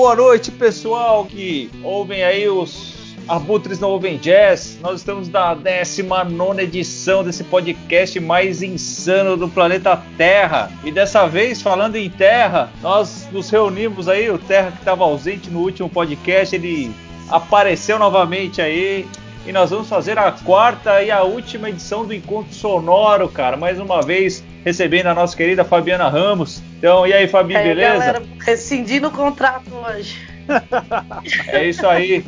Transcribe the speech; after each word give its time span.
boa 0.00 0.16
noite, 0.16 0.50
pessoal 0.50 1.26
que 1.26 1.70
ouvem 1.84 2.24
aí 2.24 2.48
os 2.48 3.14
Abutres 3.28 3.78
não 3.78 3.90
ouvem 3.90 4.16
jazz. 4.16 4.78
Nós 4.80 5.00
estamos 5.00 5.28
na 5.28 5.52
19 5.52 6.62
edição 6.62 7.22
desse 7.22 7.44
podcast 7.44 8.18
mais 8.18 8.62
insano 8.62 9.36
do 9.36 9.46
planeta 9.46 10.02
Terra. 10.16 10.72
E 10.82 10.90
dessa 10.90 11.26
vez, 11.26 11.60
falando 11.60 11.96
em 11.96 12.08
Terra, 12.08 12.70
nós 12.80 13.28
nos 13.30 13.50
reunimos 13.50 14.08
aí. 14.08 14.30
O 14.30 14.38
Terra 14.38 14.70
que 14.70 14.78
estava 14.78 15.04
ausente 15.04 15.50
no 15.50 15.60
último 15.60 15.90
podcast, 15.90 16.56
ele 16.56 16.90
apareceu 17.28 17.98
novamente 17.98 18.62
aí. 18.62 19.06
E 19.46 19.52
nós 19.52 19.68
vamos 19.68 19.86
fazer 19.86 20.18
a 20.18 20.32
quarta 20.32 21.02
e 21.02 21.10
a 21.10 21.22
última 21.22 21.68
edição 21.68 22.06
do 22.06 22.14
Encontro 22.14 22.54
Sonoro, 22.54 23.28
cara. 23.28 23.54
Mais 23.54 23.78
uma 23.78 24.00
vez, 24.00 24.42
recebendo 24.64 25.08
a 25.08 25.14
nossa 25.14 25.36
querida 25.36 25.62
Fabiana 25.62 26.08
Ramos. 26.08 26.62
Então, 26.80 27.06
e 27.06 27.12
aí, 27.12 27.28
Fabi, 27.28 27.54
é, 27.54 27.62
beleza? 27.62 27.98
Galera, 27.98 28.22
rescindindo 28.40 29.08
o 29.08 29.10
contrato 29.10 29.70
hoje. 29.74 30.16
É 31.46 31.68
isso 31.68 31.86
aí. 31.86 32.24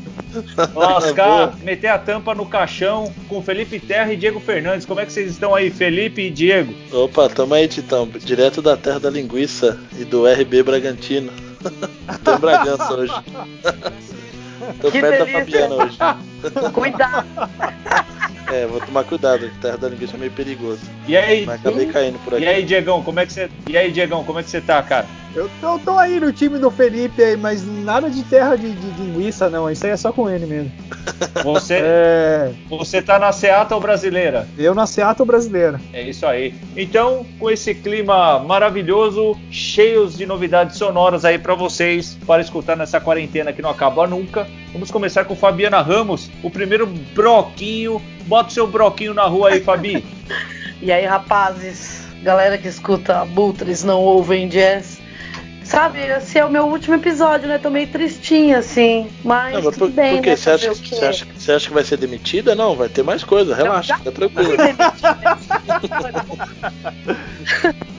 Lascar, 0.74 1.56
meter 1.58 1.88
a 1.88 1.98
tampa 1.98 2.34
no 2.34 2.46
caixão 2.46 3.12
com 3.28 3.42
Felipe 3.42 3.80
Terra 3.80 4.12
e 4.12 4.16
Diego 4.16 4.38
Fernandes. 4.38 4.86
Como 4.86 5.00
é 5.00 5.06
que 5.06 5.12
vocês 5.12 5.30
estão 5.32 5.54
aí, 5.54 5.70
Felipe 5.70 6.22
e 6.22 6.30
Diego? 6.30 6.72
Opa, 6.92 7.28
tamo 7.28 7.54
aí, 7.54 7.66
Titão. 7.66 8.06
Direto 8.06 8.62
da 8.62 8.76
terra 8.76 9.00
da 9.00 9.10
linguiça 9.10 9.80
e 9.98 10.04
do 10.04 10.24
RB 10.24 10.62
Bragantino. 10.62 11.32
Tô 12.22 12.34
em 12.34 12.38
Bragança 12.38 12.94
hoje. 12.94 13.12
Tô 14.80 14.92
que 14.92 15.00
perto 15.00 15.24
delícia. 15.24 15.32
da 15.32 15.38
Fabiana 15.40 15.74
hoje. 15.74 15.98
Cuidado. 16.72 17.26
É, 18.52 18.66
vou 18.66 18.78
tomar 18.80 19.04
cuidado, 19.04 19.50
terra 19.62 19.78
da 19.78 19.88
linguiça 19.88 20.14
é 20.14 20.18
meio 20.18 20.30
perigoso. 20.30 20.82
E 21.08 21.16
aí? 21.16 21.46
Mas 21.46 21.58
acabei 21.60 21.86
caindo 21.86 22.18
por 22.22 22.34
aqui. 22.34 22.44
E 22.44 22.46
aí, 22.46 22.62
Diegão, 22.62 23.02
como 23.02 23.18
é 23.18 23.24
que 23.24 23.32
você. 23.32 23.48
E 23.66 23.78
aí, 23.78 23.90
Diegão, 23.90 24.22
como 24.24 24.38
é 24.38 24.42
que 24.42 24.50
você 24.50 24.60
tá, 24.60 24.82
cara? 24.82 25.06
Eu 25.34 25.50
tô, 25.62 25.78
tô, 25.78 25.98
aí 25.98 26.20
no 26.20 26.30
time 26.30 26.58
do 26.58 26.70
Felipe 26.70 27.22
aí, 27.22 27.38
mas 27.38 27.66
nada 27.66 28.10
de 28.10 28.22
terra 28.24 28.54
de, 28.54 28.70
de, 28.70 28.90
de 28.90 29.02
linguiça, 29.02 29.48
não. 29.48 29.70
Isso 29.70 29.86
aí 29.86 29.92
é 29.92 29.96
só 29.96 30.12
com 30.12 30.28
ele 30.28 30.44
mesmo. 30.44 30.72
Você, 31.42 31.78
é... 31.80 32.52
você 32.68 33.00
tá 33.00 33.18
na 33.18 33.32
Seattle 33.32 33.80
brasileira? 33.80 34.46
Eu 34.56 34.74
na 34.74 34.86
Seattle 34.86 35.26
brasileira. 35.26 35.80
É 35.92 36.02
isso 36.02 36.26
aí. 36.26 36.54
Então, 36.76 37.26
com 37.38 37.50
esse 37.50 37.74
clima 37.74 38.38
maravilhoso, 38.38 39.36
cheios 39.50 40.16
de 40.16 40.26
novidades 40.26 40.76
sonoras 40.76 41.24
aí 41.24 41.38
para 41.38 41.54
vocês, 41.54 42.16
para 42.26 42.42
escutar 42.42 42.76
nessa 42.76 43.00
quarentena 43.00 43.52
que 43.52 43.62
não 43.62 43.70
acaba 43.70 44.06
nunca, 44.06 44.46
vamos 44.72 44.90
começar 44.90 45.24
com 45.24 45.34
Fabiana 45.34 45.80
Ramos, 45.80 46.30
o 46.42 46.50
primeiro 46.50 46.86
broquinho. 46.86 48.00
Bota 48.26 48.50
o 48.50 48.52
seu 48.52 48.66
broquinho 48.66 49.14
na 49.14 49.24
rua 49.24 49.50
aí, 49.50 49.60
Fabi. 49.60 50.04
e 50.80 50.92
aí, 50.92 51.04
rapazes? 51.04 52.06
Galera 52.22 52.56
que 52.58 52.68
escuta 52.68 53.24
Butres 53.24 53.82
não 53.82 54.00
ouvem 54.00 54.48
jazz 54.48 55.01
Sabe, 55.64 56.00
esse 56.00 56.38
é 56.38 56.44
o 56.44 56.50
meu 56.50 56.66
último 56.66 56.96
episódio, 56.96 57.48
né? 57.48 57.58
Tô 57.58 57.70
meio 57.70 57.86
tristinha, 57.86 58.58
assim. 58.58 59.10
Mas, 59.24 59.54
não, 59.54 59.62
mas 59.62 59.74
tudo 59.74 59.86
por, 59.86 59.90
bem, 59.90 60.16
por 60.16 60.26
né? 60.26 60.36
Você 60.36 60.50
acha, 60.50 60.74
que, 60.74 60.88
você, 60.88 61.04
acha, 61.04 61.26
você 61.36 61.52
acha 61.52 61.68
que 61.68 61.74
vai 61.74 61.84
ser 61.84 61.96
demitida? 61.96 62.54
Não, 62.54 62.76
vai 62.76 62.88
ter 62.88 63.02
mais 63.02 63.24
coisa, 63.24 63.54
relaxa, 63.54 63.96
fica 63.96 64.12
tranquilo. 64.12 64.56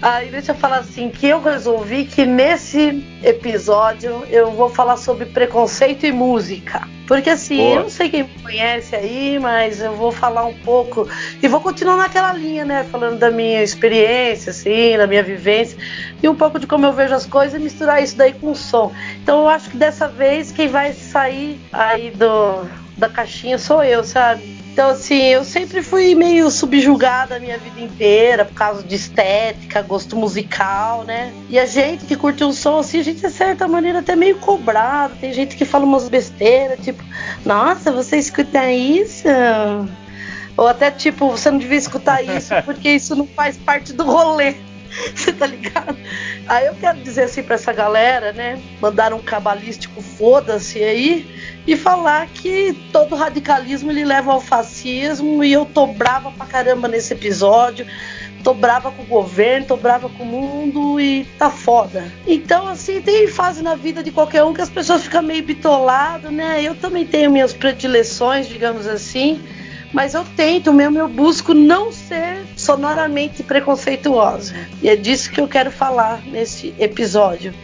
Aí 0.00 0.30
deixa 0.30 0.52
eu 0.52 0.56
falar 0.56 0.78
assim, 0.78 1.10
que 1.10 1.26
eu 1.26 1.42
resolvi 1.42 2.04
que 2.04 2.24
nesse 2.24 3.04
episódio 3.22 4.24
eu 4.30 4.52
vou 4.52 4.70
falar 4.70 4.96
sobre 4.96 5.26
preconceito 5.26 6.06
e 6.06 6.12
música. 6.12 6.86
Porque 7.08 7.30
assim, 7.30 7.56
Boa. 7.56 7.74
eu 7.76 7.82
não 7.84 7.90
sei 7.90 8.10
quem 8.10 8.22
me 8.22 8.42
conhece 8.42 8.94
aí, 8.94 9.38
mas 9.40 9.80
eu 9.80 9.96
vou 9.96 10.12
falar 10.12 10.44
um 10.44 10.54
pouco 10.54 11.08
e 11.42 11.48
vou 11.48 11.60
continuar 11.60 11.96
naquela 11.96 12.32
linha, 12.34 12.64
né? 12.64 12.84
Falando 12.84 13.18
da 13.18 13.30
minha 13.30 13.62
experiência, 13.62 14.50
assim, 14.50 14.96
da 14.96 15.06
minha 15.06 15.22
vivência 15.22 15.76
e 16.22 16.28
um 16.28 16.34
pouco 16.34 16.60
de 16.60 16.66
como 16.66 16.84
eu 16.86 16.92
vejo 16.92 17.14
as 17.14 17.24
coisas 17.24 17.58
e 17.58 17.64
misturar 17.64 18.02
isso 18.02 18.16
daí 18.16 18.34
com 18.34 18.50
o 18.50 18.54
som. 18.54 18.92
Então 19.22 19.40
eu 19.40 19.48
acho 19.48 19.70
que 19.70 19.76
dessa 19.76 20.06
vez 20.06 20.52
quem 20.52 20.68
vai 20.68 20.92
sair 20.92 21.58
aí 21.72 22.10
do, 22.10 22.68
da 22.96 23.08
caixinha 23.08 23.58
sou 23.58 23.82
eu, 23.82 24.04
sabe? 24.04 24.57
Então, 24.78 24.90
assim, 24.90 25.20
eu 25.20 25.42
sempre 25.42 25.82
fui 25.82 26.14
meio 26.14 26.48
subjugada 26.52 27.34
a 27.34 27.40
minha 27.40 27.58
vida 27.58 27.80
inteira 27.80 28.44
por 28.44 28.54
causa 28.54 28.80
de 28.80 28.94
estética, 28.94 29.82
gosto 29.82 30.14
musical, 30.14 31.02
né? 31.02 31.34
E 31.50 31.58
a 31.58 31.66
gente 31.66 32.04
que 32.04 32.14
curte 32.14 32.44
um 32.44 32.52
som 32.52 32.78
assim, 32.78 33.00
a 33.00 33.02
gente 33.02 33.20
de 33.20 33.28
certa 33.28 33.66
maneira 33.66 33.98
até 33.98 34.14
meio 34.14 34.36
cobrado. 34.36 35.16
Tem 35.16 35.32
gente 35.32 35.56
que 35.56 35.64
fala 35.64 35.84
umas 35.84 36.08
besteiras, 36.08 36.78
tipo, 36.78 37.02
nossa, 37.44 37.90
você 37.90 38.18
escuta 38.18 38.70
isso? 38.70 39.26
Ou 40.56 40.68
até 40.68 40.92
tipo, 40.92 41.28
você 41.28 41.50
não 41.50 41.58
devia 41.58 41.78
escutar 41.78 42.22
isso 42.22 42.54
porque 42.64 42.88
isso 42.88 43.16
não 43.16 43.26
faz 43.26 43.56
parte 43.56 43.92
do 43.92 44.04
rolê. 44.04 44.54
Você 45.14 45.32
tá 45.32 45.46
ligado? 45.46 45.96
Aí 46.46 46.66
eu 46.66 46.74
quero 46.74 46.98
dizer 46.98 47.24
assim 47.24 47.42
pra 47.42 47.54
essa 47.54 47.72
galera, 47.72 48.32
né? 48.32 48.60
Mandar 48.80 49.12
um 49.12 49.20
cabalístico 49.20 50.00
foda-se 50.00 50.82
aí 50.82 51.26
e 51.66 51.76
falar 51.76 52.26
que 52.28 52.72
todo 52.92 53.14
radicalismo 53.14 53.90
ele 53.90 54.04
leva 54.04 54.32
ao 54.32 54.40
fascismo 54.40 55.44
e 55.44 55.52
eu 55.52 55.64
tô 55.66 55.86
brava 55.86 56.30
pra 56.30 56.46
caramba 56.46 56.88
nesse 56.88 57.12
episódio. 57.12 57.86
Tô 58.42 58.54
brava 58.54 58.92
com 58.92 59.02
o 59.02 59.06
governo, 59.06 59.66
tô 59.66 59.76
brava 59.76 60.08
com 60.08 60.22
o 60.22 60.26
mundo 60.26 61.00
e 61.00 61.24
tá 61.38 61.50
foda. 61.50 62.10
Então, 62.26 62.68
assim, 62.68 63.02
tem 63.02 63.26
fase 63.26 63.62
na 63.62 63.74
vida 63.74 64.00
de 64.02 64.12
qualquer 64.12 64.44
um 64.44 64.54
que 64.54 64.60
as 64.60 64.70
pessoas 64.70 65.02
ficam 65.02 65.22
meio 65.22 65.42
bitolado, 65.42 66.30
né? 66.30 66.62
Eu 66.62 66.76
também 66.76 67.04
tenho 67.04 67.32
minhas 67.32 67.52
predileções, 67.52 68.48
digamos 68.48 68.86
assim 68.86 69.42
mas 69.92 70.14
eu 70.14 70.24
tento 70.36 70.72
mesmo, 70.72 70.98
eu 70.98 71.08
busco 71.08 71.54
não 71.54 71.90
ser 71.90 72.44
sonoramente 72.56 73.42
preconceituosa. 73.42 74.54
E 74.82 74.88
é 74.88 74.96
disso 74.96 75.30
que 75.30 75.40
eu 75.40 75.48
quero 75.48 75.70
falar 75.70 76.22
nesse 76.26 76.74
episódio. 76.78 77.54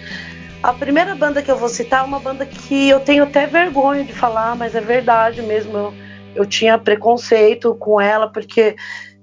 A 0.62 0.73
primeira 0.73 1.15
banda 1.15 1.43
que 1.43 1.51
eu 1.51 1.57
vou 1.57 1.69
citar 1.69 2.01
é 2.01 2.07
uma 2.07 2.19
banda 2.19 2.47
que 2.47 2.89
eu 2.89 3.01
tenho 3.01 3.25
até 3.25 3.47
vergonha 3.47 4.03
de 4.03 4.15
falar, 4.15 4.57
mas 4.57 4.75
é 4.75 4.81
verdade 4.81 5.43
mesmo. 5.43 5.77
Eu, 5.77 5.95
eu 6.35 6.47
tinha 6.47 6.79
preconceito 6.79 7.75
com 7.75 8.01
ela, 8.01 8.29
porque 8.33 8.75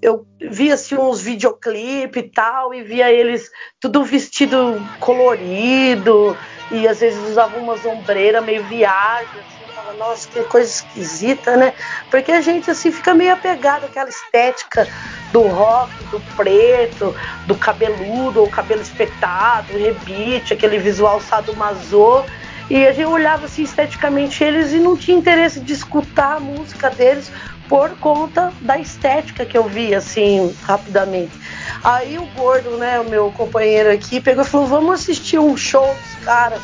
eu 0.02 0.26
via 0.40 0.76
assim, 0.76 0.96
uns 0.96 1.22
videoclipes 1.22 2.24
e 2.24 2.28
tal, 2.28 2.74
e 2.74 2.84
via 2.84 3.12
eles 3.12 3.50
tudo 3.80 4.04
vestido 4.04 4.80
colorido, 5.00 6.38
e 6.72 6.88
às 6.88 7.00
vezes 7.00 7.20
usavam 7.30 7.62
umas 7.62 7.86
ombreiras 7.86 8.44
meio 8.44 8.64
viagem, 8.64 9.40
assim, 9.40 9.61
nossa, 9.94 10.28
que 10.28 10.42
coisa 10.44 10.70
esquisita, 10.70 11.56
né? 11.56 11.74
Porque 12.10 12.32
a 12.32 12.42
gente 12.42 12.70
assim 12.70 12.92
fica 12.92 13.14
meio 13.14 13.34
apegado 13.34 13.86
àquela 13.86 14.10
estética 14.10 14.88
do 15.32 15.42
rock, 15.42 15.92
do 16.06 16.20
preto, 16.36 17.16
do 17.46 17.56
cabeludo, 17.56 18.42
ou 18.42 18.50
cabelo 18.50 18.82
espetado, 18.82 19.78
rebite, 19.78 20.54
aquele 20.54 20.78
visual 20.78 21.20
sadomaso. 21.22 22.26
E 22.70 22.88
a 22.88 22.94
gente 22.94 23.06
olhava 23.06 23.46
assim 23.46 23.64
esteticamente 23.64 24.44
eles 24.44 24.72
e 24.72 24.80
não 24.80 24.96
tinha 24.96 25.18
interesse 25.18 25.60
de 25.60 25.74
escutar 25.74 26.38
a 26.38 26.40
música 26.40 26.90
deles 26.90 27.32
por 27.68 27.90
conta 28.00 28.52
da 28.62 28.78
estética 28.78 29.46
que 29.46 29.58
eu 29.58 29.64
vi 29.64 29.96
assim 29.96 30.56
rapidamente. 30.64 31.32
Aí 31.84 32.18
o 32.18 32.26
gordo, 32.28 32.78
né, 32.78 33.00
o 33.00 33.10
meu 33.10 33.32
companheiro 33.32 33.92
aqui, 33.92 34.20
pegou 34.20 34.44
e 34.44 34.48
falou: 34.48 34.68
"Vamos 34.68 35.02
assistir 35.02 35.40
um 35.40 35.56
show 35.56 35.86
dos 35.86 36.26
caras" 36.26 36.62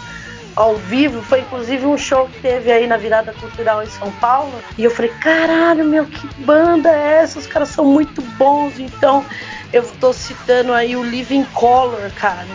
ao 0.57 0.75
vivo. 0.75 1.21
Foi 1.21 1.41
inclusive 1.41 1.85
um 1.85 1.97
show 1.97 2.27
que 2.27 2.41
teve 2.41 2.71
aí 2.71 2.87
na 2.87 2.97
virada 2.97 3.31
cultural 3.31 3.83
em 3.83 3.87
São 3.87 4.11
Paulo. 4.13 4.51
E 4.75 4.83
eu 4.83 4.89
falei, 4.89 5.11
caralho, 5.21 5.85
meu, 5.85 6.05
que 6.05 6.27
banda 6.41 6.89
é 6.89 7.21
essa? 7.21 7.37
Os 7.37 7.45
caras 7.45 7.69
são 7.69 7.85
muito 7.85 8.21
bons. 8.37 8.79
Então 8.79 9.23
eu 9.71 9.83
tô 9.99 10.11
citando 10.11 10.73
aí 10.73 10.95
o 10.95 11.03
Living 11.03 11.45
Color, 11.53 12.11
cara. 12.15 12.47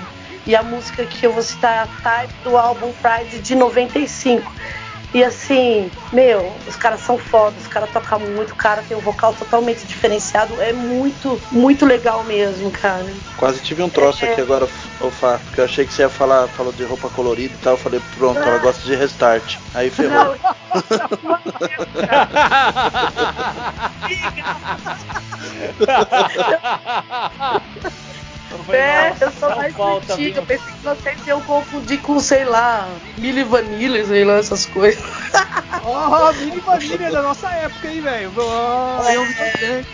E 0.44 0.56
a 0.56 0.62
música 0.64 1.06
que 1.06 1.24
eu 1.24 1.32
vou 1.32 1.42
citar 1.42 1.72
é 1.76 1.78
a 1.78 1.86
Type 2.02 2.34
do 2.42 2.56
álbum 2.56 2.92
Pride 2.94 3.38
de 3.38 3.54
95. 3.54 4.52
E 5.14 5.22
assim, 5.22 5.90
meu, 6.10 6.50
os 6.66 6.74
caras 6.76 7.00
são 7.00 7.18
foda, 7.18 7.54
os 7.60 7.66
caras 7.66 7.90
tocam 7.90 8.18
muito, 8.20 8.52
o 8.52 8.56
cara 8.56 8.82
tem 8.82 8.96
um 8.96 9.00
vocal 9.00 9.34
totalmente 9.34 9.84
diferenciado, 9.84 10.58
é 10.60 10.72
muito, 10.72 11.38
muito 11.50 11.84
legal 11.84 12.24
mesmo, 12.24 12.70
cara. 12.70 13.12
Quase 13.36 13.60
tive 13.60 13.82
um 13.82 13.90
troço 13.90 14.24
é, 14.24 14.32
aqui 14.32 14.40
agora, 14.40 14.66
o 15.00 15.10
Fá, 15.10 15.38
porque 15.44 15.60
eu 15.60 15.66
achei 15.66 15.84
que 15.84 15.92
você 15.92 16.00
ia 16.02 16.08
falar, 16.08 16.48
falou 16.48 16.72
de 16.72 16.84
roupa 16.84 17.10
colorida 17.10 17.52
e 17.52 17.58
tal, 17.58 17.74
eu 17.74 17.78
falei, 17.78 18.00
pronto, 18.16 18.40
ela 18.40 18.56
gosta 18.58 18.86
de 18.86 18.94
restart. 18.94 19.58
Aí 19.74 19.90
ferrou. 19.90 20.34
É, 28.72 29.14
eu 29.20 29.30
sou 29.32 29.56
mais 29.56 29.74
antiga. 29.78 30.40
Eu 30.40 30.46
pensei 30.46 30.72
que 30.72 30.82
vocês 30.82 31.26
iam 31.26 31.40
confundir 31.42 32.00
com, 32.00 32.18
sei 32.20 32.44
lá, 32.44 32.88
Mili 33.16 33.42
Vanilla, 33.42 34.04
sei 34.04 34.24
lá, 34.24 34.34
essas 34.38 34.66
coisas. 34.66 35.02
Ó, 35.84 36.30
oh, 36.30 36.32
Mili 36.34 36.60
Vanilla 36.60 37.06
é 37.06 37.10
da 37.10 37.22
nossa 37.22 37.48
época, 37.50 37.88
hein, 37.88 38.00
velho? 38.00 38.32
Oh, 38.36 39.08
eu 39.08 39.24
vi 39.24 39.86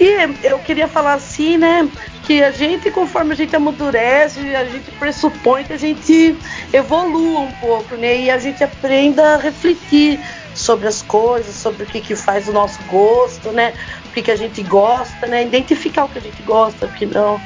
E 0.00 0.48
eu 0.48 0.58
queria 0.58 0.88
falar 0.88 1.14
assim, 1.14 1.56
né? 1.56 1.88
Que 2.24 2.42
a 2.42 2.50
gente, 2.50 2.90
conforme 2.90 3.32
a 3.32 3.36
gente 3.36 3.54
amadurece, 3.54 4.40
a 4.54 4.64
gente 4.64 4.90
pressupõe 4.92 5.64
que 5.64 5.72
a 5.72 5.78
gente 5.78 6.36
evolua 6.72 7.40
um 7.40 7.52
pouco, 7.52 7.96
né? 7.96 8.16
E 8.16 8.30
a 8.30 8.38
gente 8.38 8.64
aprenda 8.64 9.34
a 9.34 9.36
refletir 9.36 10.18
sobre 10.54 10.86
as 10.88 11.02
coisas, 11.02 11.54
sobre 11.54 11.84
o 11.84 11.86
que, 11.86 12.00
que 12.00 12.16
faz 12.16 12.48
o 12.48 12.52
nosso 12.52 12.82
gosto, 12.84 13.52
né? 13.52 13.74
O 14.12 14.14
que, 14.14 14.22
que 14.22 14.30
a 14.30 14.36
gente 14.36 14.62
gosta, 14.62 15.26
né? 15.26 15.42
Identificar 15.42 16.04
o 16.04 16.08
que 16.10 16.18
a 16.18 16.20
gente 16.20 16.42
gosta, 16.42 16.84
o 16.86 16.92
que 16.92 17.06
não. 17.06 17.40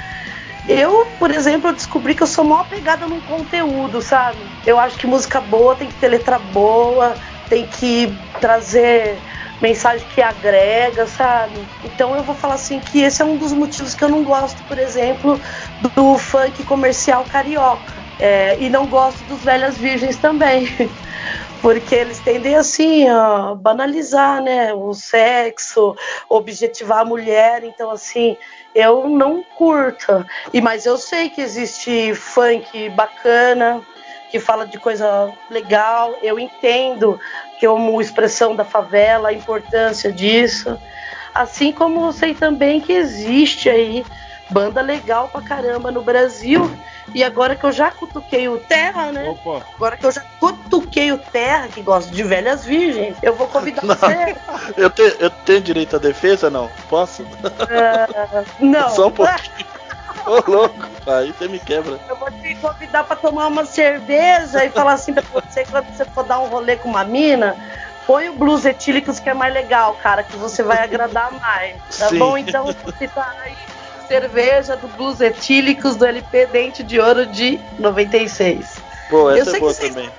Eu, 0.67 1.15
por 1.17 1.31
exemplo, 1.31 1.73
descobri 1.73 2.13
que 2.13 2.25
eu 2.25 2.27
sou 2.27 2.45
mó 2.45 2.57
apegada 2.57 3.07
num 3.07 3.21
conteúdo, 3.21 4.03
sabe? 4.03 4.51
Eu 4.67 4.81
acho 4.81 4.99
que 4.99 5.07
música 5.07 5.41
boa 5.41 5.77
tem 5.77 5.89
que 5.89 5.95
ter 5.95 6.09
letra 6.09 6.41
boa, 6.41 7.15
tem 7.49 7.69
que 7.69 8.19
trazer 8.41 9.23
mensagem 9.61 10.09
que 10.09 10.21
agrega, 10.21 11.07
sabe? 11.07 11.71
Então 11.85 12.17
eu 12.17 12.25
vou 12.25 12.35
falar 12.35 12.55
assim 12.55 12.81
que 12.81 13.01
esse 13.01 13.23
é 13.23 13.25
um 13.25 13.37
dos 13.37 13.53
motivos 13.53 13.95
que 13.95 14.03
eu 14.03 14.09
não 14.09 14.25
gosto, 14.25 14.65
por 14.65 14.77
exemplo, 14.77 15.41
do 15.95 16.19
funk 16.19 16.65
comercial 16.65 17.25
carioca. 17.25 18.05
É, 18.19 18.61
e 18.61 18.69
não 18.69 18.89
gosto 18.89 19.25
dos 19.25 19.45
velhas 19.45 19.79
virgens 19.79 20.17
também. 20.19 20.67
Porque 21.63 21.95
eles 21.95 22.21
tendem 22.21 22.55
assim 22.55 23.09
a 23.09 23.55
banalizar, 23.55 24.43
né, 24.43 24.73
o 24.73 24.95
sexo, 24.95 25.97
objetivar 26.29 27.01
a 27.01 27.05
mulher, 27.05 27.65
então 27.65 27.91
assim, 27.91 28.37
eu 28.75 29.09
não 29.09 29.43
curto. 29.57 30.25
E 30.53 30.61
mas 30.61 30.87
eu 30.87 30.97
sei 30.97 31.29
que 31.29 31.41
existe 31.41 32.15
funk 32.15 32.89
bacana, 32.91 33.83
que 34.31 34.39
fala 34.39 34.67
de 34.67 34.79
coisa 34.79 35.33
legal, 35.51 36.15
eu 36.23 36.39
entendo 36.39 37.19
que 37.59 37.67
é 37.67 37.71
uma 37.71 38.03
expressão 38.03 38.55
da 38.55 38.65
favela, 38.65 39.29
a 39.29 39.33
importância 39.33 40.13
disso. 40.13 40.79
Assim 41.35 41.73
como 41.73 42.07
eu 42.07 42.13
sei 42.13 42.35
também 42.35 42.81
que 42.81 42.93
existe 42.93 43.69
aí 43.69 44.05
banda 44.51 44.81
legal 44.81 45.29
pra 45.29 45.43
caramba 45.43 45.91
no 45.91 46.03
Brasil. 46.03 46.71
E 47.15 47.23
agora 47.23 47.55
que 47.55 47.65
eu 47.65 47.73
já 47.73 47.91
cutuquei 47.91 48.49
o 48.49 48.59
Terra, 48.59 49.13
né? 49.13 49.29
Opa. 49.29 49.65
Agora 49.75 49.97
que 49.97 50.05
eu 50.05 50.11
já 50.11 50.23
cutuquei 50.39 51.13
o 51.13 51.19
Terra, 51.19 51.69
que 51.69 51.83
gosta 51.83 52.11
de 52.11 52.23
velhas 52.23 52.65
virgens, 52.65 53.17
eu 53.23 53.35
vou 53.35 53.47
convidar 53.49 53.85
não. 53.85 53.95
você. 53.95 54.37
Eu, 54.77 54.91
te, 54.91 55.03
eu 55.21 55.31
tenho 55.31 55.61
direito 55.61 55.97
à 55.97 55.99
defesa, 55.99 56.51
não? 56.51 56.69
Posso? 56.89 57.23
Uh, 57.23 58.45
não. 58.59 58.91
Só 58.95 59.09
um 59.09 59.13
pouquinho. 59.13 59.67
Ô, 60.27 60.51
louco, 60.51 60.89
aí 61.07 61.33
você 61.33 61.47
me 61.47 61.59
quebra. 61.61 62.01
Eu 62.09 62.17
vou 62.17 62.31
te 62.31 62.55
convidar 62.57 63.05
pra 63.05 63.17
tomar 63.17 63.47
uma 63.47 63.65
cerveja 63.65 64.65
e 64.65 64.71
falar 64.71 64.95
assim 64.95 65.15
pra 65.15 65.23
você, 65.23 65.65
quando 65.65 65.87
você 65.87 66.05
for 66.07 66.25
dar 66.25 66.41
um 66.41 66.49
rolê 66.49 66.77
com 66.77 66.89
uma 66.89 67.05
mina, 67.05 67.57
põe 68.07 68.29
o 68.29 68.35
blues 68.35 68.65
etílicos 68.65 69.21
que 69.21 69.29
é 69.29 69.35
mais 69.35 69.53
legal, 69.53 69.95
cara, 70.03 70.25
que 70.25 70.37
você 70.37 70.63
vai 70.63 70.83
agradar 70.83 71.31
mais. 71.33 71.77
Tá 71.97 72.09
Sim. 72.09 72.19
bom? 72.19 72.37
Então, 72.37 72.67
você 72.67 73.09
tá 73.09 73.35
aí 73.41 73.57
cerveja 74.07 74.77
do 74.77 74.89
Blues 74.89 75.21
Etílicos 75.21 75.97
do 75.97 76.07
LP 76.07 76.47
Dente 76.47 76.83
de 76.83 77.01
Ouro 77.01 77.27
de 77.27 77.59
96. 77.79 78.77
Boa, 79.11 79.39
essa 79.39 79.57
é 79.57 79.61
boa 79.61 79.75
também. 79.75 80.11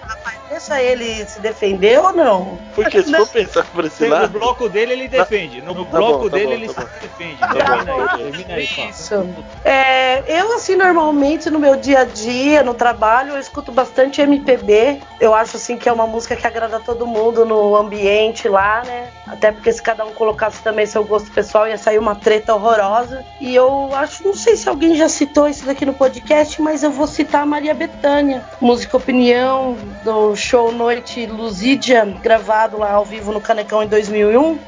Deixa 0.49 0.81
ele 0.81 1.25
se 1.25 1.39
defender 1.41 1.99
ou 1.99 2.13
não? 2.13 2.57
Porque 2.73 3.03
se 3.03 3.11
for 3.11 3.27
pensar 3.27 3.65
por 3.65 3.85
esse 3.85 4.07
lado. 4.07 4.33
No 4.33 4.39
bloco 4.39 4.69
dele 4.69 4.93
ele 4.93 5.07
defende. 5.07 5.61
No, 5.61 5.85
tá 5.85 5.97
bloco 5.97 6.23
bom, 6.23 6.29
tá 6.29 6.37
dele 6.37 6.45
bom, 6.47 6.53
ele 6.53 6.73
tá 6.73 6.81
se 6.81 6.99
defende. 7.01 7.37
Tá 7.37 7.53
termina 7.53 7.93
aí, 7.93 8.17
termina 8.17 8.53
aí, 8.53 8.89
Isso. 8.89 9.29
É, 9.65 10.23
eu, 10.39 10.55
assim, 10.55 10.75
normalmente 10.75 11.49
no 11.49 11.59
meu 11.59 11.75
dia 11.75 11.99
a 11.99 12.05
dia, 12.05 12.63
no 12.63 12.73
trabalho, 12.73 13.33
eu 13.33 13.39
escuto 13.39 13.71
bastante 13.71 14.21
MPB. 14.21 15.01
Eu 15.19 15.33
acho 15.33 15.57
assim 15.57 15.77
que 15.77 15.89
é 15.89 15.91
uma 15.91 16.07
música 16.07 16.35
que 16.35 16.47
agrada 16.47 16.79
todo 16.79 17.05
mundo 17.05 17.45
no 17.45 17.75
ambiente 17.75 18.47
lá, 18.47 18.83
né? 18.85 19.09
Até 19.27 19.51
porque 19.51 19.71
se 19.73 19.81
cada 19.81 20.05
um 20.05 20.13
colocasse 20.13 20.63
também 20.63 20.85
seu 20.85 21.03
gosto 21.03 21.29
pessoal, 21.31 21.67
ia 21.67 21.77
sair 21.77 21.99
uma 21.99 22.15
treta 22.15 22.55
horrorosa. 22.55 23.25
E 23.41 23.53
eu 23.53 23.89
acho, 23.93 24.23
não 24.23 24.33
sei 24.33 24.55
se 24.55 24.69
alguém 24.69 24.95
já 24.95 25.09
citou 25.09 25.49
isso 25.49 25.65
daqui 25.65 25.85
no 25.85 25.93
podcast, 25.93 26.61
mas 26.61 26.83
eu 26.83 26.91
vou 26.91 27.07
citar 27.07 27.43
a 27.43 27.45
Maria 27.45 27.73
Bethânia, 27.73 28.43
música 28.61 28.95
opinião 28.95 29.75
do 30.03 30.36
show 30.37 30.71
Noite 30.71 31.25
Luzidia, 31.25 32.05
gravado 32.21 32.77
lá 32.77 32.91
ao 32.91 33.03
vivo 33.03 33.31
no 33.31 33.41
Canecão 33.41 33.83
em 33.83 33.87
2001. 33.87 34.59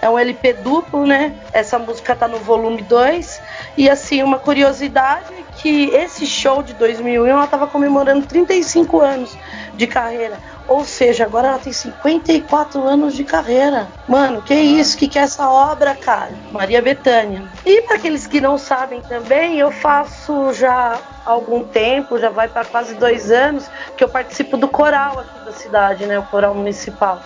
É 0.00 0.08
um 0.08 0.18
LP 0.18 0.54
duplo, 0.54 1.06
né? 1.06 1.34
Essa 1.52 1.78
música 1.78 2.14
tá 2.16 2.26
no 2.26 2.38
volume 2.38 2.82
2. 2.82 3.40
E 3.76 3.90
assim, 3.90 4.22
uma 4.22 4.38
curiosidade 4.38 5.32
que 5.56 5.90
esse 5.90 6.24
show 6.26 6.62
de 6.62 6.72
2001 6.74 7.26
ela 7.26 7.46
tava 7.46 7.66
comemorando 7.66 8.26
35 8.26 9.00
anos 9.00 9.36
de 9.74 9.86
carreira. 9.86 10.38
Ou 10.68 10.84
seja, 10.84 11.24
agora 11.24 11.48
ela 11.48 11.58
tem 11.58 11.72
54 11.72 12.86
anos 12.86 13.14
de 13.14 13.24
carreira. 13.24 13.88
Mano, 14.06 14.42
que 14.42 14.54
isso? 14.54 14.98
Que 14.98 15.08
que 15.08 15.18
é 15.18 15.22
essa 15.22 15.48
obra, 15.48 15.94
cara? 15.94 16.32
Maria 16.52 16.82
Bethânia. 16.82 17.42
E 17.64 17.80
para 17.82 17.96
aqueles 17.96 18.26
que 18.26 18.38
não 18.38 18.58
sabem 18.58 19.00
também, 19.00 19.58
eu 19.58 19.72
faço 19.72 20.52
já 20.52 20.98
algum 21.24 21.64
tempo, 21.64 22.18
já 22.18 22.28
vai 22.28 22.48
para 22.48 22.66
quase 22.66 22.94
dois 22.94 23.30
anos, 23.30 23.70
que 23.96 24.04
eu 24.04 24.08
participo 24.10 24.58
do 24.58 24.68
coral 24.68 25.20
aqui 25.20 25.44
da 25.46 25.52
cidade, 25.52 26.04
né? 26.04 26.18
O 26.18 26.24
coral 26.24 26.54
municipal. 26.54 27.22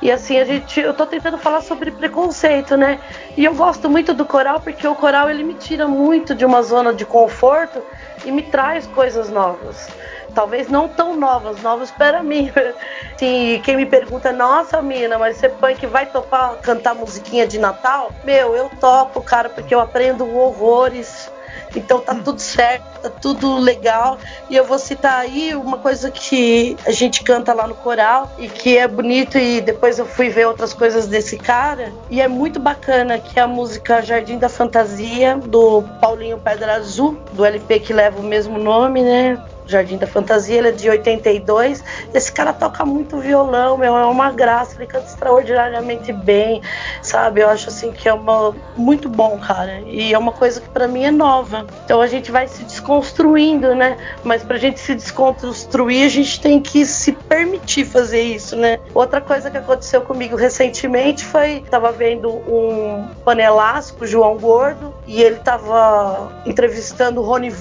E 0.00 0.10
assim, 0.10 0.38
a 0.38 0.44
gente, 0.44 0.80
eu 0.80 0.92
tô 0.94 1.06
tentando 1.06 1.38
falar 1.38 1.60
sobre 1.60 1.90
preconceito, 1.90 2.76
né? 2.76 2.98
E 3.36 3.44
eu 3.44 3.54
gosto 3.54 3.88
muito 3.88 4.12
do 4.12 4.24
coral 4.24 4.60
porque 4.60 4.86
o 4.88 4.96
coral 4.96 5.30
ele 5.30 5.44
me 5.44 5.54
tira 5.54 5.86
muito 5.86 6.34
de 6.34 6.44
uma 6.44 6.62
zona 6.62 6.92
de 6.92 7.04
conforto 7.04 7.80
e 8.24 8.32
me 8.32 8.42
traz 8.42 8.86
coisas 8.86 9.30
novas. 9.30 9.88
Talvez 10.34 10.68
não 10.68 10.88
tão 10.88 11.16
novas, 11.16 11.60
novas 11.62 11.90
para 11.90 12.22
mim. 12.22 12.50
Sim, 13.16 13.60
quem 13.64 13.76
me 13.76 13.86
pergunta, 13.86 14.32
nossa, 14.32 14.80
mina, 14.80 15.18
mas 15.18 15.36
você 15.36 15.48
punk 15.48 15.86
vai 15.86 16.06
topar 16.06 16.56
cantar 16.56 16.94
musiquinha 16.94 17.46
de 17.46 17.58
Natal? 17.58 18.12
Meu, 18.24 18.54
eu 18.54 18.68
topo, 18.80 19.20
cara, 19.20 19.48
porque 19.48 19.74
eu 19.74 19.80
aprendo 19.80 20.28
horrores 20.34 21.30
então 21.74 22.00
tá 22.00 22.14
tudo 22.14 22.40
certo, 22.40 22.84
tá 23.00 23.10
tudo 23.10 23.56
legal. 23.58 24.18
E 24.48 24.56
eu 24.56 24.64
vou 24.64 24.78
citar 24.78 25.20
aí 25.20 25.54
uma 25.54 25.78
coisa 25.78 26.10
que 26.10 26.76
a 26.86 26.90
gente 26.90 27.22
canta 27.22 27.52
lá 27.52 27.66
no 27.66 27.74
coral 27.74 28.30
e 28.38 28.48
que 28.48 28.76
é 28.76 28.86
bonito 28.86 29.38
e 29.38 29.60
depois 29.60 29.98
eu 29.98 30.06
fui 30.06 30.28
ver 30.28 30.46
outras 30.46 30.72
coisas 30.74 31.06
desse 31.06 31.36
cara 31.36 31.92
e 32.10 32.20
é 32.20 32.28
muito 32.28 32.60
bacana 32.60 33.18
que 33.18 33.38
é 33.38 33.42
a 33.42 33.46
música 33.46 34.02
Jardim 34.02 34.38
da 34.38 34.48
Fantasia 34.48 35.36
do 35.36 35.82
Paulinho 36.00 36.38
Pedra 36.38 36.74
Azul, 36.74 37.18
do 37.32 37.44
LP 37.44 37.80
que 37.80 37.92
leva 37.92 38.20
o 38.20 38.22
mesmo 38.22 38.58
nome, 38.58 39.02
né? 39.02 39.42
Jardim 39.66 39.96
da 39.96 40.06
Fantasia, 40.06 40.58
ele 40.58 40.68
é 40.68 40.72
de 40.72 40.90
82. 40.90 41.82
Esse 42.12 42.32
cara 42.32 42.52
toca 42.52 42.84
muito 42.84 43.18
violão, 43.18 43.78
meu, 43.78 43.96
é 43.96 44.06
uma 44.06 44.30
graça, 44.30 44.76
ele 44.76 44.86
canta 44.86 45.06
extraordinariamente 45.06 46.12
bem, 46.12 46.60
sabe? 47.00 47.40
Eu 47.40 47.48
acho 47.48 47.68
assim 47.68 47.92
que 47.92 48.08
é 48.08 48.12
uma 48.12 48.54
muito 48.76 49.08
bom, 49.08 49.38
cara. 49.38 49.80
E 49.86 50.12
é 50.12 50.18
uma 50.18 50.32
coisa 50.32 50.60
que 50.60 50.68
para 50.68 50.86
mim 50.86 51.04
é 51.04 51.10
nova. 51.10 51.66
Então 51.84 52.00
a 52.00 52.06
gente 52.06 52.30
vai 52.30 52.48
se 52.48 52.64
desconstruindo, 52.64 53.74
né? 53.74 53.96
Mas 54.24 54.42
pra 54.42 54.58
gente 54.58 54.80
se 54.80 54.94
desconstruir, 54.94 56.04
a 56.04 56.08
gente 56.08 56.40
tem 56.40 56.60
que 56.60 56.84
se 56.84 57.12
permitir 57.12 57.84
fazer 57.84 58.22
isso, 58.22 58.56
né? 58.56 58.78
Outra 58.94 59.20
coisa 59.20 59.50
que 59.50 59.56
aconteceu 59.56 60.02
comigo 60.02 60.36
recentemente 60.36 61.24
foi 61.24 61.64
tava 61.70 61.92
vendo 61.92 62.28
um 62.28 63.08
panelástico, 63.24 64.06
João 64.06 64.36
Gordo, 64.36 64.94
e 65.06 65.22
ele 65.22 65.36
tava 65.36 66.32
entrevistando 66.44 67.20
o 67.20 67.24
Rony 67.24 67.52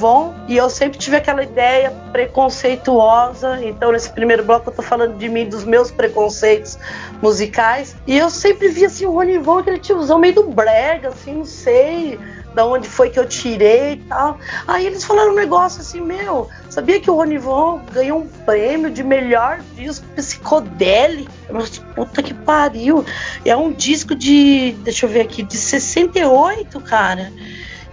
e 0.48 0.58
eu 0.58 0.70
sempre 0.70 0.98
tive 0.98 1.16
aquela 1.16 1.44
ideia 1.44 1.94
preconceituosa. 2.12 3.60
Então, 3.64 3.92
nesse 3.92 4.10
primeiro 4.12 4.44
bloco, 4.44 4.70
eu 4.70 4.74
tô 4.74 4.82
falando 4.82 5.18
de 5.18 5.30
mim, 5.30 5.48
dos 5.48 5.64
meus 5.64 5.92
preconceitos 5.92 6.78
musicais. 7.22 7.96
E 8.06 8.18
eu 8.18 8.30
sempre 8.30 8.68
vi 8.68 8.86
assim 8.86 9.06
o 9.06 9.12
Rony 9.12 9.38
Von, 9.38 9.60
aquele 9.60 9.80
tiozão 9.80 10.20
meio 10.20 10.36
do 10.36 10.44
brega, 10.44 11.10
assim, 11.10 11.36
não 11.36 11.46
sei 11.46 12.20
da 12.54 12.66
onde 12.66 12.88
foi 12.88 13.10
que 13.10 13.20
eu 13.20 13.28
tirei 13.28 13.94
e 13.94 13.98
tal. 13.98 14.38
Aí 14.68 14.86
eles 14.86 15.04
falaram 15.04 15.32
um 15.32 15.36
negócio 15.36 15.82
assim, 15.82 16.02
meu, 16.02 16.50
sabia 16.70 17.00
que 17.00 17.10
o 17.10 17.16
Rony 17.16 17.38
Von 17.38 17.82
ganhou 17.92 18.20
um 18.20 18.28
prêmio 18.28 18.90
de 18.90 19.04
melhor 19.04 19.62
disco 19.76 20.06
psicodélico? 20.16 21.32
Mas 21.50 21.80
puta 21.80 22.22
que 22.22 22.34
pariu. 22.34 23.06
É 23.46 23.56
um 23.56 23.72
disco 23.72 24.16
de, 24.16 24.76
deixa 24.80 25.06
eu 25.06 25.10
ver 25.10 25.22
aqui, 25.22 25.44
de 25.44 25.58
68, 25.58 26.80
cara. 26.82 27.32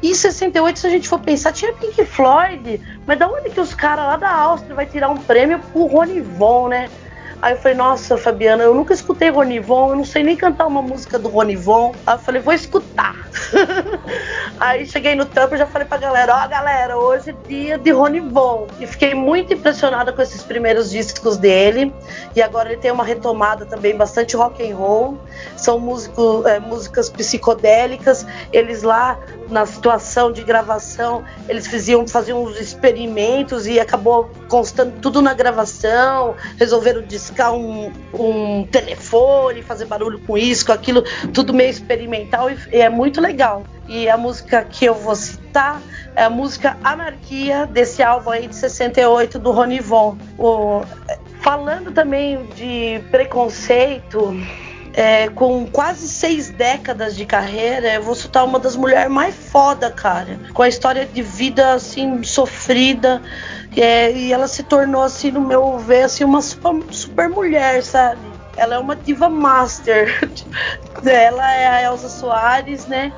E 0.02 0.10
em 0.10 0.14
68, 0.14 0.78
se 0.78 0.86
a 0.86 0.90
gente 0.90 1.08
for 1.08 1.18
pensar, 1.18 1.52
tinha 1.52 1.72
Pink 1.72 2.04
Floyd, 2.04 2.80
mas 3.06 3.18
da 3.18 3.28
onde 3.28 3.50
que 3.50 3.60
os 3.60 3.74
caras 3.74 4.04
lá 4.04 4.16
da 4.16 4.30
Áustria 4.30 4.74
vai 4.74 4.86
tirar 4.86 5.08
um 5.08 5.16
prêmio 5.16 5.58
pro 5.58 5.86
Ronivon, 5.86 6.68
né? 6.68 6.88
Aí 7.40 7.52
eu 7.52 7.58
falei, 7.58 7.76
nossa, 7.76 8.16
Fabiana, 8.18 8.64
eu 8.64 8.74
nunca 8.74 8.92
escutei 8.92 9.30
Ronivon, 9.30 9.90
eu 9.90 9.96
não 9.96 10.04
sei 10.04 10.24
nem 10.24 10.36
cantar 10.36 10.66
uma 10.66 10.82
música 10.82 11.18
do 11.18 11.28
Ronivon. 11.28 11.94
Aí 12.04 12.14
eu 12.14 12.18
falei, 12.18 12.42
vou 12.42 12.52
escutar. 12.52 13.14
Aí 14.58 14.84
cheguei 14.86 15.14
no 15.14 15.24
trampo 15.24 15.54
e 15.54 15.58
já 15.58 15.66
falei 15.66 15.86
pra 15.86 15.98
galera, 15.98 16.34
ó 16.34 16.44
oh, 16.44 16.48
galera, 16.48 16.98
hoje 16.98 17.30
é 17.30 17.48
dia 17.48 17.78
de 17.78 17.92
Ronivon. 17.92 18.66
E 18.80 18.86
fiquei 18.88 19.14
muito 19.14 19.54
impressionada 19.54 20.12
com 20.12 20.20
esses 20.20 20.42
primeiros 20.42 20.90
discos 20.90 21.36
dele. 21.36 21.94
E 22.34 22.42
agora 22.42 22.72
ele 22.72 22.80
tem 22.80 22.90
uma 22.90 23.04
retomada 23.04 23.64
também 23.64 23.96
bastante 23.96 24.36
rock 24.36 24.68
and 24.68 24.74
roll. 24.74 25.16
São 25.56 25.78
músico, 25.78 26.42
é, 26.44 26.58
músicas 26.58 27.08
psicodélicas. 27.08 28.26
Eles 28.52 28.82
lá 28.82 29.16
na 29.48 29.64
situação 29.64 30.30
de 30.30 30.42
gravação, 30.42 31.24
eles 31.48 31.66
faziam, 31.66 32.06
faziam 32.06 32.42
uns 32.42 32.60
experimentos 32.60 33.66
e 33.66 33.80
acabou 33.80 34.30
constando 34.48 34.92
tudo 35.00 35.22
na 35.22 35.32
gravação, 35.32 36.34
resolveram 36.58 37.02
discar 37.28 37.52
um, 37.52 37.92
um 38.12 38.64
telefone, 38.64 39.62
fazer 39.62 39.84
barulho 39.84 40.18
com 40.20 40.36
isso, 40.36 40.64
com 40.66 40.72
aquilo, 40.72 41.02
tudo 41.32 41.52
meio 41.52 41.70
experimental 41.70 42.50
e, 42.50 42.58
e 42.72 42.80
é 42.80 42.88
muito 42.88 43.20
legal. 43.20 43.64
E 43.86 44.08
a 44.08 44.16
música 44.16 44.64
que 44.64 44.84
eu 44.84 44.94
vou 44.94 45.14
citar 45.14 45.80
é 46.14 46.24
a 46.24 46.30
música 46.30 46.76
Anarquia, 46.82 47.66
desse 47.66 48.02
álbum 48.02 48.30
aí 48.30 48.46
de 48.46 48.56
68 48.56 49.38
do 49.38 49.50
Ronivon. 49.50 50.16
O, 50.38 50.82
falando 51.40 51.92
também 51.92 52.44
de 52.54 53.00
preconceito, 53.10 54.34
é, 54.92 55.28
com 55.28 55.66
quase 55.66 56.08
seis 56.08 56.50
décadas 56.50 57.16
de 57.16 57.24
carreira, 57.24 57.94
eu 57.94 58.02
vou 58.02 58.14
citar 58.14 58.44
uma 58.44 58.58
das 58.58 58.74
mulheres 58.74 59.10
mais 59.10 59.34
foda, 59.34 59.90
cara. 59.90 60.38
Com 60.52 60.62
a 60.62 60.68
história 60.68 61.06
de 61.06 61.22
vida, 61.22 61.74
assim, 61.74 62.22
sofrida. 62.24 63.22
É, 63.80 64.10
e 64.10 64.32
ela 64.32 64.48
se 64.48 64.64
tornou, 64.64 65.04
assim, 65.04 65.30
no 65.30 65.40
meu 65.40 65.78
ver, 65.78 66.02
assim, 66.02 66.24
uma 66.24 66.42
super, 66.42 66.82
super 66.90 67.28
mulher, 67.28 67.80
sabe? 67.84 68.20
Ela 68.56 68.74
é 68.74 68.78
uma 68.78 68.96
diva 68.96 69.28
master. 69.28 70.28
ela 71.06 71.54
é 71.54 71.66
a 71.68 71.82
Elsa 71.84 72.08
Soares, 72.08 72.86
né? 72.86 73.12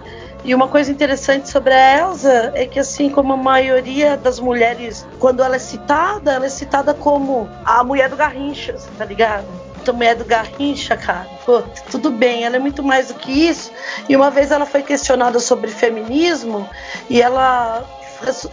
E 0.45 0.55
uma 0.55 0.69
coisa 0.69 0.93
interessante 0.93 1.49
sobre 1.49 1.73
a 1.73 2.01
Elsa 2.01 2.53
é 2.55 2.67
que, 2.67 2.79
assim 2.79 3.09
como 3.09 3.33
a 3.33 3.37
maioria 3.39 4.19
das 4.19 4.39
mulheres, 4.39 5.07
quando 5.19 5.43
ela 5.43 5.57
é 5.57 5.59
citada, 5.59 6.33
ela 6.33 6.45
é 6.45 6.51
citada 6.51 6.93
como 6.93 7.49
a 7.65 7.83
mulher 7.83 8.11
do 8.11 8.17
Garrincha, 8.17 8.77
tá 8.99 9.07
ligado? 9.07 9.47
A 9.89 9.93
mulher 9.93 10.15
do 10.15 10.27
Garrincha, 10.27 10.95
cara. 10.95 11.27
Pô, 11.47 11.63
tudo 11.91 12.11
bem, 12.11 12.45
ela 12.45 12.57
é 12.57 12.59
muito 12.59 12.83
mais 12.83 13.09
do 13.09 13.15
que 13.15 13.33
isso. 13.33 13.73
E 14.11 14.15
uma 14.15 14.31
vez 14.31 14.51
ela 14.51 14.67
foi 14.67 14.83
questionada 14.83 15.41
sobre 15.41 15.71
feminismo 15.71 16.69
e 17.09 17.21
ela 17.21 17.83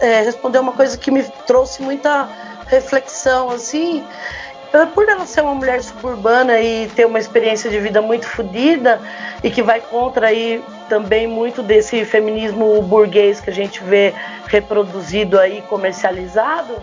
é, 0.00 0.22
respondeu 0.22 0.62
uma 0.62 0.72
coisa 0.72 0.96
que 0.96 1.10
me 1.10 1.22
trouxe 1.46 1.82
muita 1.82 2.28
reflexão, 2.66 3.50
assim. 3.50 4.04
Por 4.94 5.08
ela 5.08 5.24
ser 5.24 5.40
uma 5.40 5.54
mulher 5.54 5.82
suburbana 5.82 6.60
e 6.60 6.88
ter 6.88 7.06
uma 7.06 7.18
experiência 7.18 7.70
de 7.70 7.80
vida 7.80 8.02
muito 8.02 8.26
fodida 8.26 9.00
e 9.42 9.50
que 9.50 9.62
vai 9.62 9.80
contra 9.80 10.26
aí 10.26 10.62
também 10.90 11.26
muito 11.26 11.62
desse 11.62 12.04
feminismo 12.04 12.80
burguês 12.82 13.40
que 13.40 13.48
a 13.48 13.52
gente 13.52 13.82
vê 13.82 14.14
reproduzido 14.46 15.38
aí, 15.38 15.62
comercializado, 15.62 16.74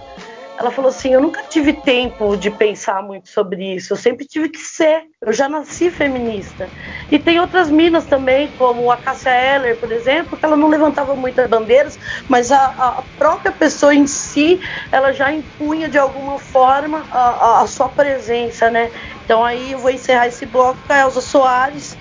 ela 0.58 0.72
falou 0.72 0.90
assim: 0.90 1.14
Eu 1.14 1.22
nunca 1.22 1.44
tive 1.44 1.74
tempo 1.74 2.36
de 2.38 2.50
pensar 2.50 3.04
muito 3.04 3.30
sobre 3.30 3.76
isso, 3.76 3.94
eu 3.94 3.98
sempre 3.98 4.26
tive 4.26 4.50
que 4.50 4.60
ser. 4.60 5.04
Eu 5.22 5.34
já 5.34 5.50
nasci 5.50 5.90
feminista. 5.90 6.72
E 7.12 7.18
tem 7.20 7.40
outras 7.40 7.70
minas 7.70 8.06
também, 8.06 8.54
como 8.56 8.92
a 8.92 8.98
Cássia 8.98 9.32
Eller, 9.32 9.80
por 9.80 9.92
exemplo, 9.92 10.38
que 10.38 10.46
ela 10.46 10.56
não 10.56 10.68
levantava 10.68 11.16
muitas 11.16 11.50
bandeiras, 11.50 11.98
mas 12.28 12.52
a, 12.52 12.66
a 12.66 13.04
própria 13.18 13.52
pessoa 13.52 13.94
em 13.94 14.06
si, 14.08 14.60
ela 14.92 15.12
já 15.12 15.32
impunha 15.32 15.90
de 15.90 15.98
alguma 15.98 16.38
forma 16.38 17.08
a, 17.10 17.20
a, 17.20 17.62
a 17.62 17.68
sua 17.68 17.90
presença, 17.90 18.70
né? 18.70 18.92
Então 19.24 19.44
aí 19.44 19.72
eu 19.72 19.80
vou 19.80 19.90
encerrar 19.90 20.28
esse 20.28 20.46
bloco 20.46 20.84
com 20.86 20.94
a 20.94 21.00
Elza 21.00 21.22
Soares. 21.22 21.98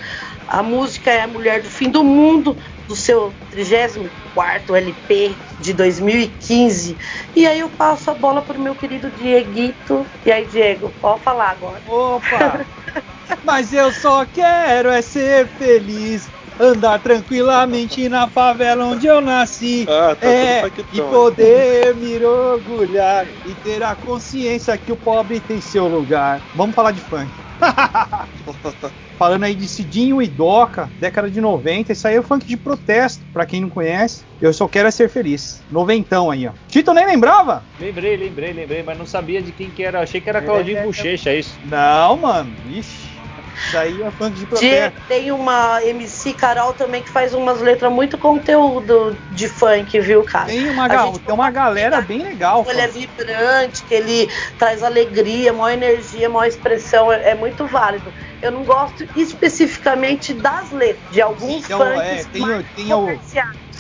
A 0.47 0.63
música 0.63 1.11
é 1.11 1.23
a 1.23 1.27
Mulher 1.27 1.63
do 1.63 1.71
Fim 1.71 1.91
do 1.91 2.05
Mundo, 2.05 2.59
do 2.87 2.95
seu 2.97 3.33
34 3.51 4.75
LP 4.75 5.37
de 5.61 5.73
2015. 5.73 6.97
E 7.35 7.47
aí 7.47 7.61
eu 7.61 7.69
passo 7.69 8.11
a 8.11 8.15
bola 8.15 8.43
pro 8.43 8.61
meu 8.61 8.75
querido 8.75 9.11
Dieguito. 9.11 10.07
E 10.25 10.31
aí, 10.31 10.47
Diego, 10.47 10.91
pode 11.01 11.23
falar 11.23 11.51
agora. 11.51 11.83
Opa! 11.87 12.67
Mas 13.43 13.73
eu 13.73 13.93
só 13.93 14.25
quero 14.25 14.91
é 14.91 15.03
ser 15.03 15.47
feliz. 15.49 16.29
Andar 16.59 17.01
tranquilamente 17.01 18.09
na 18.09 18.29
favela 18.29 18.87
onde 18.87 19.09
eu 19.09 19.21
nasci. 19.21 19.87
Ah, 19.89 20.15
tá 20.15 20.27
é, 20.29 20.63
e 20.93 21.01
poder 21.01 21.97
me 21.97 22.25
orgulhar 22.25 23.27
e 23.45 23.55
ter 23.57 23.83
a 23.83 23.97
consciência 23.97 24.79
que 24.79 24.93
o 24.93 24.97
pobre 24.97 25.41
tem 25.41 25.61
seu 25.61 25.89
lugar. 25.89 26.41
Vamos 26.55 26.77
falar 26.77 26.93
de 26.93 27.01
funk. 27.01 27.44
Falando 29.19 29.45
aí 29.45 29.55
de 29.55 29.69
Cidinho 29.69 30.21
e 30.21 30.27
Doca, 30.27 30.91
década 30.99 31.31
de 31.31 31.41
90, 31.41 31.93
isso 31.93 32.07
aí 32.09 32.17
é 32.17 32.23
funk 32.23 32.47
de 32.47 32.57
protesto, 32.57 33.25
para 33.33 33.47
quem 33.47 33.61
não 33.61 33.71
conhece. 33.71 34.25
Eu 34.41 34.53
só 34.53 34.67
quero 34.67 34.89
é 34.89 34.91
ser 34.91 35.09
feliz. 35.09 35.63
Noventão 35.71 36.31
aí, 36.31 36.47
ó. 36.47 36.53
Tito 36.69 36.93
nem 36.93 37.07
lembrava? 37.07 37.63
Lembrei, 37.81 38.17
lembrei, 38.17 38.53
lembrei, 38.53 38.83
mas 38.83 38.99
não 38.99 39.07
sabia 39.07 39.41
de 39.41 39.53
quem 39.53 39.71
que 39.71 39.83
era. 39.83 40.01
Achei 40.01 40.21
que 40.21 40.29
era 40.29 40.43
Claudinho 40.43 40.79
é, 40.79 40.83
Bochecha, 40.83 41.31
é 41.31 41.39
isso? 41.39 41.59
Não, 41.65 42.17
mano. 42.17 42.53
Ixi. 42.69 43.14
Isso 43.55 43.79
aí 43.79 44.03
é 44.03 44.11
funk 44.11 44.37
de 44.37 44.47
protesto. 44.47 45.01
Tem 45.09 45.31
uma 45.31 45.83
MC 45.83 46.33
Carol 46.35 46.73
também 46.73 47.03
que 47.03 47.11
faz 47.11 47.35
umas 47.35 47.61
letras 47.61 47.93
muito 47.93 48.19
conteúdo 48.19 49.17
de 49.31 49.49
funk, 49.49 49.99
viu, 50.01 50.23
cara? 50.25 50.47
Tem 50.47 50.69
uma, 50.69 50.89
gal 50.89 51.13
tem 51.19 51.35
uma 51.35 51.51
galera 51.51 52.01
bem 52.01 52.23
legal. 52.23 52.65
Ele 52.69 52.81
é 52.81 52.89
vibrante, 52.89 53.83
que 53.85 53.95
ele 53.95 54.29
traz 54.59 54.83
alegria, 54.83 55.53
maior 55.53 55.71
energia, 55.71 56.29
maior 56.29 56.47
expressão, 56.47 57.13
é, 57.13 57.31
é 57.31 57.35
muito 57.35 57.67
válido. 57.67 58.13
Eu 58.43 58.51
não 58.51 58.65
gosto 58.65 59.07
especificamente 59.17 60.35
das 60.35 60.71
letras, 60.71 61.11
de 61.11 61.23
alguns 61.23 61.65
então, 61.65 61.79
funks 61.79 62.01
é, 62.01 62.25
tem, 62.25 62.63
tem 62.77 62.93
o, 62.93 63.19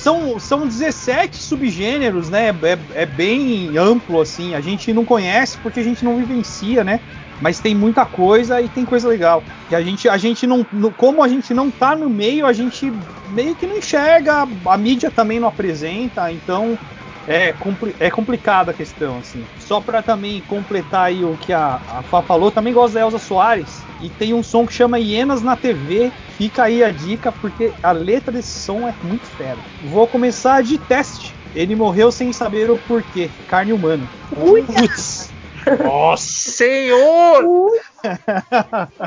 são, 0.04 0.38
são 0.38 0.66
17 0.66 1.36
subgêneros, 1.36 2.28
né? 2.28 2.48
É, 2.48 3.02
é, 3.02 3.06
bem 3.06 3.76
amplo, 3.78 4.20
assim. 4.20 4.54
A 4.54 4.60
gente 4.60 4.92
não 4.92 5.04
conhece 5.04 5.56
porque 5.58 5.80
a 5.80 5.82
gente 5.82 6.04
não 6.04 6.16
vivencia, 6.16 6.84
né? 6.84 7.00
Mas 7.44 7.60
tem 7.60 7.74
muita 7.74 8.06
coisa 8.06 8.62
e 8.62 8.70
tem 8.70 8.86
coisa 8.86 9.06
legal. 9.06 9.42
Que 9.68 9.74
a 9.74 9.82
gente, 9.82 10.08
a 10.08 10.16
gente 10.16 10.46
não, 10.46 10.64
como 10.96 11.22
a 11.22 11.28
gente 11.28 11.52
não 11.52 11.70
tá 11.70 11.94
no 11.94 12.08
meio, 12.08 12.46
a 12.46 12.54
gente 12.54 12.90
meio 13.32 13.54
que 13.54 13.66
não 13.66 13.76
enxerga, 13.76 14.48
a 14.64 14.78
mídia 14.78 15.10
também 15.10 15.38
não 15.38 15.48
apresenta, 15.48 16.32
então 16.32 16.78
é, 17.28 17.52
compli 17.52 17.94
é 18.00 18.10
complicada 18.10 18.70
a 18.70 18.74
questão, 18.74 19.18
assim. 19.18 19.44
Só 19.58 19.78
para 19.78 20.00
também 20.00 20.40
completar 20.48 21.08
aí 21.08 21.22
o 21.22 21.36
que 21.36 21.52
a, 21.52 21.78
a 21.86 22.02
Fá 22.04 22.22
falou, 22.22 22.50
também 22.50 22.72
gosto 22.72 22.94
da 22.94 23.02
Elza 23.02 23.18
Soares 23.18 23.82
e 24.00 24.08
tem 24.08 24.32
um 24.32 24.42
som 24.42 24.66
que 24.66 24.72
chama 24.72 24.98
Hienas 24.98 25.42
na 25.42 25.54
TV. 25.54 26.10
Fica 26.38 26.62
aí 26.62 26.82
a 26.82 26.90
dica 26.90 27.30
porque 27.30 27.72
a 27.82 27.92
letra 27.92 28.32
desse 28.32 28.58
som 28.58 28.88
é 28.88 28.94
muito 29.02 29.26
fera. 29.36 29.58
Vou 29.82 30.06
começar 30.06 30.62
de 30.62 30.78
teste. 30.78 31.34
Ele 31.54 31.76
morreu 31.76 32.10
sem 32.10 32.32
saber 32.32 32.70
o 32.70 32.78
porquê. 32.78 33.28
Carne 33.48 33.74
humana. 33.74 34.08
Putz. 34.30 35.33
Nossa 35.82 36.22
senhor! 36.22 37.44
Uh, 37.44 37.70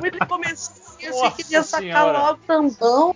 ele 0.04 0.20
começou 0.26 0.88
eu 1.00 1.26
achei 1.26 1.44
que 1.44 1.54
ia 1.54 1.64
sacar 1.64 1.84
senhora. 1.84 2.18
logo 2.18 2.40
tambão. 2.48 3.16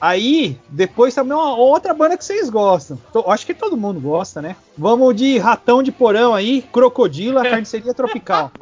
Aí, 0.00 0.58
depois 0.68 1.14
também 1.14 1.32
uma 1.32 1.54
outra 1.56 1.92
banda 1.92 2.16
que 2.16 2.24
vocês 2.24 2.48
gostam. 2.48 2.98
Acho 3.26 3.46
que 3.46 3.54
todo 3.54 3.76
mundo 3.76 4.00
gosta, 4.00 4.40
né? 4.40 4.56
Vamos 4.76 5.14
de 5.14 5.38
Ratão 5.38 5.82
de 5.82 5.92
Porão 5.92 6.34
aí, 6.34 6.62
Crocodila, 6.62 7.42
Carniceria 7.42 7.94
Tropical. 7.94 8.50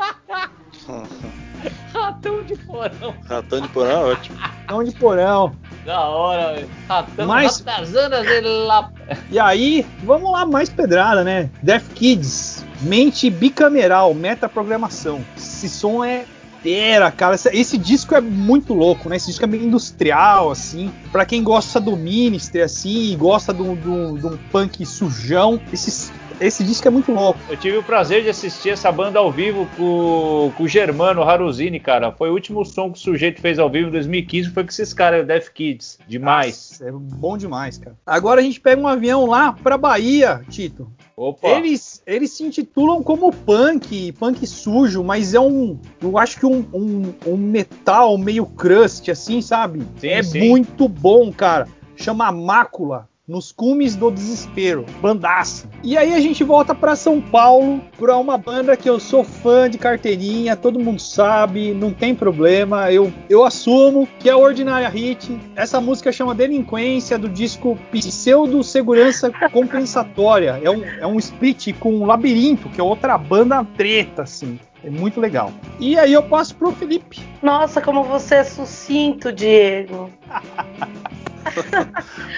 Ratão 1.93 2.43
de 2.43 2.57
Porão. 2.57 3.15
Ratão 3.29 3.61
de 3.61 3.69
Porão 3.69 3.91
é 3.91 4.13
ótimo. 4.13 4.39
Ratão 4.39 4.85
de 4.85 4.93
Porão. 4.93 5.53
Da 5.85 6.01
hora, 6.09 6.55
velho. 6.55 6.71
Ratão, 6.89 7.27
mais... 7.27 7.61
ratazanas 7.61 8.27
lá. 8.67 8.93
E 9.31 9.39
aí, 9.39 9.87
vamos 10.05 10.31
lá, 10.31 10.47
mais 10.47 10.69
pedrada, 10.69 11.25
né? 11.25 11.51
Death 11.63 11.89
Kids, 11.95 12.58
mente 12.81 13.29
bicameral, 13.31 14.15
metaprogramação. 14.15 15.25
Esse 15.37 15.69
som 15.69 16.05
é 16.05 16.25
fera, 16.63 17.11
cara. 17.11 17.35
Esse, 17.35 17.49
esse, 17.57 17.79
disco 17.79 18.15
é 18.15 18.21
muito 18.21 18.75
louco, 18.75 19.09
né? 19.09 19.17
Esse 19.17 19.27
disco 19.29 19.45
é 19.45 19.47
meio 19.47 19.65
industrial, 19.65 20.51
assim. 20.51 20.93
Para 21.13 21.25
quem 21.25 21.43
gosta 21.43 21.81
do 21.81 21.97
Ministry, 21.97 22.63
assim, 22.63 23.13
e 23.13 23.17
gosta 23.17 23.53
de 23.55 23.63
um 23.63 24.39
punk 24.51 24.85
sujão, 24.85 25.61
esse, 25.73 26.11
esse 26.41 26.65
disco 26.65 26.87
é 26.87 26.91
muito 26.91 27.13
louco. 27.13 27.39
Eu 27.49 27.57
tive 27.57 27.77
o 27.77 27.83
prazer 27.83 28.23
de 28.23 28.29
assistir 28.29 28.71
essa 28.71 28.91
banda 28.93 29.19
ao 29.19 29.31
vivo 29.31 29.69
com, 29.77 30.53
com 30.57 30.63
o 30.63 30.69
Germano 30.69 31.23
Haruzini, 31.23 31.81
cara. 31.81 32.13
Foi 32.13 32.31
o 32.31 32.33
último 32.33 32.65
som 32.65 32.91
que 32.91 32.99
o 32.99 33.01
sujeito 33.01 33.41
fez 33.41 33.59
ao 33.59 33.69
vivo 33.69 33.89
em 33.89 33.93
2015, 33.93 34.51
foi 34.51 34.63
com 34.63 34.71
esses 34.71 34.93
caras, 34.93 35.23
o 35.23 35.27
Death 35.27 35.49
Kids. 35.53 35.99
Demais. 36.07 36.79
Nossa, 36.81 36.89
é 36.89 36.93
bom 36.93 37.37
demais, 37.37 37.79
cara. 37.79 37.97
Agora 38.07 38.41
a 38.41 38.45
gente 38.45 38.61
pega 38.61 38.81
um 38.81 38.89
avião 38.89 39.27
lá 39.27 39.53
pra 39.53 39.77
Bahia, 39.77 40.43
Tito. 40.49 40.91
Opa. 41.17 41.49
Eles, 41.49 42.03
eles 42.07 42.31
se 42.31 42.45
intitulam 42.45 43.03
como 43.03 43.33
punk, 43.33 44.13
punk 44.13 44.47
sujo, 44.47 45.03
mas 45.03 45.35
é 45.35 45.41
um. 45.41 45.79
Eu 46.01 46.17
acho 46.17 46.39
que 46.39 46.47
um, 46.47 46.65
um, 46.73 47.15
um 47.27 47.37
metal 47.37 48.17
meio 48.17 48.47
crust, 48.47 49.11
assim, 49.11 49.43
sabe? 49.43 49.83
Sim, 49.99 50.09
é 50.09 50.23
sim. 50.23 50.49
muito 50.49 50.89
bom, 50.89 51.33
cara. 51.33 51.67
Chama 51.97 52.31
Mácula 52.31 53.09
nos 53.29 53.53
cumes 53.53 53.95
do 53.95 54.11
desespero, 54.11 54.87
bandaça. 55.03 55.69
E 55.85 55.99
aí 55.99 56.15
a 56.15 56.21
gente 56.21 56.43
volta 56.43 56.75
para 56.75 56.97
São 56.97 57.21
Paulo, 57.21 57.81
para 57.99 58.17
uma 58.17 58.39
banda 58.39 58.75
que 58.75 58.89
eu 58.89 58.99
sou 58.99 59.23
fã 59.23 59.69
de 59.69 59.77
carteirinha, 59.77 60.57
todo 60.57 60.81
mundo 60.81 60.99
sabe, 60.99 61.75
não 61.75 61.93
tem 61.93 62.15
problema, 62.15 62.91
eu, 62.91 63.13
eu 63.29 63.45
assumo 63.45 64.09
que 64.19 64.31
é 64.31 64.33
a 64.33 64.37
Ordinária 64.37 64.89
Hit. 64.89 65.39
Essa 65.55 65.79
música 65.81 66.11
chama 66.11 66.35
Delinquência 66.35 67.19
do 67.19 67.29
disco 67.29 67.79
Pseudo 67.93 68.65
Segurança 68.65 69.31
Compensatória. 69.53 70.59
É 70.63 70.71
um, 70.71 70.85
é 70.85 71.07
um 71.07 71.19
split 71.19 71.75
com 71.79 72.07
Labirinto, 72.07 72.71
que 72.71 72.81
é 72.81 72.85
outra 72.85 73.19
banda 73.19 73.65
treta, 73.77 74.23
assim. 74.23 74.59
É 74.83 74.89
muito 74.89 75.21
legal. 75.21 75.53
E 75.81 75.99
aí 75.99 76.13
eu 76.13 76.23
passo 76.23 76.55
pro 76.55 76.71
Felipe. 76.71 77.21
Nossa, 77.43 77.81
como 77.81 78.05
você 78.05 78.37
é 78.37 78.45
sucinto, 78.45 79.33
Diego. 79.33 80.11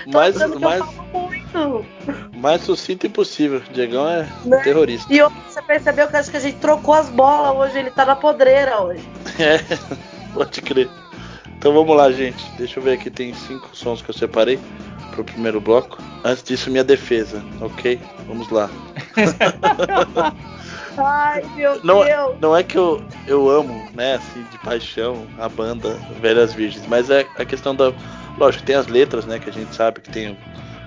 mais, 0.07 0.37
mais, 0.59 0.83
mais 2.37 2.63
sucinto 2.63 3.07
impossível. 3.07 3.61
Diegão 3.73 4.09
é 4.09 4.29
né? 4.45 4.59
terrorista. 4.63 5.13
E 5.13 5.21
você 5.21 5.63
percebeu 5.63 6.09
que 6.09 6.17
acho 6.17 6.31
que 6.31 6.37
a 6.37 6.41
gente 6.41 6.59
trocou 6.59 6.95
as 6.95 7.09
bolas 7.09 7.57
hoje, 7.57 7.79
ele 7.79 7.91
tá 7.91 8.05
na 8.05 8.17
podreira 8.17 8.81
hoje. 8.81 9.07
É, 9.41 9.59
pode 10.35 10.61
crer. 10.61 10.89
Então 11.57 11.73
vamos 11.73 11.97
lá, 11.97 12.11
gente. 12.11 12.43
Deixa 12.57 12.79
eu 12.79 12.83
ver 12.83 12.93
aqui, 12.93 13.11
tem 13.11 13.33
cinco 13.35 13.69
sons 13.73 14.03
que 14.03 14.11
eu 14.11 14.15
separei 14.15 14.59
pro 15.11 15.25
primeiro 15.25 15.61
bloco. 15.61 15.99
Antes 16.25 16.43
disso, 16.43 16.71
minha 16.71 16.85
defesa, 16.85 17.43
ok? 17.61 18.01
Vamos 18.27 18.49
lá. 18.51 18.71
Ai, 20.97 21.43
meu 21.55 21.81
não, 21.83 22.05
Deus. 22.05 22.37
Não 22.41 22.57
é 22.57 22.63
que 22.63 22.77
eu, 22.77 23.03
eu 23.27 23.49
amo, 23.49 23.89
né, 23.95 24.15
assim, 24.15 24.45
de 24.51 24.59
paixão, 24.59 25.27
a 25.39 25.49
banda 25.49 25.99
Velhas 26.21 26.53
Virgens, 26.53 26.87
mas 26.87 27.11
é 27.11 27.27
a 27.37 27.45
questão 27.45 27.75
da. 27.75 27.93
Lógico, 28.41 28.65
tem 28.65 28.75
as 28.75 28.87
letras, 28.87 29.27
né, 29.27 29.39
que 29.39 29.51
a 29.51 29.53
gente 29.53 29.75
sabe 29.75 30.01
que 30.01 30.11
tem 30.11 30.37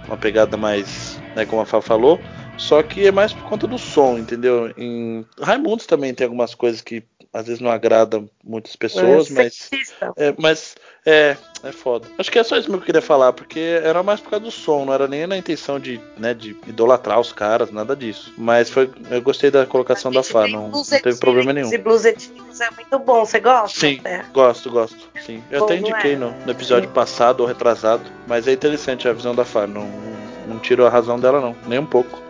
uma 0.07 0.17
pegada 0.17 0.57
mais, 0.57 1.21
né, 1.35 1.45
como 1.45 1.61
a 1.61 1.65
Fá 1.65 1.79
falou, 1.81 2.19
só 2.57 2.81
que 2.81 3.05
é 3.05 3.11
mais 3.11 3.31
por 3.31 3.43
conta 3.43 3.67
do 3.67 3.77
som, 3.77 4.17
entendeu? 4.17 4.73
Em 4.75 5.25
Raimundos 5.39 5.85
também 5.85 6.13
tem 6.13 6.25
algumas 6.25 6.55
coisas 6.55 6.81
que 6.81 7.03
às 7.31 7.45
vezes 7.45 7.61
não 7.61 7.71
agrada 7.71 8.23
muitas 8.43 8.75
pessoas, 8.75 9.29
é 9.29 9.33
mas, 9.33 9.69
é, 10.17 10.35
mas 10.37 10.75
é, 11.05 11.35
é 11.63 11.71
foda. 11.71 12.07
Acho 12.17 12.31
que 12.31 12.39
é 12.39 12.43
só 12.43 12.57
isso 12.57 12.69
que 12.69 12.75
eu 12.75 12.81
queria 12.81 13.01
falar, 13.01 13.33
porque 13.33 13.59
era 13.59 14.01
mais 14.01 14.21
por 14.21 14.29
causa 14.31 14.45
do 14.45 14.51
som, 14.51 14.85
não 14.85 14.93
era 14.93 15.07
nem 15.07 15.27
na 15.27 15.37
intenção 15.37 15.79
de, 15.79 15.99
né, 16.17 16.33
de 16.33 16.55
idolatrar 16.65 17.19
os 17.19 17.33
caras, 17.33 17.71
nada 17.71 17.95
disso. 17.95 18.33
Mas 18.37 18.69
foi, 18.69 18.89
eu 19.09 19.21
gostei 19.21 19.51
da 19.51 19.65
colocação 19.65 20.11
da 20.11 20.23
Fá, 20.23 20.47
não, 20.47 20.69
não 20.69 20.83
teve 20.83 21.17
problema 21.19 21.51
nenhum. 21.51 21.73
E 21.73 21.77
Blues 21.77 22.05
é 22.05 22.15
muito 22.75 22.99
bom, 22.99 23.25
você 23.25 23.39
gosta? 23.39 23.79
Sim, 23.79 23.99
é. 24.05 24.23
gosto, 24.33 24.69
gosto. 24.69 25.09
Sim. 25.25 25.43
Eu 25.51 25.59
bom, 25.59 25.65
até 25.65 25.77
indiquei 25.77 26.13
é? 26.13 26.15
no, 26.15 26.31
no, 26.31 26.51
episódio 26.51 26.87
sim. 26.87 26.95
passado 26.95 27.41
ou 27.41 27.47
retrasado, 27.47 28.03
mas 28.25 28.47
é 28.47 28.53
interessante 28.53 29.07
a 29.07 29.13
visão 29.13 29.35
da 29.35 29.43
Fá, 29.43 29.67
não, 29.67 29.85
não, 29.85 30.13
não 30.47 30.59
tiro 30.59 30.85
a 30.85 30.89
razão 30.89 31.19
dela 31.19 31.41
não, 31.41 31.55
nem 31.67 31.79
um 31.79 31.85
pouco. 31.85 32.22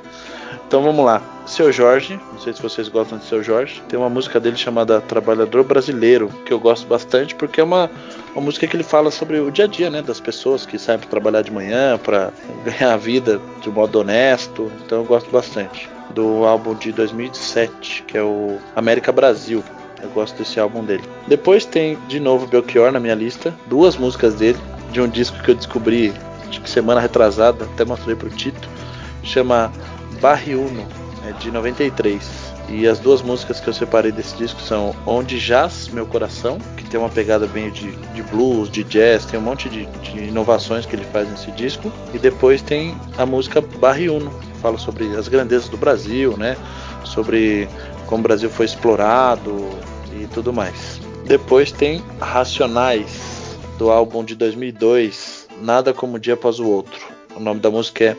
Então 0.68 0.82
vamos 0.82 1.06
lá. 1.06 1.22
Seu 1.46 1.72
Jorge, 1.72 2.20
não 2.32 2.40
sei 2.40 2.54
se 2.54 2.62
vocês 2.62 2.88
gostam 2.88 3.18
de 3.18 3.26
Seu 3.26 3.44
Jorge, 3.44 3.84
tem 3.90 4.00
uma 4.00 4.10
música 4.10 4.40
dele 4.40 4.56
chamada 4.56 5.02
Trabalhador 5.02 5.64
Brasileiro, 5.64 6.30
que 6.46 6.54
eu 6.54 6.60
gosto 6.60 6.88
bastante 6.88 7.36
porque 7.36 7.60
é 7.60 7.64
uma, 7.64 7.92
uma 8.34 8.42
música 8.42 8.66
que 8.66 8.76
ele 8.76 8.84
fala 8.84 9.12
sobre 9.12 9.40
o 9.40 9.52
dia 9.52 9.66
a 9.66 9.68
dia, 9.68 9.90
né, 9.90 10.02
das 10.02 10.20
pessoas 10.20 10.66
que 10.66 10.80
saem 10.80 11.00
para 11.00 11.10
trabalhar 11.10 11.42
de 11.42 11.52
manhã, 11.52 12.00
para 12.02 12.32
ganhar 12.64 12.94
a 12.94 12.98
vida 12.98 13.42
de 13.62 13.70
modo 13.70 14.00
honesto. 14.00 14.72
Então 14.86 15.00
eu 15.00 15.06
gosto 15.06 15.30
bastante 15.30 15.90
do 16.16 16.46
álbum 16.46 16.76
de 16.76 16.92
2007, 16.92 18.04
que 18.08 18.18
é 18.18 18.24
o 18.24 18.58
América 18.76 19.12
Brasil. 19.12 19.64
Eu 20.02 20.10
gosto 20.10 20.38
desse 20.38 20.60
álbum 20.60 20.84
dele. 20.84 21.04
Depois 21.28 21.66
tem 21.66 21.98
de 22.08 22.20
novo 22.20 22.48
Belchior 22.48 22.92
na 22.92 23.00
minha 23.00 23.16
lista, 23.16 23.54
duas 23.68 23.96
músicas 23.96 24.36
dele, 24.36 24.60
de 24.92 25.02
um 25.02 25.08
disco 25.08 25.42
que 25.44 25.52
eu 25.52 25.56
descobri 25.56 26.14
semana 26.66 27.00
retrasada, 27.00 27.66
até 27.66 27.84
mostrei 27.84 28.16
pro 28.16 28.30
Tito, 28.30 28.70
chama 29.24 29.72
Barriuno, 30.24 30.88
é 31.28 31.34
de 31.34 31.52
93. 31.52 32.54
E 32.70 32.88
as 32.88 32.98
duas 32.98 33.22
músicas 33.22 33.60
que 33.60 33.68
eu 33.68 33.74
separei 33.74 34.10
desse 34.10 34.38
disco 34.38 34.62
são 34.62 34.96
Onde 35.06 35.38
Jaz 35.38 35.90
Meu 35.90 36.06
Coração, 36.06 36.58
que 36.78 36.86
tem 36.86 36.98
uma 36.98 37.10
pegada 37.10 37.46
bem 37.46 37.70
de, 37.70 37.92
de 37.92 38.24
blues, 38.24 38.72
de 38.72 38.86
jazz, 38.86 39.26
tem 39.26 39.38
um 39.38 39.44
monte 39.44 39.68
de, 39.68 39.86
de, 39.86 40.20
inovações 40.20 40.86
que 40.86 40.96
ele 40.96 41.04
faz 41.12 41.30
nesse 41.30 41.52
disco. 41.52 41.92
E 42.14 42.18
depois 42.18 42.62
tem 42.62 42.98
a 43.18 43.26
música 43.26 43.60
Barriuno, 43.60 44.32
que 44.40 44.60
fala 44.60 44.78
sobre 44.78 45.14
as 45.14 45.28
grandezas 45.28 45.68
do 45.68 45.76
Brasil, 45.76 46.38
né? 46.38 46.56
Sobre 47.04 47.68
como 48.08 48.22
o 48.22 48.24
Brasil 48.24 48.50
foi 48.50 48.66
explorado 48.66 49.54
e 50.18 50.26
tudo 50.28 50.54
mais. 50.54 51.02
Depois 51.26 51.70
tem 51.70 52.02
Racionais, 52.22 53.58
do 53.78 53.92
álbum 53.92 54.24
de 54.24 54.36
2002, 54.36 55.50
Nada 55.62 55.94
Como 55.94 56.16
um 56.16 56.20
Dia 56.20 56.36
Após 56.36 56.62
o 56.62 56.66
Outro. 56.66 57.12
O 57.36 57.42
nome 57.42 57.60
da 57.60 57.70
música 57.70 58.06
é 58.06 58.18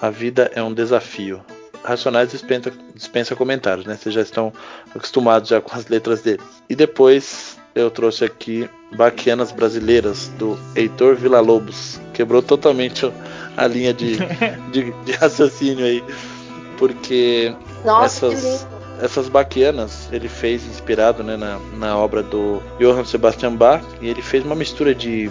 a 0.00 0.10
vida 0.10 0.50
é 0.54 0.62
um 0.62 0.72
desafio. 0.72 1.40
Racionais 1.84 2.30
dispensa, 2.30 2.72
dispensa 2.94 3.36
comentários, 3.36 3.86
né? 3.86 3.96
Vocês 3.96 4.14
já 4.14 4.22
estão 4.22 4.52
acostumados 4.94 5.48
já 5.48 5.60
com 5.60 5.76
as 5.76 5.86
letras 5.88 6.22
dele. 6.22 6.42
E 6.68 6.74
depois 6.74 7.58
eu 7.74 7.90
trouxe 7.90 8.24
aqui 8.24 8.68
Baquianas 8.96 9.52
Brasileiras, 9.52 10.28
do 10.38 10.58
Heitor 10.74 11.14
Villa-Lobos. 11.14 12.00
Quebrou 12.12 12.42
totalmente 12.42 13.10
a 13.56 13.66
linha 13.66 13.94
de, 13.94 14.16
de, 14.72 14.90
de 15.04 15.12
raciocínio 15.12 15.84
aí. 15.84 16.02
Porque 16.76 17.54
Nossa, 17.84 18.26
essas, 18.26 18.66
essas 19.00 19.28
baquianas 19.28 20.08
ele 20.12 20.28
fez 20.28 20.64
inspirado 20.64 21.22
né, 21.22 21.36
na, 21.36 21.58
na 21.76 21.96
obra 21.96 22.22
do 22.22 22.62
Johann 22.78 23.04
Sebastian 23.04 23.56
Bach 23.56 23.82
e 24.00 24.08
ele 24.08 24.22
fez 24.22 24.44
uma 24.44 24.54
mistura 24.54 24.94
de 24.94 25.30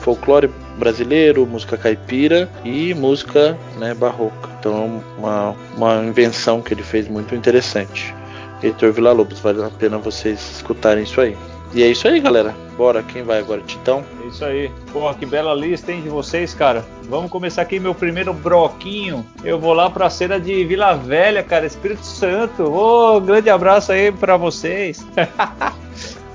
folclore 0.00 0.50
brasileiro, 0.78 1.46
música 1.46 1.76
caipira 1.76 2.48
e 2.64 2.94
música 2.94 3.56
né, 3.78 3.94
barroca. 3.94 4.50
Então, 4.58 5.02
uma, 5.18 5.54
uma 5.76 6.04
invenção 6.04 6.60
que 6.60 6.74
ele 6.74 6.82
fez 6.82 7.08
muito 7.08 7.34
interessante. 7.34 8.14
Heitor 8.62 8.92
Villa-Lobos, 8.92 9.40
vale 9.40 9.62
a 9.62 9.70
pena 9.70 9.98
vocês 9.98 10.40
escutarem 10.56 11.04
isso 11.04 11.20
aí. 11.20 11.36
E 11.74 11.82
é 11.82 11.88
isso 11.88 12.06
aí, 12.06 12.20
galera. 12.20 12.54
Bora, 12.76 13.02
quem 13.02 13.24
vai 13.24 13.40
agora? 13.40 13.60
Titão? 13.62 14.04
É 14.22 14.28
isso 14.28 14.44
aí. 14.44 14.70
Porra, 14.92 15.14
que 15.14 15.26
bela 15.26 15.52
lista, 15.52 15.92
hein, 15.92 16.02
de 16.02 16.08
vocês, 16.08 16.54
cara. 16.54 16.84
Vamos 17.08 17.30
começar 17.30 17.62
aqui 17.62 17.80
meu 17.80 17.94
primeiro 17.94 18.32
broquinho. 18.32 19.26
Eu 19.42 19.58
vou 19.58 19.72
lá 19.72 19.90
pra 19.90 20.08
cena 20.08 20.38
de 20.38 20.64
Vila 20.64 20.94
Velha, 20.94 21.42
cara, 21.42 21.66
Espírito 21.66 22.06
Santo. 22.06 22.62
Ô, 22.62 23.16
oh, 23.16 23.20
grande 23.20 23.50
abraço 23.50 23.90
aí 23.90 24.12
pra 24.12 24.36
vocês. 24.36 25.04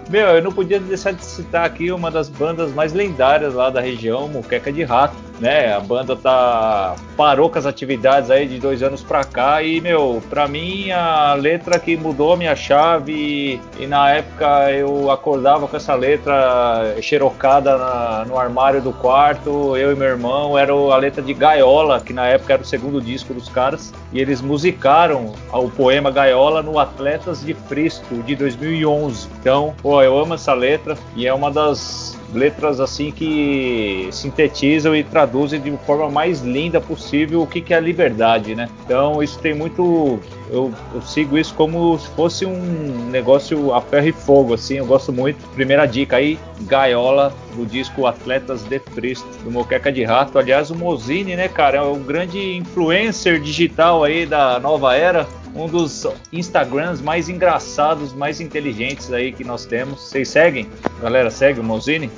Meu, 0.09 0.27
eu 0.29 0.41
não 0.41 0.51
podia 0.51 0.79
deixar 0.79 1.11
de 1.11 1.23
citar 1.23 1.65
aqui 1.65 1.91
uma 1.91 2.09
das 2.09 2.29
bandas 2.29 2.73
mais 2.73 2.93
lendárias 2.93 3.53
lá 3.53 3.69
da 3.69 3.79
região, 3.79 4.27
Moqueca 4.27 4.71
de 4.71 4.83
Rato 4.83 5.28
né? 5.39 5.73
A 5.73 5.79
banda 5.79 6.15
tá 6.15 6.95
parou 7.15 7.49
com 7.49 7.57
as 7.57 7.65
atividades 7.65 8.29
aí 8.29 8.47
de 8.47 8.59
dois 8.59 8.83
anos 8.83 9.03
pra 9.03 9.23
cá 9.23 9.61
e, 9.63 9.81
meu, 9.81 10.21
pra 10.29 10.47
mim 10.47 10.91
a 10.91 11.33
letra 11.33 11.79
que 11.79 11.97
mudou 11.97 12.33
a 12.33 12.37
minha 12.37 12.55
chave 12.55 13.59
e, 13.79 13.87
na 13.87 14.11
época 14.11 14.71
eu 14.71 15.09
acordava 15.11 15.67
com 15.67 15.75
essa 15.75 15.95
letra 15.95 16.95
xerocada 17.01 17.77
na, 17.77 18.25
no 18.25 18.37
armário 18.37 18.81
do 18.81 18.93
quarto, 18.93 19.75
eu 19.75 19.91
e 19.91 19.95
meu 19.95 20.07
irmão, 20.07 20.57
era 20.57 20.73
a 20.73 20.97
letra 20.97 21.21
de 21.21 21.33
Gaiola, 21.33 21.99
que 21.99 22.13
na 22.13 22.27
época 22.27 22.53
era 22.53 22.61
o 22.61 22.65
segundo 22.65 23.01
disco 23.01 23.33
dos 23.33 23.49
caras, 23.49 23.93
e 24.11 24.19
eles 24.19 24.41
musicaram 24.41 25.33
o 25.51 25.69
poema 25.69 26.11
Gaiola 26.11 26.61
no 26.61 26.79
Atletas 26.79 27.43
de 27.43 27.53
Fristo 27.53 28.15
de 28.23 28.35
2011. 28.35 29.27
Então, 29.39 29.73
pô, 29.81 30.01
eu 30.01 30.17
amo 30.17 30.33
essa 30.33 30.53
letra 30.53 30.97
e 31.15 31.27
é 31.27 31.33
uma 31.33 31.51
das 31.51 32.17
letras 32.33 32.79
assim 32.79 33.11
que 33.11 34.07
sintetizam 34.11 34.95
e 34.95 35.03
traduzem 35.03 35.28
de 35.29 35.71
forma 35.85 36.09
mais 36.09 36.41
linda 36.41 36.81
possível 36.81 37.41
o 37.41 37.47
que, 37.47 37.61
que 37.61 37.73
é 37.73 37.77
a 37.77 37.79
liberdade, 37.79 38.55
né? 38.55 38.69
Então 38.85 39.21
isso 39.21 39.39
tem 39.39 39.53
muito, 39.53 40.19
eu, 40.49 40.73
eu, 40.93 41.01
sigo 41.01 41.37
isso 41.37 41.53
como 41.53 41.97
se 41.97 42.07
fosse 42.09 42.45
um 42.45 43.09
negócio 43.09 43.73
a 43.73 43.81
ferro 43.81 44.07
e 44.07 44.11
fogo, 44.11 44.53
assim. 44.53 44.75
Eu 44.75 44.85
gosto 44.85 45.13
muito. 45.13 45.37
Primeira 45.49 45.85
dica 45.85 46.17
aí, 46.17 46.37
Gaiola 46.61 47.33
do 47.55 47.65
disco 47.65 48.05
Atletas 48.05 48.63
de 48.63 48.79
Cristo 48.79 49.27
do 49.43 49.51
Moqueca 49.51 49.91
de 49.91 50.03
Rato. 50.03 50.37
Aliás, 50.37 50.71
o 50.71 50.75
Mozini, 50.75 51.35
né, 51.35 51.47
cara, 51.47 51.77
é 51.77 51.81
um 51.81 52.03
grande 52.03 52.57
influencer 52.57 53.39
digital 53.39 54.03
aí 54.03 54.25
da 54.25 54.59
nova 54.59 54.95
era 54.95 55.27
um 55.55 55.67
dos 55.67 56.05
Instagrams 56.31 57.01
mais 57.01 57.27
engraçados, 57.27 58.13
mais 58.13 58.39
inteligentes 58.39 59.11
aí 59.11 59.31
que 59.31 59.43
nós 59.43 59.65
temos. 59.65 60.01
Vocês 60.01 60.29
seguem? 60.29 60.69
Galera, 61.01 61.29
segue 61.29 61.59
o 61.59 61.63
Mozini? 61.63 62.09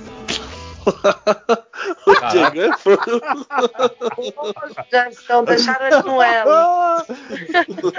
o 2.07 2.31
Diego 2.31 2.61
é 2.61 2.71
Já 4.91 5.09
estão, 5.09 5.43
deixaram 5.43 5.87
ele 5.87 6.03
com 6.03 6.21
ela. 6.21 7.05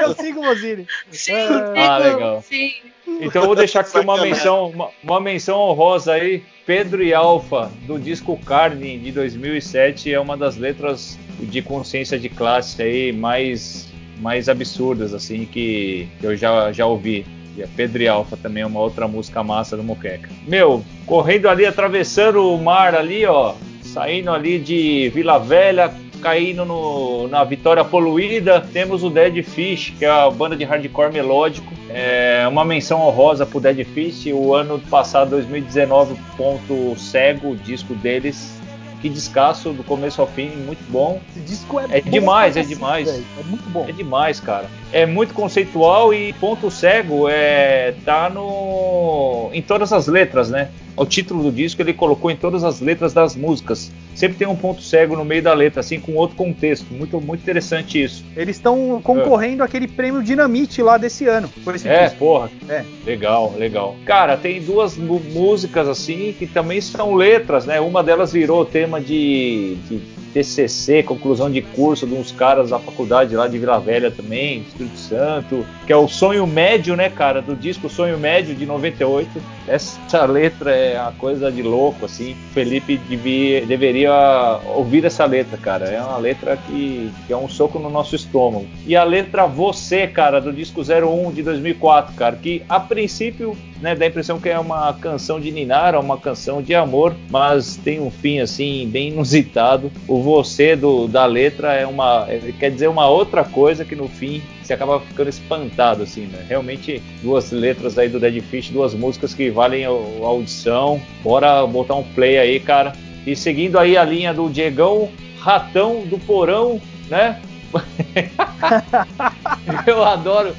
Eu 0.00 0.14
sigo 0.14 0.40
o 0.40 0.44
Mozini. 0.44 0.86
Sim, 1.10 1.32
é... 1.74 1.86
Ah, 1.86 1.98
legal. 1.98 2.42
Sim. 2.42 2.72
Então 3.20 3.44
vou 3.44 3.54
deixar 3.54 3.80
aqui 3.80 3.98
uma 3.98 4.20
menção, 4.20 4.70
uma, 4.70 4.90
uma, 5.02 5.20
menção 5.20 5.58
honrosa 5.58 6.14
aí. 6.14 6.42
Pedro 6.64 7.02
e 7.02 7.12
Alfa, 7.12 7.70
do 7.86 7.98
disco 7.98 8.38
Carne 8.44 8.98
de 8.98 9.10
2007, 9.10 10.12
é 10.12 10.20
uma 10.20 10.36
das 10.36 10.56
letras 10.56 11.18
de 11.40 11.60
consciência 11.60 12.18
de 12.18 12.28
classe 12.28 12.80
aí 12.80 13.12
mais 13.12 13.90
mais 14.18 14.48
absurdas, 14.48 15.12
assim, 15.12 15.44
que 15.44 16.08
eu 16.22 16.36
já, 16.36 16.70
já 16.70 16.86
ouvi. 16.86 17.26
E 17.56 17.62
a 17.62 17.68
Pedro 17.76 18.02
e 18.02 18.08
Alfa 18.08 18.36
também 18.36 18.62
é 18.62 18.66
uma 18.66 18.80
outra 18.80 19.06
música 19.06 19.42
massa 19.42 19.76
do 19.76 19.82
Moqueca. 19.82 20.28
Meu, 20.46 20.82
correndo 21.06 21.48
ali, 21.48 21.66
atravessando 21.66 22.52
o 22.52 22.58
mar 22.62 22.94
ali, 22.94 23.26
ó, 23.26 23.54
saindo 23.82 24.30
ali 24.30 24.58
de 24.58 25.10
Vila 25.14 25.38
Velha, 25.38 25.92
caindo 26.22 26.64
no, 26.64 27.28
na 27.28 27.42
Vitória 27.44 27.84
Poluída, 27.84 28.60
temos 28.60 29.02
o 29.02 29.10
Dead 29.10 29.42
Fish, 29.42 29.92
que 29.98 30.04
é 30.04 30.08
a 30.08 30.30
banda 30.30 30.56
de 30.56 30.64
hardcore 30.64 31.12
melódico. 31.12 31.72
É 31.90 32.46
uma 32.48 32.64
menção 32.64 33.00
honrosa 33.00 33.44
pro 33.44 33.60
Dead 33.60 33.84
Fish. 33.84 34.26
O 34.32 34.54
ano 34.54 34.78
passado, 34.78 35.30
2019, 35.30 36.14
ponto 36.36 36.96
cego, 36.96 37.50
o 37.50 37.56
disco 37.56 37.92
deles 37.94 38.61
que 39.02 39.08
descasso 39.08 39.72
do 39.72 39.82
começo 39.82 40.20
ao 40.20 40.28
fim, 40.28 40.50
muito 40.50 40.82
bom. 40.88 41.20
Esse 41.30 41.40
disco 41.40 41.80
é, 41.80 41.98
é 41.98 42.00
demais, 42.00 42.56
é 42.56 42.62
demais. 42.62 43.08
é 43.08 43.42
muito 43.44 43.68
bom. 43.68 43.84
É 43.88 43.92
demais, 43.92 44.38
cara. 44.38 44.70
É 44.92 45.04
muito 45.04 45.34
conceitual 45.34 46.14
e 46.14 46.32
ponto 46.34 46.70
cego 46.70 47.28
é 47.28 47.94
tá 48.04 48.30
no 48.30 49.50
em 49.52 49.60
todas 49.60 49.92
as 49.92 50.06
letras, 50.06 50.48
né? 50.48 50.70
O 50.96 51.06
título 51.06 51.42
do 51.44 51.52
disco 51.52 51.80
ele 51.80 51.92
colocou 51.92 52.30
em 52.30 52.36
todas 52.36 52.64
as 52.64 52.80
letras 52.80 53.12
das 53.12 53.34
músicas. 53.34 53.90
Sempre 54.14 54.36
tem 54.36 54.46
um 54.46 54.56
ponto 54.56 54.82
cego 54.82 55.16
no 55.16 55.24
meio 55.24 55.42
da 55.42 55.54
letra, 55.54 55.80
assim, 55.80 55.98
com 55.98 56.14
outro 56.14 56.36
contexto. 56.36 56.92
Muito, 56.92 57.20
muito 57.20 57.40
interessante 57.40 58.02
isso. 58.02 58.24
Eles 58.36 58.56
estão 58.56 59.00
concorrendo 59.02 59.62
é. 59.62 59.66
àquele 59.66 59.88
prêmio 59.88 60.22
Dinamite 60.22 60.82
lá 60.82 60.98
desse 60.98 61.26
ano. 61.26 61.48
É, 61.84 62.04
disco. 62.04 62.18
porra. 62.18 62.50
É. 62.68 62.84
Legal, 63.06 63.54
legal. 63.56 63.96
Cara, 64.04 64.36
tem 64.36 64.60
duas 64.60 64.96
músicas 64.98 65.88
assim 65.88 66.34
que 66.38 66.46
também 66.46 66.80
são 66.80 67.14
letras, 67.14 67.64
né? 67.64 67.80
Uma 67.80 68.02
delas 68.02 68.32
virou 68.32 68.64
tema 68.66 69.00
de, 69.00 69.76
de 69.88 70.00
TCC, 70.32 71.02
conclusão 71.02 71.50
de 71.50 71.60
curso 71.60 72.06
de 72.06 72.14
uns 72.14 72.32
caras 72.32 72.70
da 72.70 72.78
faculdade 72.78 73.36
lá 73.36 73.46
de 73.46 73.58
Vila 73.58 73.78
Velha 73.78 74.10
também, 74.10 74.62
Espírito 74.62 74.96
Santo, 74.96 75.66
que 75.86 75.92
é 75.92 75.96
o 75.96 76.08
Sonho 76.08 76.46
Médio, 76.46 76.96
né, 76.96 77.10
cara, 77.10 77.42
do 77.42 77.54
disco 77.54 77.88
Sonho 77.88 78.18
Médio 78.18 78.54
de 78.54 78.64
98. 78.64 79.30
Essa 79.66 80.24
letra 80.24 80.74
é 80.74 81.00
uma 81.00 81.12
coisa 81.12 81.50
de 81.50 81.62
louco, 81.62 82.04
assim. 82.04 82.36
Felipe 82.52 82.96
devia, 82.96 83.64
deveria 83.64 84.60
ouvir 84.74 85.04
essa 85.04 85.24
letra, 85.24 85.56
cara. 85.56 85.86
É 85.86 86.00
uma 86.00 86.18
letra 86.18 86.56
que, 86.56 87.10
que 87.26 87.32
é 87.32 87.36
um 87.36 87.48
soco 87.48 87.78
no 87.78 87.90
nosso 87.90 88.16
estômago. 88.16 88.66
E 88.86 88.96
a 88.96 89.04
letra 89.04 89.46
Você, 89.46 90.06
cara, 90.06 90.40
do 90.40 90.52
disco 90.52 90.80
01 90.80 91.32
de 91.32 91.42
2004, 91.42 92.14
cara, 92.14 92.36
que 92.36 92.62
a 92.68 92.80
princípio 92.80 93.56
né, 93.82 93.94
dá 93.94 94.04
a 94.04 94.08
impressão 94.08 94.40
que 94.40 94.48
é 94.48 94.58
uma 94.58 94.92
canção 94.94 95.40
de 95.40 95.50
Ninara, 95.50 95.98
uma 95.98 96.16
canção 96.16 96.62
de 96.62 96.74
amor, 96.74 97.14
mas 97.28 97.76
tem 97.76 98.00
um 98.00 98.10
fim 98.10 98.38
assim 98.38 98.88
bem 98.88 99.08
inusitado. 99.08 99.90
O 100.06 100.22
você 100.22 100.76
do, 100.76 101.08
da 101.08 101.26
letra 101.26 101.74
é 101.74 101.86
uma, 101.86 102.26
quer 102.58 102.70
dizer 102.70 102.88
uma 102.88 103.08
outra 103.08 103.44
coisa 103.44 103.84
que 103.84 103.96
no 103.96 104.08
fim 104.08 104.40
você 104.66 104.74
acaba 104.74 105.00
ficando 105.00 105.28
espantado 105.28 106.02
assim, 106.02 106.26
né? 106.26 106.44
Realmente 106.48 107.02
duas 107.22 107.50
letras 107.50 107.98
aí 107.98 108.08
do 108.08 108.20
Dead 108.20 108.42
Fish, 108.42 108.70
duas 108.70 108.94
músicas 108.94 109.34
que 109.34 109.50
valem 109.50 109.84
a, 109.84 109.88
audição. 109.88 111.00
Bora 111.22 111.66
botar 111.66 111.94
um 111.94 112.02
play 112.02 112.38
aí, 112.38 112.60
cara. 112.60 112.92
E 113.26 113.36
seguindo 113.36 113.78
aí 113.78 113.96
a 113.96 114.04
linha 114.04 114.34
do 114.34 114.48
Diegão, 114.48 115.08
Ratão 115.38 116.04
do 116.06 116.18
Porão, 116.18 116.80
né? 117.08 117.40
eu 119.86 120.04
adoro 120.04 120.54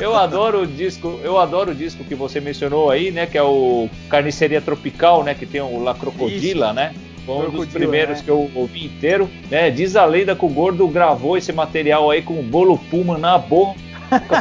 eu 0.00 0.14
adoro 0.14 0.62
o 0.62 0.66
disco, 0.66 1.20
eu 1.22 1.38
adoro 1.38 1.72
o 1.72 1.74
disco 1.74 2.04
que 2.04 2.14
você 2.14 2.40
mencionou 2.40 2.90
aí, 2.90 3.10
né? 3.10 3.26
Que 3.26 3.38
é 3.38 3.42
o 3.42 3.88
Carniceria 4.08 4.60
Tropical, 4.60 5.24
né? 5.24 5.34
Que 5.34 5.46
tem 5.46 5.60
o 5.60 5.82
La 5.82 5.94
Crocodila, 5.94 6.66
Isso. 6.66 6.74
né? 6.74 6.94
Foi 7.24 7.48
um 7.48 7.50
dos 7.50 7.66
primeiros 7.66 8.18
né? 8.18 8.24
que 8.24 8.30
eu 8.30 8.50
ouvi 8.54 8.86
inteiro, 8.86 9.28
né? 9.50 9.70
Diz 9.70 9.96
a 9.96 10.04
lenda 10.04 10.36
que 10.36 10.44
o 10.44 10.48
Gordo 10.48 10.86
gravou 10.88 11.36
esse 11.36 11.52
material 11.52 12.10
aí 12.10 12.22
com 12.22 12.38
o 12.38 12.42
bolo 12.42 12.78
Puma 12.90 13.16
na 13.16 13.38
boca, 13.38 13.78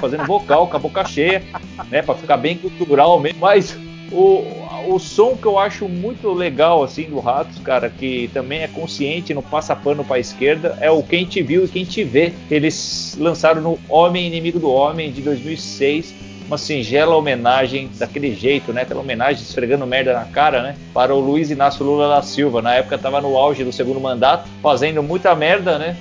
fazendo 0.02 0.26
vocal, 0.26 0.68
com 0.68 0.76
a 0.76 0.80
boca 0.80 1.06
cheia, 1.06 1.42
né? 1.90 2.02
Pra 2.02 2.16
ficar 2.16 2.38
bem 2.38 2.58
cultural 2.58 3.20
mesmo. 3.20 3.40
Mas 3.40 3.78
o, 4.12 4.44
o 4.88 5.00
som 5.00 5.36
que 5.36 5.46
eu 5.46 5.58
acho 5.58 5.88
muito 5.88 6.32
legal 6.32 6.84
assim 6.84 7.04
do 7.04 7.20
Ratos, 7.20 7.58
cara, 7.60 7.90
que 7.90 8.30
também 8.34 8.62
é 8.62 8.68
consciente, 8.68 9.34
não 9.34 9.42
passa 9.42 9.76
pano 9.76 10.04
para 10.04 10.18
a 10.18 10.20
esquerda, 10.20 10.78
é 10.82 10.92
o 10.92 11.02
Quem 11.02 11.26
Te 11.26 11.42
Viu 11.42 11.66
e 11.66 11.68
Quem 11.68 11.86
Te 11.86 12.04
Vê. 12.04 12.34
Eles 12.52 13.18
lançaram 13.20 13.62
no 13.62 13.80
Homem 13.88 14.28
Inimigo 14.28 14.60
do 14.60 14.70
Homem 14.70 15.12
de 15.12 15.22
2006 15.22 16.33
uma 16.48 16.58
singela 16.58 17.16
homenagem 17.16 17.90
daquele 17.98 18.36
jeito, 18.36 18.74
né? 18.74 18.82
Aquela 18.82 19.02
homenagem 19.02 19.42
esfregando 19.42 19.86
merda 19.86 20.14
na 20.14 20.26
cara, 20.26 20.62
né? 20.62 20.76
Para 20.94 21.14
o 21.14 21.20
Luiz 21.20 21.50
Inácio 21.50 21.86
Lula 21.86 22.08
da 22.08 22.22
Silva. 22.22 22.62
Na 22.62 22.76
época 22.76 22.96
estava 22.96 23.22
no 23.22 23.38
auge 23.38 23.64
do 23.64 23.72
segundo 23.72 24.00
mandato, 24.00 24.50
fazendo 24.62 25.02
muita 25.02 25.34
merda, 25.36 25.78
né? 25.78 25.96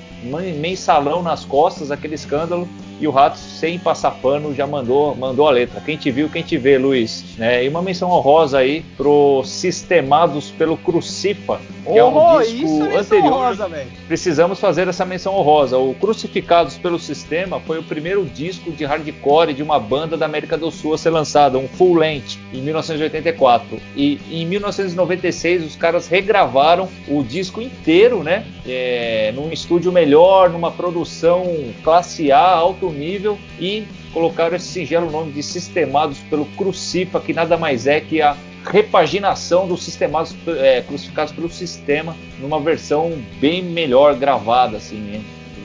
Mensalão 0.61 1.23
nas 1.23 1.45
costas, 1.45 1.91
aquele 1.91 2.15
escândalo 2.15 2.69
e 3.03 3.09
o 3.09 3.11
Ratos, 3.11 3.41
sem 3.41 3.79
passar 3.81 4.13
pano, 4.13 4.55
já 4.55 4.65
mandou, 4.65 5.17
mandou 5.17 5.49
a 5.49 5.51
letra. 5.51 5.81
Quem 5.81 5.97
te 5.97 6.11
viu, 6.11 6.29
quem 6.29 6.43
te 6.43 6.57
vê, 6.57 6.79
Luiz. 6.79 7.25
Né? 7.37 7.65
E 7.65 7.69
uma 7.69 7.83
menção 7.83 8.11
honrosa 8.11 8.59
aí 8.59 8.85
pro 8.97 9.43
Sistemados 9.45 10.53
pelo 10.53 10.77
Crucifa, 10.77 11.61
que 11.85 11.99
é 11.99 12.05
um 12.05 12.41
disco 12.41 12.85
é 12.85 12.97
anterior. 12.97 13.33
Honrosa, 13.33 13.71
Precisamos 14.07 14.61
fazer 14.61 14.87
essa 14.87 15.05
menção 15.05 15.35
honrosa. 15.35 15.79
O 15.79 15.95
Crucificados 15.95 16.79
pelo 16.79 16.97
Sistema 16.99 17.59
foi 17.59 17.81
o 17.81 17.83
primeiro 17.83 18.25
disco 18.25 18.71
de 18.71 18.85
hardcore 18.85 19.53
de 19.53 19.65
uma 19.65 19.81
banda 19.81 20.17
da 20.17 20.27
América 20.27 20.57
do 20.57 20.71
Sul 20.71 20.95
a 20.95 20.99
ser 20.99 21.11
lançado, 21.11 21.59
um 21.59 21.67
full 21.67 21.95
length, 21.95 22.39
em 22.55 22.63
1984. 22.63 23.81
E 23.97 24.21
em 24.31 24.47
1996 24.47 25.65
os 25.67 25.75
caras 25.75 26.07
regravaram 26.07 26.89
o 27.09 27.25
disco 27.25 27.61
inteiro, 27.61 28.23
né? 28.23 28.47
É, 28.65 29.33
num 29.35 29.51
estúdio 29.51 29.91
melhor, 29.91 30.51
numa 30.51 30.71
produção 30.71 31.45
classe 31.83 32.31
A, 32.31 32.39
alto 32.39 32.92
nível 32.93 33.39
e 33.59 33.85
colocaram 34.13 34.57
esse 34.57 34.67
singelo 34.67 35.11
nome 35.11 35.33
de 35.33 35.43
Sistemados 35.43 36.19
pelo 36.31 36.45
Crucifa, 36.47 37.21
que 37.21 37.33
nada 37.33 37.57
mais 37.57 37.87
é 37.87 38.01
que 38.01 38.21
a 38.23 38.37
repaginação 38.65 39.67
dos 39.67 39.83
sistemados 39.83 40.35
é, 40.47 40.83
crucificados 40.83 41.33
pelo 41.33 41.51
sistema 41.51 42.17
numa 42.39 42.61
versão 42.61 43.13
bem 43.41 43.63
melhor 43.63 44.15
gravada, 44.15 44.77
assim, 44.77 44.99
né? 44.99 45.23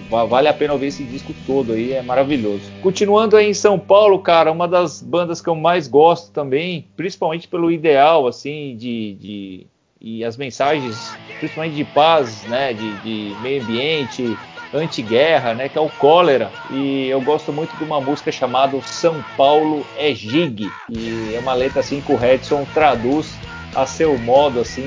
Vale 0.10 0.48
a 0.48 0.54
pena 0.54 0.72
ouvir 0.72 0.88
esse 0.88 1.04
disco 1.04 1.34
todo 1.46 1.74
aí, 1.74 1.92
é 1.92 2.02
maravilhoso. 2.02 2.64
Continuando 2.82 3.36
aí 3.36 3.50
em 3.50 3.54
São 3.54 3.78
Paulo, 3.78 4.20
cara, 4.20 4.50
uma 4.52 4.66
das 4.66 5.02
bandas 5.02 5.42
que 5.42 5.50
eu 5.50 5.56
mais 5.56 5.86
gosto 5.86 6.32
também, 6.32 6.88
principalmente 6.96 7.46
pelo 7.46 7.70
ideal, 7.70 8.26
assim, 8.26 8.78
de, 8.78 9.14
de 9.16 9.68
e 10.00 10.24
as 10.24 10.38
mensagens, 10.38 11.14
principalmente 11.40 11.76
de 11.76 11.84
paz, 11.84 12.44
né, 12.44 12.74
de, 12.74 12.98
de 13.00 13.36
meio 13.42 13.62
ambiente, 13.62 14.38
antiguerra, 14.74 15.54
né, 15.54 15.70
que 15.70 15.78
é 15.78 15.82
o 15.82 15.90
Cólera. 15.90 16.52
E 16.70 17.08
eu 17.08 17.22
gosto 17.22 17.52
muito 17.54 17.76
de 17.78 17.84
uma 17.84 18.02
música 18.02 18.32
chamada 18.32 18.80
São 18.82 19.24
Paulo 19.36 19.86
é 19.98 20.14
Gig. 20.14 20.72
E 20.90 21.34
é 21.36 21.40
uma 21.40 21.54
letra 21.54 21.80
assim 21.80 22.02
que 22.02 22.12
o 22.12 22.18
Redson 22.18 22.66
traduz 22.74 23.34
a 23.76 23.86
seu 23.86 24.18
modo, 24.18 24.60
assim, 24.60 24.86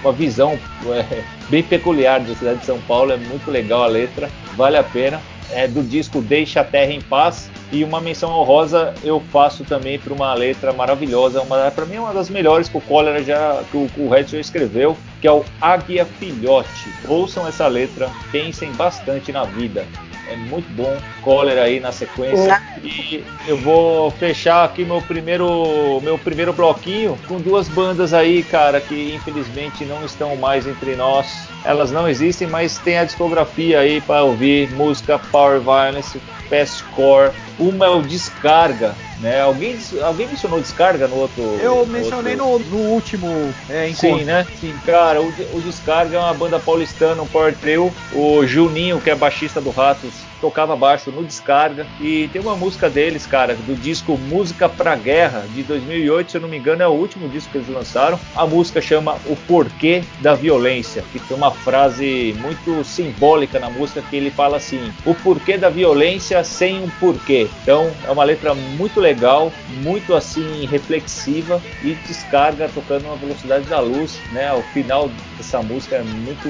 uma 0.00 0.12
visão 0.12 0.58
é, 0.86 1.22
bem 1.48 1.62
peculiar 1.62 2.20
da 2.20 2.34
cidade 2.34 2.60
de 2.60 2.66
São 2.66 2.80
Paulo. 2.82 3.12
É 3.12 3.16
muito 3.16 3.50
legal 3.50 3.82
a 3.82 3.86
letra, 3.86 4.30
vale 4.56 4.76
a 4.76 4.82
pena. 4.82 5.20
É 5.50 5.66
do 5.66 5.82
disco 5.82 6.20
Deixa 6.20 6.60
a 6.60 6.64
Terra 6.64 6.92
em 6.92 7.00
Paz. 7.00 7.50
E 7.70 7.84
uma 7.84 8.00
menção 8.00 8.30
honrosa 8.30 8.94
eu 9.04 9.20
faço 9.20 9.62
também 9.64 9.98
para 9.98 10.12
uma 10.12 10.32
letra 10.32 10.72
maravilhosa, 10.72 11.42
para 11.74 11.84
mim 11.84 11.96
é 11.96 12.00
uma 12.00 12.14
das 12.14 12.30
melhores 12.30 12.68
que 12.68 12.78
o 12.78 12.80
Cólera 12.80 13.22
já 13.22 13.62
que 13.70 13.76
o, 13.76 13.90
o 13.98 14.08
Redson 14.08 14.38
escreveu, 14.38 14.96
que 15.20 15.26
é 15.26 15.32
o 15.32 15.44
Águia 15.60 16.06
Filhote. 16.06 16.88
Ouçam 17.06 17.46
essa 17.46 17.66
letra, 17.66 18.10
pensem 18.32 18.72
bastante 18.72 19.32
na 19.32 19.44
vida. 19.44 19.86
É 20.30 20.36
muito 20.36 20.68
bom. 20.74 20.96
Cólera 21.22 21.62
aí 21.62 21.80
na 21.80 21.90
sequência. 21.90 22.62
E 22.82 23.24
eu 23.46 23.56
vou 23.56 24.10
fechar 24.12 24.64
aqui 24.64 24.84
meu 24.84 25.00
primeiro, 25.00 26.00
meu 26.02 26.18
primeiro 26.18 26.52
bloquinho 26.52 27.18
com 27.26 27.40
duas 27.40 27.68
bandas 27.68 28.12
aí, 28.12 28.42
cara, 28.42 28.80
que 28.80 29.14
infelizmente 29.14 29.84
não 29.84 30.04
estão 30.04 30.36
mais 30.36 30.66
entre 30.66 30.94
nós. 30.96 31.48
Elas 31.64 31.90
não 31.90 32.08
existem, 32.08 32.46
mas 32.46 32.78
tem 32.78 32.98
a 32.98 33.04
discografia 33.04 33.80
aí 33.80 34.00
para 34.00 34.22
ouvir 34.22 34.70
música 34.72 35.18
Power 35.18 35.60
Violence, 35.60 36.20
Fastcore. 36.48 37.32
Uma 37.58 37.86
é 37.86 37.88
o 37.88 38.02
Descarga, 38.02 38.94
né? 39.20 39.40
Alguém, 39.40 39.78
alguém 40.02 40.28
mencionou 40.28 40.60
Descarga 40.60 41.08
no 41.08 41.16
outro? 41.16 41.42
Eu 41.60 41.86
mencionei 41.86 42.38
outro... 42.38 42.68
No, 42.68 42.78
no, 42.78 42.90
último 42.90 43.54
é, 43.68 43.88
encontro. 43.88 44.18
Sim, 44.18 44.24
né? 44.24 44.46
Sim. 44.60 44.74
Cara, 44.84 45.20
o, 45.20 45.28
o 45.28 45.60
Descarga 45.60 46.16
é 46.16 46.20
uma 46.20 46.34
banda 46.34 46.58
paulistana, 46.58 47.22
um 47.22 47.26
power 47.26 47.54
trio. 47.54 47.92
O 48.12 48.46
Juninho, 48.46 49.00
que 49.00 49.10
é 49.10 49.14
baixista 49.14 49.60
do 49.60 49.70
Ratos, 49.70 50.12
tocava 50.40 50.76
baixo 50.76 51.10
no 51.10 51.24
Descarga. 51.24 51.86
E 52.00 52.28
tem 52.32 52.40
uma 52.40 52.56
música 52.56 52.88
deles, 52.88 53.26
cara, 53.26 53.54
do 53.54 53.74
disco 53.74 54.16
Música 54.16 54.68
pra 54.68 54.96
Guerra, 54.96 55.44
de 55.54 55.62
2008, 55.62 56.30
se 56.30 56.36
eu 56.36 56.40
não 56.40 56.48
me 56.48 56.58
engano, 56.58 56.82
é 56.82 56.88
o 56.88 56.92
último 56.92 57.28
disco 57.28 57.50
que 57.52 57.58
eles 57.58 57.68
lançaram. 57.68 58.18
A 58.34 58.46
música 58.46 58.80
chama 58.80 59.16
O 59.26 59.36
Porquê 59.36 60.02
da 60.20 60.34
Violência, 60.34 61.04
que 61.12 61.18
tem 61.18 61.36
uma 61.36 61.50
frase 61.50 62.34
muito 62.40 62.84
simbólica 62.84 63.58
na 63.58 63.70
música 63.70 64.02
que 64.02 64.16
ele 64.16 64.30
fala 64.30 64.56
assim: 64.56 64.92
O 65.04 65.14
porquê 65.14 65.56
da 65.56 65.68
violência 65.68 66.42
sem 66.44 66.82
um 66.82 66.88
porquê. 67.00 67.48
Então 67.62 67.90
é 68.06 68.10
uma 68.10 68.24
letra 68.24 68.54
muito 68.54 69.00
legal, 69.00 69.52
muito 69.82 70.14
assim 70.14 70.66
reflexiva 70.66 71.60
e 71.82 71.94
descarga 72.06 72.68
tocando 72.68 73.06
uma 73.06 73.16
velocidade 73.16 73.66
da 73.66 73.80
luz, 73.80 74.18
né? 74.32 74.52
O 74.52 74.62
final 74.72 75.10
dessa 75.36 75.62
música 75.62 75.96
é 75.96 76.02
muito 76.02 76.48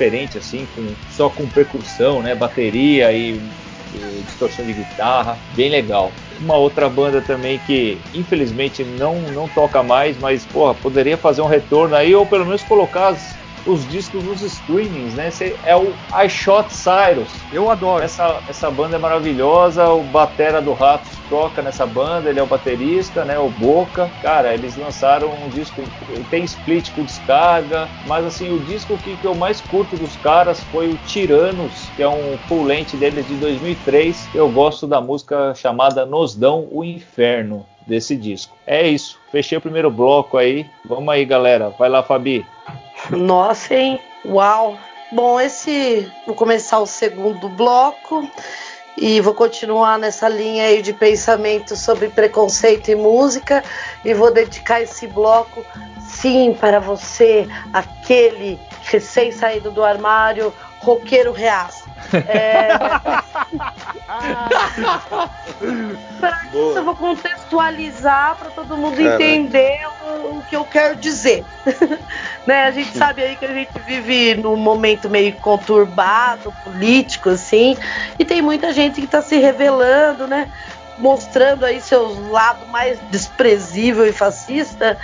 diferente 0.00 0.38
assim, 0.38 0.66
com, 0.74 0.86
só 1.14 1.28
com 1.28 1.46
percussão, 1.46 2.22
né, 2.22 2.34
bateria 2.34 3.12
e, 3.12 3.34
e 3.94 4.22
distorção 4.26 4.64
de 4.64 4.72
guitarra, 4.72 5.36
bem 5.54 5.68
legal. 5.68 6.10
Uma 6.40 6.56
outra 6.56 6.88
banda 6.88 7.20
também 7.20 7.58
que 7.66 7.98
infelizmente 8.14 8.82
não, 8.82 9.20
não 9.32 9.46
toca 9.48 9.82
mais, 9.82 10.18
mas 10.18 10.46
porra, 10.46 10.74
poderia 10.74 11.18
fazer 11.18 11.42
um 11.42 11.46
retorno 11.46 11.94
aí 11.94 12.14
ou 12.14 12.24
pelo 12.24 12.46
menos 12.46 12.62
colocar 12.62 13.08
as 13.08 13.36
os 13.66 13.86
discos 13.88 14.22
nos 14.24 14.42
streamings, 14.42 15.14
né? 15.14 15.28
Esse 15.28 15.56
é 15.64 15.76
o 15.76 15.92
I 16.12 16.28
Shot 16.28 16.72
Cyrus. 16.72 17.30
Eu 17.52 17.70
adoro. 17.70 18.02
Essa, 18.02 18.40
essa 18.48 18.70
banda 18.70 18.96
é 18.96 18.98
maravilhosa, 18.98 19.88
o 19.88 20.02
batera 20.02 20.60
do 20.60 20.72
Ratos 20.72 21.10
toca 21.28 21.62
nessa 21.62 21.86
banda, 21.86 22.28
ele 22.28 22.40
é 22.40 22.42
o 22.42 22.46
baterista, 22.46 23.24
né? 23.24 23.38
O 23.38 23.48
Boca. 23.50 24.10
Cara, 24.22 24.54
eles 24.54 24.76
lançaram 24.76 25.28
um 25.44 25.48
disco, 25.48 25.82
tem 26.30 26.44
split 26.44 26.90
com 26.92 27.04
descarga, 27.04 27.88
mas 28.06 28.24
assim, 28.24 28.52
o 28.52 28.58
disco 28.60 28.96
que, 28.98 29.16
que 29.16 29.26
eu 29.26 29.34
mais 29.34 29.60
curto 29.60 29.96
dos 29.96 30.16
caras 30.16 30.60
foi 30.64 30.88
o 30.88 30.98
Tiranos, 31.06 31.88
que 31.96 32.02
é 32.02 32.08
um 32.08 32.36
full 32.48 32.64
length 32.64 32.96
deles 32.96 33.26
de 33.26 33.34
2003. 33.36 34.28
Eu 34.34 34.48
gosto 34.48 34.86
da 34.86 35.00
música 35.00 35.54
chamada 35.54 36.04
Nos 36.04 36.34
Dão 36.34 36.66
o 36.70 36.84
Inferno 36.84 37.64
desse 37.86 38.16
disco. 38.16 38.56
É 38.66 38.86
isso, 38.86 39.18
fechei 39.30 39.58
o 39.58 39.60
primeiro 39.60 39.90
bloco 39.90 40.36
aí. 40.36 40.68
Vamos 40.84 41.08
aí, 41.08 41.24
galera. 41.24 41.70
Vai 41.78 41.88
lá, 41.88 42.02
Fabi. 42.02 42.46
Nossa, 43.10 43.74
hein? 43.74 44.00
Uau! 44.24 44.78
Bom, 45.12 45.40
esse. 45.40 46.10
Vou 46.26 46.36
começar 46.36 46.78
o 46.78 46.86
segundo 46.86 47.48
bloco 47.48 48.28
e 48.96 49.20
vou 49.20 49.34
continuar 49.34 49.98
nessa 49.98 50.28
linha 50.28 50.64
aí 50.64 50.82
de 50.82 50.92
pensamento 50.92 51.74
sobre 51.74 52.08
preconceito 52.08 52.90
e 52.90 52.94
música 52.94 53.64
e 54.04 54.12
vou 54.14 54.32
dedicar 54.32 54.82
esse 54.82 55.06
bloco 55.06 55.64
sim 56.10 56.54
para 56.58 56.80
você, 56.80 57.48
aquele 57.72 58.58
recém-saído 58.82 59.70
do 59.70 59.82
armário, 59.82 60.52
roqueiro 60.80 61.32
reaça. 61.32 61.79
É... 62.16 62.68
isso 66.52 66.78
eu 66.78 66.84
vou 66.84 66.96
contextualizar 66.96 68.36
para 68.36 68.50
todo 68.50 68.76
mundo 68.76 69.00
entender 69.00 69.80
o, 70.02 70.38
o, 70.38 70.42
que 70.48 70.56
eu 70.56 70.64
quero 70.64 70.96
dizer. 70.96 71.44
né? 72.46 72.64
A 72.64 72.70
gente 72.70 72.96
sabe 72.96 73.22
aí 73.22 73.36
que 73.36 73.44
a 73.44 73.52
gente 73.52 73.72
vive 73.86 74.34
num 74.34 74.56
momento 74.56 75.08
meio 75.08 75.32
conturbado, 75.34 76.52
político, 76.64 77.30
assim, 77.30 77.76
e 78.18 78.24
tem 78.24 78.42
muita 78.42 78.72
gente 78.72 79.00
que 79.00 79.06
está 79.06 79.22
se 79.22 79.36
revelando, 79.36 80.26
né? 80.26 80.50
Mostrando 81.00 81.64
aí 81.64 81.80
seus 81.80 82.16
lado 82.28 82.66
mais 82.68 83.00
desprezível 83.10 84.06
e 84.06 84.12
fascista. 84.12 84.98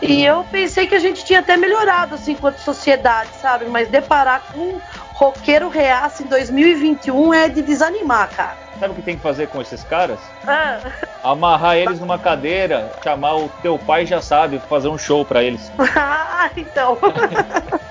E 0.00 0.24
eu 0.24 0.44
pensei 0.44 0.86
que 0.86 0.94
a 0.94 1.00
gente 1.00 1.24
tinha 1.24 1.40
até 1.40 1.56
melhorado 1.56 2.14
assim 2.14 2.32
enquanto 2.32 2.58
sociedade, 2.58 3.30
sabe? 3.40 3.66
Mas 3.66 3.88
deparar 3.88 4.44
com 4.52 4.80
roqueiro 5.12 5.68
reaça 5.68 6.22
em 6.22 6.26
2021 6.26 7.34
é 7.34 7.48
de 7.48 7.60
desanimar, 7.60 8.30
cara. 8.30 8.56
Sabe 8.78 8.92
o 8.92 8.96
que 8.96 9.02
tem 9.02 9.16
que 9.16 9.22
fazer 9.22 9.48
com 9.48 9.60
esses 9.60 9.82
caras? 9.84 10.20
Ah. 10.46 10.78
Amarrar 11.22 11.76
eles 11.76 12.00
numa 12.00 12.18
cadeira, 12.18 12.92
chamar 13.02 13.36
o 13.36 13.48
teu 13.60 13.78
pai 13.78 14.06
já 14.06 14.22
sabe, 14.22 14.58
fazer 14.60 14.88
um 14.88 14.96
show 14.96 15.24
para 15.24 15.42
eles. 15.42 15.70
ah, 15.96 16.48
então. 16.56 16.96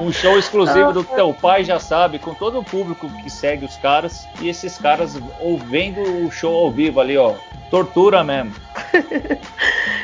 um 0.00 0.12
show 0.12 0.38
exclusivo 0.38 0.92
do 0.92 1.04
teu 1.04 1.32
pai 1.32 1.64
já 1.64 1.78
sabe, 1.78 2.18
com 2.18 2.34
todo 2.34 2.58
o 2.58 2.64
público 2.64 3.08
que 3.22 3.30
segue 3.30 3.64
os 3.64 3.76
caras 3.76 4.26
e 4.40 4.48
esses 4.48 4.78
caras 4.78 5.18
ouvindo 5.40 6.00
o 6.26 6.30
show 6.30 6.64
ao 6.64 6.70
vivo 6.70 7.00
ali, 7.00 7.16
ó. 7.16 7.34
Tortura 7.70 8.22
mesmo. 8.22 8.54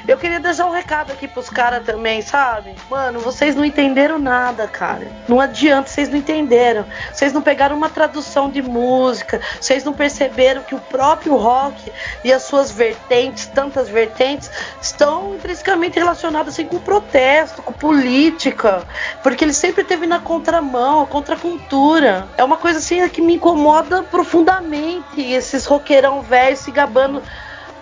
Eu 0.06 0.16
queria 0.16 0.40
deixar 0.40 0.66
um 0.66 0.70
recado 0.70 1.12
aqui 1.12 1.28
pros 1.28 1.48
caras 1.48 1.84
também, 1.84 2.22
sabe? 2.22 2.74
Mano, 2.90 3.20
vocês 3.20 3.54
não 3.54 3.64
entenderam 3.64 4.18
nada, 4.18 4.66
cara. 4.66 5.06
Não 5.28 5.40
adianta, 5.40 5.88
vocês 5.88 6.08
não 6.08 6.16
entenderam. 6.16 6.84
Vocês 7.12 7.32
não 7.32 7.42
pegaram 7.42 7.76
uma 7.76 7.88
tradução 7.88 8.50
de 8.50 8.62
música. 8.62 9.40
Vocês 9.60 9.84
não 9.84 9.92
perceberam 9.92 10.62
que 10.62 10.74
o 10.74 10.80
próprio 10.80 11.36
rock 11.36 11.92
e 12.24 12.32
as 12.32 12.42
suas 12.42 12.70
vertentes, 12.70 13.46
tantas 13.46 13.88
vertentes, 13.88 14.50
estão 14.80 15.34
intrinsecamente 15.34 15.98
relacionadas 15.98 16.54
assim, 16.54 16.66
com 16.66 16.78
protesto, 16.78 17.62
com 17.62 17.72
política. 17.72 18.82
Porque 19.22 19.44
ele 19.44 19.54
sempre 19.54 19.84
teve 19.84 20.06
na 20.06 20.18
contramão, 20.18 21.02
a 21.02 21.06
contracultura. 21.06 22.26
É 22.36 22.42
uma 22.42 22.56
coisa 22.56 22.78
assim 22.78 23.06
que 23.08 23.20
me 23.20 23.34
incomoda 23.34 24.02
profundamente. 24.02 25.20
Esses 25.20 25.66
roqueirão 25.66 26.22
velhos 26.22 26.60
se 26.60 26.70
gabando 26.70 27.22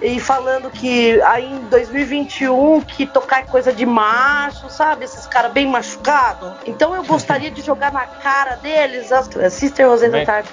e 0.00 0.20
falando 0.20 0.70
que 0.70 1.20
aí 1.22 1.44
em 1.44 1.61
2021 1.64 2.80
que 2.82 3.06
tocar 3.06 3.40
é 3.40 3.42
coisa 3.44 3.72
de 3.72 3.84
macho, 3.84 4.70
sabe? 4.70 5.04
Esses 5.04 5.26
caras 5.26 5.52
bem 5.52 5.66
machucados. 5.66 6.52
Então 6.66 6.94
eu 6.94 7.04
gostaria 7.04 7.50
de 7.50 7.62
jogar 7.62 7.92
na 7.92 8.06
cara 8.06 8.56
deles 8.56 9.11
a 9.11 9.50
Sister 9.50 9.88
Rosetta 9.88 10.24
Tarp. 10.24 10.46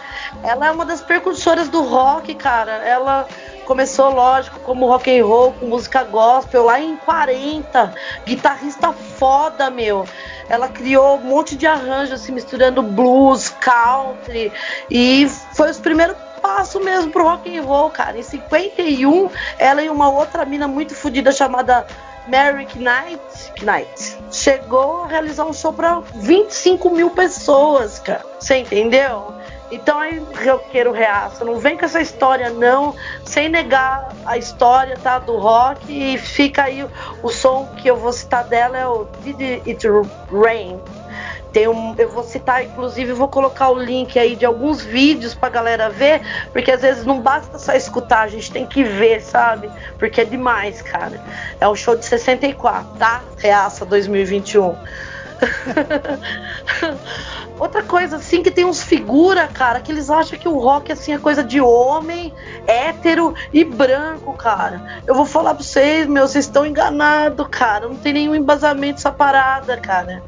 Ela 0.43 0.67
é 0.67 0.71
uma 0.71 0.85
das 0.85 1.01
precursoras 1.01 1.69
do 1.69 1.81
rock, 1.83 2.33
cara. 2.35 2.71
Ela 2.83 3.27
começou, 3.65 4.09
lógico, 4.11 4.59
como 4.61 4.87
rock 4.87 5.15
and 5.15 5.25
roll, 5.25 5.53
com 5.53 5.67
música 5.67 6.03
gospel 6.03 6.63
lá 6.63 6.79
em 6.79 6.95
40. 6.97 7.93
Guitarrista 8.25 8.93
foda, 8.93 9.69
meu. 9.69 10.07
Ela 10.49 10.67
criou 10.69 11.17
um 11.17 11.23
monte 11.23 11.55
de 11.55 11.65
arranjos, 11.65 12.21
assim, 12.21 12.31
misturando 12.31 12.81
blues, 12.81 13.49
country. 13.49 14.51
E 14.89 15.27
foi 15.53 15.69
os 15.69 15.79
primeiros 15.79 16.15
passo 16.45 16.79
mesmo 16.79 17.11
pro 17.11 17.23
rock 17.23 17.57
and 17.57 17.63
roll, 17.63 17.89
cara. 17.89 18.19
Em 18.19 18.21
51, 18.21 19.31
ela 19.57 19.81
e 19.81 19.89
uma 19.89 20.09
outra 20.09 20.45
mina 20.45 20.67
muito 20.67 20.93
fodida 20.93 21.31
chamada 21.31 21.87
Mary 22.27 22.67
Knight, 22.75 23.63
Knight 23.63 24.17
chegou 24.31 25.03
a 25.03 25.07
realizar 25.07 25.45
um 25.45 25.53
show 25.53 25.73
para 25.73 26.01
25 26.15 26.91
mil 26.91 27.09
pessoas, 27.09 27.97
cara. 27.97 28.23
Você 28.39 28.57
entendeu? 28.57 29.33
Então 29.71 29.99
aí 29.99 30.21
roqueiro 30.45 30.91
reaça, 30.91 31.43
não 31.43 31.57
vem 31.57 31.75
com 31.75 31.85
essa 31.85 31.99
história 31.99 32.51
não, 32.51 32.95
sem 33.25 33.49
negar 33.49 34.09
a 34.23 34.37
história 34.37 34.95
tá, 35.01 35.17
do 35.17 35.37
rock 35.37 35.81
e 35.89 36.19
fica 36.19 36.65
aí 36.65 36.83
o, 36.83 36.89
o 37.23 37.29
som 37.29 37.65
que 37.77 37.87
eu 37.87 37.97
vou 37.97 38.13
citar 38.13 38.43
dela 38.43 38.77
é 38.77 38.85
o 38.85 39.07
Did 39.23 39.67
It 39.67 39.87
Rain 40.31 40.79
tem 41.55 41.69
um, 41.69 41.95
eu 41.97 42.09
vou 42.09 42.21
citar, 42.21 42.65
inclusive, 42.65 43.13
vou 43.13 43.29
colocar 43.29 43.69
o 43.69 43.79
link 43.79 44.19
aí 44.19 44.35
de 44.35 44.45
alguns 44.45 44.81
vídeos 44.81 45.33
pra 45.33 45.47
galera 45.47 45.89
ver, 45.89 46.21
porque 46.51 46.69
às 46.69 46.81
vezes 46.81 47.05
não 47.05 47.21
basta 47.21 47.57
só 47.57 47.71
escutar, 47.71 48.23
a 48.23 48.27
gente 48.27 48.51
tem 48.51 48.65
que 48.65 48.83
ver, 48.83 49.21
sabe? 49.21 49.71
Porque 49.97 50.19
é 50.19 50.25
demais, 50.25 50.81
cara. 50.81 51.23
É 51.57 51.65
o 51.65 51.73
show 51.73 51.95
de 51.95 52.03
64, 52.03 52.97
tá? 52.99 53.23
Reaça 53.37 53.85
2021. 53.85 54.75
Outra 57.57 57.83
coisa, 57.83 58.17
assim, 58.17 58.43
que 58.43 58.51
tem 58.51 58.65
uns 58.65 58.83
figura, 58.83 59.47
cara, 59.47 59.79
que 59.79 59.93
eles 59.93 60.09
acham 60.09 60.37
que 60.37 60.49
o 60.49 60.59
rock, 60.59 60.91
assim, 60.91 61.13
é 61.13 61.17
coisa 61.17 61.41
de 61.41 61.61
homem, 61.61 62.33
hétero 62.67 63.33
e 63.53 63.63
branco, 63.63 64.33
cara. 64.33 64.99
Eu 65.07 65.15
vou 65.15 65.25
falar 65.25 65.53
pra 65.53 65.63
vocês, 65.63 66.05
meu, 66.05 66.27
vocês 66.27 66.43
estão 66.43 66.65
enganados, 66.65 67.47
cara. 67.49 67.87
Não 67.87 67.95
tem 67.95 68.11
nenhum 68.11 68.35
embasamento 68.35 68.97
essa 68.97 69.11
parada, 69.13 69.77
cara 69.77 70.21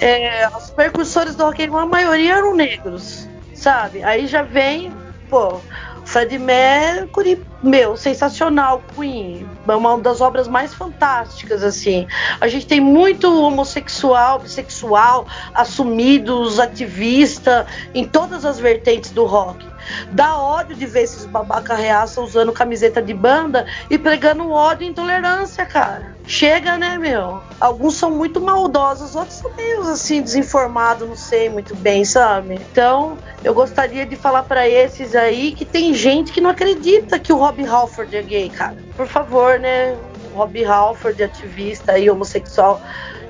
é, 0.00 0.48
os 0.56 0.70
percussores 0.70 1.34
do 1.34 1.44
rock 1.44 1.64
and 1.64 1.70
roll, 1.70 1.80
a 1.80 1.86
maioria 1.86 2.36
eram 2.36 2.54
negros, 2.54 3.28
sabe? 3.54 4.02
Aí 4.02 4.26
já 4.26 4.42
vem, 4.42 4.92
pô, 5.28 5.60
Freddie 6.04 6.38
Mercury, 6.38 7.44
meu, 7.64 7.96
sensacional, 7.96 8.82
Queen, 8.94 9.48
é 9.66 9.74
uma 9.74 9.98
das 9.98 10.20
obras 10.20 10.46
mais 10.46 10.74
fantásticas, 10.74 11.62
assim. 11.62 12.06
A 12.40 12.46
gente 12.46 12.66
tem 12.66 12.80
muito 12.80 13.26
homossexual, 13.42 14.38
bissexual, 14.38 15.26
assumidos, 15.54 16.60
ativista, 16.60 17.66
em 17.94 18.04
todas 18.04 18.44
as 18.44 18.58
vertentes 18.58 19.10
do 19.10 19.24
rock. 19.24 19.66
Dá 20.12 20.38
ódio 20.38 20.76
de 20.76 20.86
ver 20.86 21.02
esses 21.02 21.24
babaca 21.26 21.74
reaça 21.74 22.20
usando 22.20 22.52
camiseta 22.52 23.02
de 23.02 23.12
banda 23.12 23.66
e 23.90 23.98
pregando 23.98 24.50
ódio 24.50 24.86
e 24.86 24.90
intolerância, 24.90 25.64
cara. 25.66 26.14
Chega, 26.26 26.78
né, 26.78 26.96
meu? 26.96 27.42
Alguns 27.60 27.96
são 27.96 28.10
muito 28.10 28.40
maldosos, 28.40 29.14
outros 29.14 29.36
são 29.36 29.52
meio 29.54 29.82
assim, 29.82 30.22
desinformados, 30.22 31.06
não 31.06 31.16
sei 31.16 31.50
muito 31.50 31.76
bem, 31.76 32.02
sabe? 32.04 32.54
Então, 32.54 33.18
eu 33.42 33.52
gostaria 33.52 34.06
de 34.06 34.16
falar 34.16 34.44
para 34.44 34.66
esses 34.66 35.14
aí 35.14 35.52
que 35.52 35.66
tem 35.66 35.92
gente 35.92 36.32
que 36.32 36.40
não 36.40 36.48
acredita 36.48 37.18
que 37.18 37.30
o 37.30 37.36
Rob 37.36 37.53
Halford 37.62 38.16
é 38.16 38.22
gay, 38.22 38.48
cara. 38.48 38.76
Por 38.96 39.06
favor, 39.06 39.58
né? 39.58 39.96
Rob 40.34 40.64
Halford, 40.64 41.22
ativista 41.22 41.98
e 41.98 42.10
homossexual. 42.10 42.80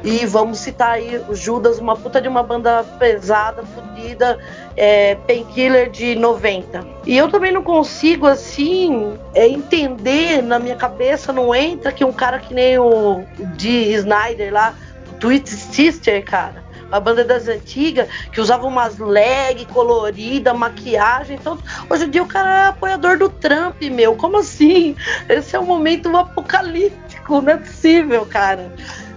E 0.03 0.27
vamos 0.27 0.59
citar 0.59 0.93
aí 0.93 1.19
o 1.29 1.35
Judas, 1.35 1.79
uma 1.79 1.97
puta 1.97 2.21
de 2.21 2.29
uma 2.29 2.43
banda 2.43 2.85
pesada, 2.99 3.65
fodida, 3.65 4.39
é, 4.77 5.15
Painkiller 5.15 5.91
de 5.91 6.15
90. 6.15 6.87
E 7.07 7.17
eu 7.17 7.29
também 7.31 7.51
não 7.51 7.63
consigo, 7.63 8.27
assim, 8.27 9.19
é, 9.35 9.49
entender 9.49 10.43
na 10.43 10.59
minha 10.59 10.77
cabeça, 10.77 11.33
não 11.33 11.55
entra 11.55 11.91
que 11.91 12.05
um 12.05 12.13
cara 12.13 12.39
que 12.39 12.53
nem 12.53 12.79
o 12.79 13.25
D. 13.57 13.95
Snyder 13.95 14.53
lá, 14.53 14.75
o 15.11 15.15
Twist 15.15 15.49
Sister, 15.49 16.23
cara 16.23 16.64
a 16.95 17.01
banda 17.01 17.25
das 17.25 17.49
antigas, 17.49 18.09
que 18.31 18.41
usava 18.41 18.69
umas 18.69 18.99
leg 18.99 19.67
colorida, 19.67 20.55
maquiagem. 20.55 21.37
Então, 21.41 21.59
hoje 21.91 22.05
em 22.05 22.11
dia 22.11 22.23
o 22.23 22.27
cara 22.27 22.67
é 22.67 22.67
apoiador 22.67 23.19
do 23.19 23.29
Trump, 23.29 23.83
meu. 23.83 24.15
Como 24.15 24.39
assim? 24.39 24.95
Esse 25.29 25.57
é 25.57 25.61
um 25.61 25.67
momento 25.67 26.17
apocalíptico, 26.17 27.41
não 27.41 27.53
é 27.53 27.57
possível, 27.57 28.25
cara. 28.25 28.73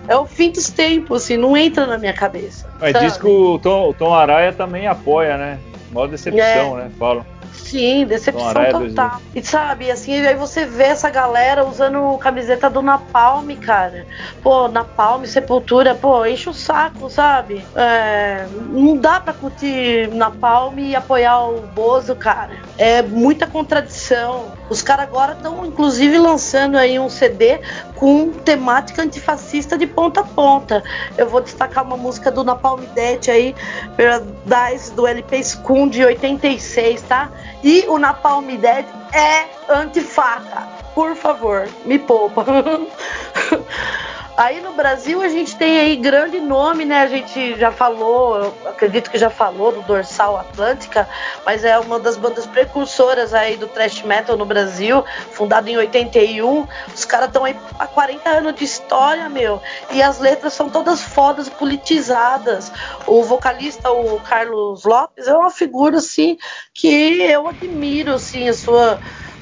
É 0.08 0.16
o 0.16 0.26
fim 0.26 0.50
dos 0.50 0.72
tempos, 0.72 1.24
assim, 1.24 1.38
não 1.38 1.56
entra 1.56 1.86
na 1.86 2.00
minha 2.00 2.14
cabeça. 2.14 2.68
Mas 2.80 2.94
sabe? 2.94 3.06
diz 3.06 3.18
que 3.18 3.28
o 3.28 3.60
Tom, 3.60 3.94
Tom 3.94 4.12
Araia 4.12 4.52
também 4.52 4.88
apoia, 4.88 5.38
né? 5.38 5.60
Mó 5.92 6.08
decepção, 6.08 6.80
é. 6.80 6.84
né? 6.86 6.92
Falam. 6.98 7.37
Sim, 7.70 8.06
decepção 8.06 8.54
total. 8.54 9.22
E 9.36 9.44
sabe, 9.44 9.92
assim, 9.92 10.26
aí 10.26 10.36
você 10.36 10.66
vê 10.66 10.84
essa 10.84 11.10
galera 11.10 11.66
usando 11.66 12.18
camiseta 12.18 12.70
do 12.70 12.82
Napalm, 12.82 13.50
cara. 13.58 14.06
Pô, 14.42 14.70
Napalm, 14.70 15.26
Sepultura, 15.26 15.94
pô, 15.94 16.26
enche 16.26 16.50
o 16.50 16.54
saco, 16.54 17.10
sabe? 17.10 17.66
É, 17.76 18.48
não 18.70 18.96
dá 18.96 19.20
pra 19.20 19.34
curtir 19.34 20.10
Napalm 20.14 20.80
e 20.80 20.96
apoiar 20.96 21.50
o 21.50 21.62
Bozo, 21.68 22.16
cara. 22.16 22.52
É 22.78 23.02
muita 23.02 23.46
contradição. 23.46 24.46
Os 24.70 24.82
caras 24.82 25.06
agora 25.06 25.34
estão, 25.34 25.66
inclusive, 25.66 26.18
lançando 26.18 26.78
aí 26.78 26.98
um 26.98 27.10
CD 27.10 27.60
com 27.96 28.32
temática 28.32 29.02
antifascista 29.02 29.78
de 29.78 29.88
ponta 29.88 30.22
a 30.22 30.24
ponta. 30.24 30.84
Eu 31.18 31.28
vou 31.28 31.42
destacar 31.42 31.84
uma 31.84 31.98
música 31.98 32.32
do 32.32 32.44
Napalm 32.44 32.82
Death 32.94 33.28
aí, 33.30 33.56
Paradise, 33.98 34.94
do 34.94 35.06
LP 35.06 35.44
Scum 35.44 35.88
de 35.90 36.06
86, 36.06 37.02
tá? 37.02 37.30
E 37.64 37.86
o 37.88 37.98
Napalm 37.98 38.46
Dead 38.58 38.86
é 39.14 39.46
antifaca. 39.70 40.68
Por 40.94 41.16
favor, 41.16 41.68
me 41.86 42.00
poupa. 42.00 42.46
Aí 44.38 44.62
no 44.62 44.74
Brasil 44.74 45.20
a 45.24 45.30
gente 45.30 45.56
tem 45.56 45.80
aí 45.80 45.96
grande 45.96 46.40
nome, 46.40 46.86
né? 46.86 47.02
A 47.02 47.08
gente 47.08 47.58
já 47.58 47.72
falou, 47.72 48.56
acredito 48.68 49.10
que 49.10 49.18
já 49.18 49.32
falou 49.32 49.72
do 49.72 49.82
Dorsal 49.82 50.38
Atlântica, 50.38 51.10
mas 51.44 51.66
é 51.66 51.76
uma 51.80 52.00
das 52.00 52.18
bandas 52.18 52.46
precursoras 52.46 53.34
aí 53.34 53.58
do 53.58 53.66
thrash 53.66 54.04
metal 54.04 54.38
no 54.38 54.46
Brasil, 54.46 55.04
fundado 55.32 55.68
em 55.70 55.78
81. 55.78 56.68
Os 56.94 57.04
caras 57.04 57.30
estão 57.30 57.46
aí 57.46 57.56
há 57.80 57.88
40 57.88 58.30
anos 58.30 58.54
de 58.54 58.64
história, 58.64 59.28
meu. 59.28 59.60
E 59.90 60.04
as 60.04 60.20
letras 60.20 60.54
são 60.54 60.70
todas 60.70 61.02
fodas, 61.02 61.50
politizadas. 61.50 62.72
O 63.08 63.24
vocalista, 63.24 63.90
o 63.92 64.20
Carlos 64.20 64.84
Lopes, 64.84 65.28
é 65.28 65.36
uma 65.36 65.50
figura 65.50 65.98
assim 65.98 66.38
que 66.76 67.24
eu 67.24 67.48
admiro 67.48 68.14
assim 68.14 68.48
a 68.48 68.54
sua 68.54 69.00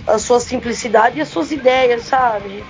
a 0.07 0.19
sua 0.19 0.39
simplicidade 0.39 1.17
e 1.17 1.21
as 1.21 1.29
suas 1.29 1.51
ideias, 1.51 2.03
sabe? 2.03 2.63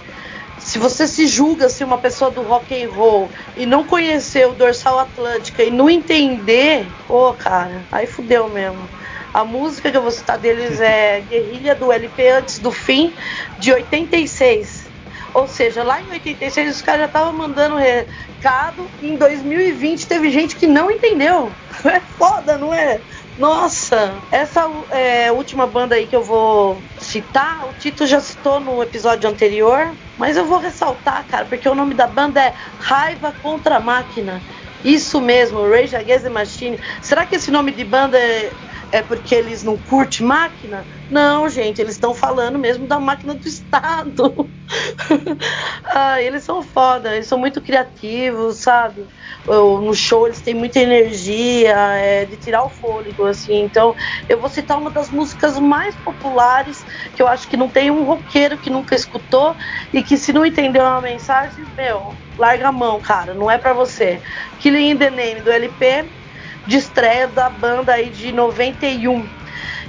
Se 0.65 0.79
você 0.79 1.07
se 1.07 1.27
julga 1.27 1.69
ser 1.69 1.83
uma 1.83 2.01
pessoa 2.01 2.31
do 2.31 2.41
rock 2.41 2.73
and 2.83 2.89
roll 2.89 3.31
e 3.55 3.67
não 3.67 3.85
conhecer 3.85 4.47
o 4.47 4.55
dorsal 4.55 4.97
atlântica 4.97 5.61
e 5.61 5.69
não 5.69 5.87
entender, 5.87 6.91
pô, 7.07 7.35
cara, 7.35 7.87
aí 7.91 8.07
fudeu 8.07 8.49
mesmo. 8.49 8.89
A 9.31 9.45
música 9.45 9.91
que 9.91 9.97
eu 9.97 10.01
vou 10.01 10.09
citar 10.09 10.39
deles 10.39 10.81
é 10.81 11.21
Guerrilha 11.29 11.75
do 11.75 11.91
LP 11.91 12.29
Antes 12.29 12.57
do 12.57 12.71
Fim, 12.71 13.13
de 13.55 13.71
86. 13.71 14.91
Ou 15.35 15.47
seja, 15.47 15.83
lá 15.83 16.01
em 16.01 16.09
86 16.09 16.77
os 16.77 16.81
caras 16.81 17.01
já 17.01 17.05
estavam 17.05 17.37
mandando 17.37 17.75
recado 17.75 18.91
e 18.99 19.09
em 19.11 19.17
2020 19.19 20.07
teve 20.07 20.31
gente 20.31 20.55
que 20.55 20.65
não 20.65 20.89
entendeu. 20.89 21.59
É 21.85 21.99
foda, 22.17 22.57
não 22.57 22.73
é? 22.73 23.03
Nossa, 23.37 24.23
essa 24.31 24.65
é, 24.89 25.31
última 25.31 25.67
banda 25.67 25.93
aí 25.93 26.07
que 26.07 26.15
eu 26.15 26.23
vou 26.23 26.83
citar, 27.15 27.65
o 27.69 27.73
Tito 27.73 28.05
já 28.05 28.19
citou 28.19 28.59
no 28.59 28.83
episódio 28.83 29.29
anterior, 29.29 29.97
mas 30.17 30.35
eu 30.35 30.45
vou 30.45 30.59
ressaltar, 30.59 31.25
cara, 31.25 31.45
porque 31.45 31.67
o 31.69 31.73
nome 31.73 31.95
da 31.95 32.07
banda 32.07 32.43
é 32.43 32.53
Raiva 32.77 33.31
contra 33.31 33.77
a 33.77 33.79
Máquina. 33.79 34.43
Isso 34.83 35.21
mesmo, 35.21 35.65
Rage 35.65 35.95
Against 35.95 36.23
the 36.23 36.29
Machine. 36.29 36.77
Será 37.01 37.25
que 37.25 37.37
esse 37.37 37.49
nome 37.51 37.71
de 37.71 37.85
banda 37.85 38.19
é, 38.19 38.57
é 38.91 39.01
porque 39.01 39.33
eles 39.33 39.63
não 39.63 39.77
curtem 39.77 40.27
máquina? 40.27 40.89
Não, 41.07 41.47
gente, 41.49 41.79
eles 41.79 41.93
estão 41.95 42.15
falando 42.15 42.57
mesmo 42.57 42.87
da 42.87 42.99
máquina 42.99 43.35
do 43.35 43.47
Estado. 43.47 44.51
ah, 45.93 46.19
eles 46.21 46.43
são 46.43 46.63
foda, 46.63 47.13
eles 47.15 47.27
são 47.27 47.37
muito 47.37 47.61
criativos, 47.61 48.57
sabe? 48.61 49.07
No 49.47 49.93
show 49.93 50.25
eles 50.25 50.41
têm 50.41 50.55
muita 50.55 50.79
energia, 50.79 51.75
é, 51.97 52.25
de 52.25 52.37
tirar 52.37 52.63
o 52.65 52.69
fôlego, 52.71 53.23
assim. 53.25 53.61
Então, 53.61 53.93
eu 54.27 54.39
vou 54.39 54.49
citar 54.49 54.79
uma 54.79 54.91
das 54.91 55.11
músicas 55.11 55.59
mais 55.59 55.95
populares, 55.97 56.83
que 57.13 57.21
eu 57.21 57.27
acho 57.27 57.47
que 57.47 57.57
não 57.57 57.69
tem 57.69 57.91
um 57.91 58.03
roqueiro 58.03 58.57
que 58.59 58.69
nunca 58.71 58.95
escutou 58.95 59.55
e 59.93 60.03
que 60.03 60.17
se 60.17 60.33
não 60.33 60.45
entendeu 60.45 60.81
uma 60.83 61.01
mensagem, 61.01 61.65
meu, 61.77 62.19
larga 62.37 62.69
a 62.69 62.71
mão, 62.71 62.99
cara, 62.99 63.35
não 63.35 63.49
é 63.49 63.57
para 63.59 63.73
você. 63.73 64.21
Killing 64.57 64.91
in 64.91 64.97
the 64.97 65.09
Name, 65.11 65.41
do 65.41 65.51
LP, 65.51 66.11
de 66.65 66.77
estreia 66.77 67.27
da 67.27 67.49
banda 67.49 67.93
aí 67.93 68.09
de 68.09 68.31
91 68.31 69.29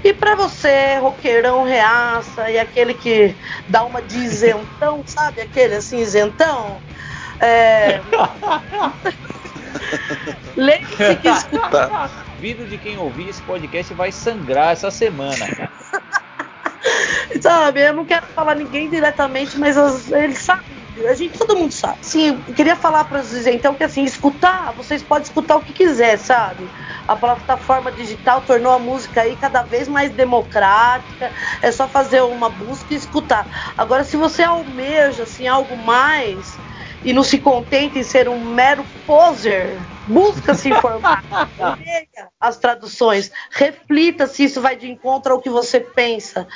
e 0.05 0.13
para 0.13 0.35
você, 0.35 0.99
roqueirão 0.99 1.65
reaça 1.65 2.51
e 2.51 2.59
aquele 2.59 2.95
que 2.95 3.35
dá 3.69 3.85
uma 3.85 4.03
de 4.03 4.19
isentão, 4.19 5.03
sabe? 5.07 5.41
Aquele 5.43 5.77
assim, 5.77 5.99
isentão. 5.99 6.81
É... 7.41 8.01
Lembre-se 10.57 11.17
que 11.17 11.29
escutar. 11.29 11.89
Tá. 11.89 12.11
Vídeo 12.41 12.67
de 12.67 12.79
quem 12.79 12.97
ouvir 12.99 13.29
esse 13.29 13.43
podcast 13.43 13.93
vai 13.95 14.11
sangrar 14.13 14.73
essa 14.73 14.91
semana. 14.91 15.71
sabe, 17.41 17.81
eu 17.81 17.93
não 17.93 18.05
quero 18.05 18.27
falar 18.27 18.55
ninguém 18.55 18.89
diretamente, 18.89 19.59
mas 19.59 19.77
eles 20.11 20.39
sabem 20.39 20.76
a 21.05 21.15
gente, 21.15 21.39
todo 21.39 21.57
mundo 21.57 21.73
sabe. 21.73 21.99
Sim, 22.01 22.43
eu 22.47 22.55
queria 22.55 22.77
falar 22.77 23.05
para 23.05 23.23
vocês 23.23 23.47
então 23.47 23.75
que 23.75 23.85
assim, 23.85 24.05
escutar, 24.05 24.73
vocês 24.73 25.03
podem 25.03 25.25
escutar 25.25 25.57
o 25.57 25.63
que 25.63 25.73
quiser, 25.73 26.17
sabe? 26.19 26.71
A 27.07 27.15
plataforma 27.15 27.93
digital 27.93 28.41
tornou 28.43 28.73
a 28.73 28.79
música 28.79 29.23
aí 29.23 29.37
cada 29.37 29.63
vez 29.63 29.89
mais 29.89 30.11
democrática. 30.13 31.33
É 31.61 31.71
só 31.71 31.87
fazer 31.89 32.23
uma 32.23 32.49
busca 32.49 32.95
e 32.95 32.97
escutar. 32.97 33.75
Agora, 33.77 34.05
se 34.05 34.17
você 34.17 34.43
almeja 34.43 35.25
assim 35.25 35.47
algo 35.47 35.77
mais 35.77 36.57
e 37.05 37.13
não 37.13 37.23
se 37.23 37.39
contenta 37.39 37.99
em 37.99 38.03
ser 38.03 38.29
um 38.29 38.55
mero 38.55 38.85
poser, 39.07 39.79
busca 40.07 40.55
se 40.55 40.71
informar, 40.71 41.23
leia 41.79 42.29
as 42.41 42.57
traduções, 42.57 43.31
reflita 43.51 44.27
se 44.27 44.45
isso 44.45 44.61
vai 44.61 44.77
de 44.77 44.91
encontro 44.91 45.33
ao 45.33 45.41
que 45.41 45.51
você 45.51 45.81
pensa, 45.81 46.47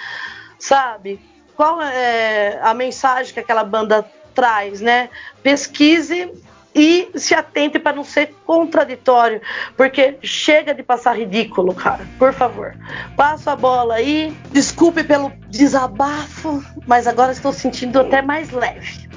sabe? 0.59 1.20
Qual 1.57 1.83
é 1.83 2.59
a 2.62 2.72
mensagem 2.72 3.35
que 3.35 3.40
aquela 3.40 3.62
banda 3.62 4.03
traz, 4.40 4.81
né? 4.81 5.11
Pesquise 5.42 6.33
e 6.74 7.11
se 7.14 7.35
atente 7.35 7.79
para 7.79 7.94
não 7.94 8.05
ser 8.05 8.35
contraditório, 8.46 9.42
porque 9.76 10.16
chega 10.22 10.72
de 10.72 10.83
passar 10.83 11.18
ridículo, 11.18 11.74
cara. 11.74 12.07
Por 12.18 12.33
favor, 12.33 12.74
passa 13.14 13.53
a 13.53 13.57
bola 13.57 13.96
aí. 13.96 14.35
Desculpe 14.50 15.05
pelo 15.05 15.31
desabafo, 15.48 16.64
mas 16.87 17.07
agora 17.07 17.33
estou 17.33 17.53
sentindo 17.53 18.00
até 18.00 18.22
mais 18.22 18.50
leve. 18.50 19.10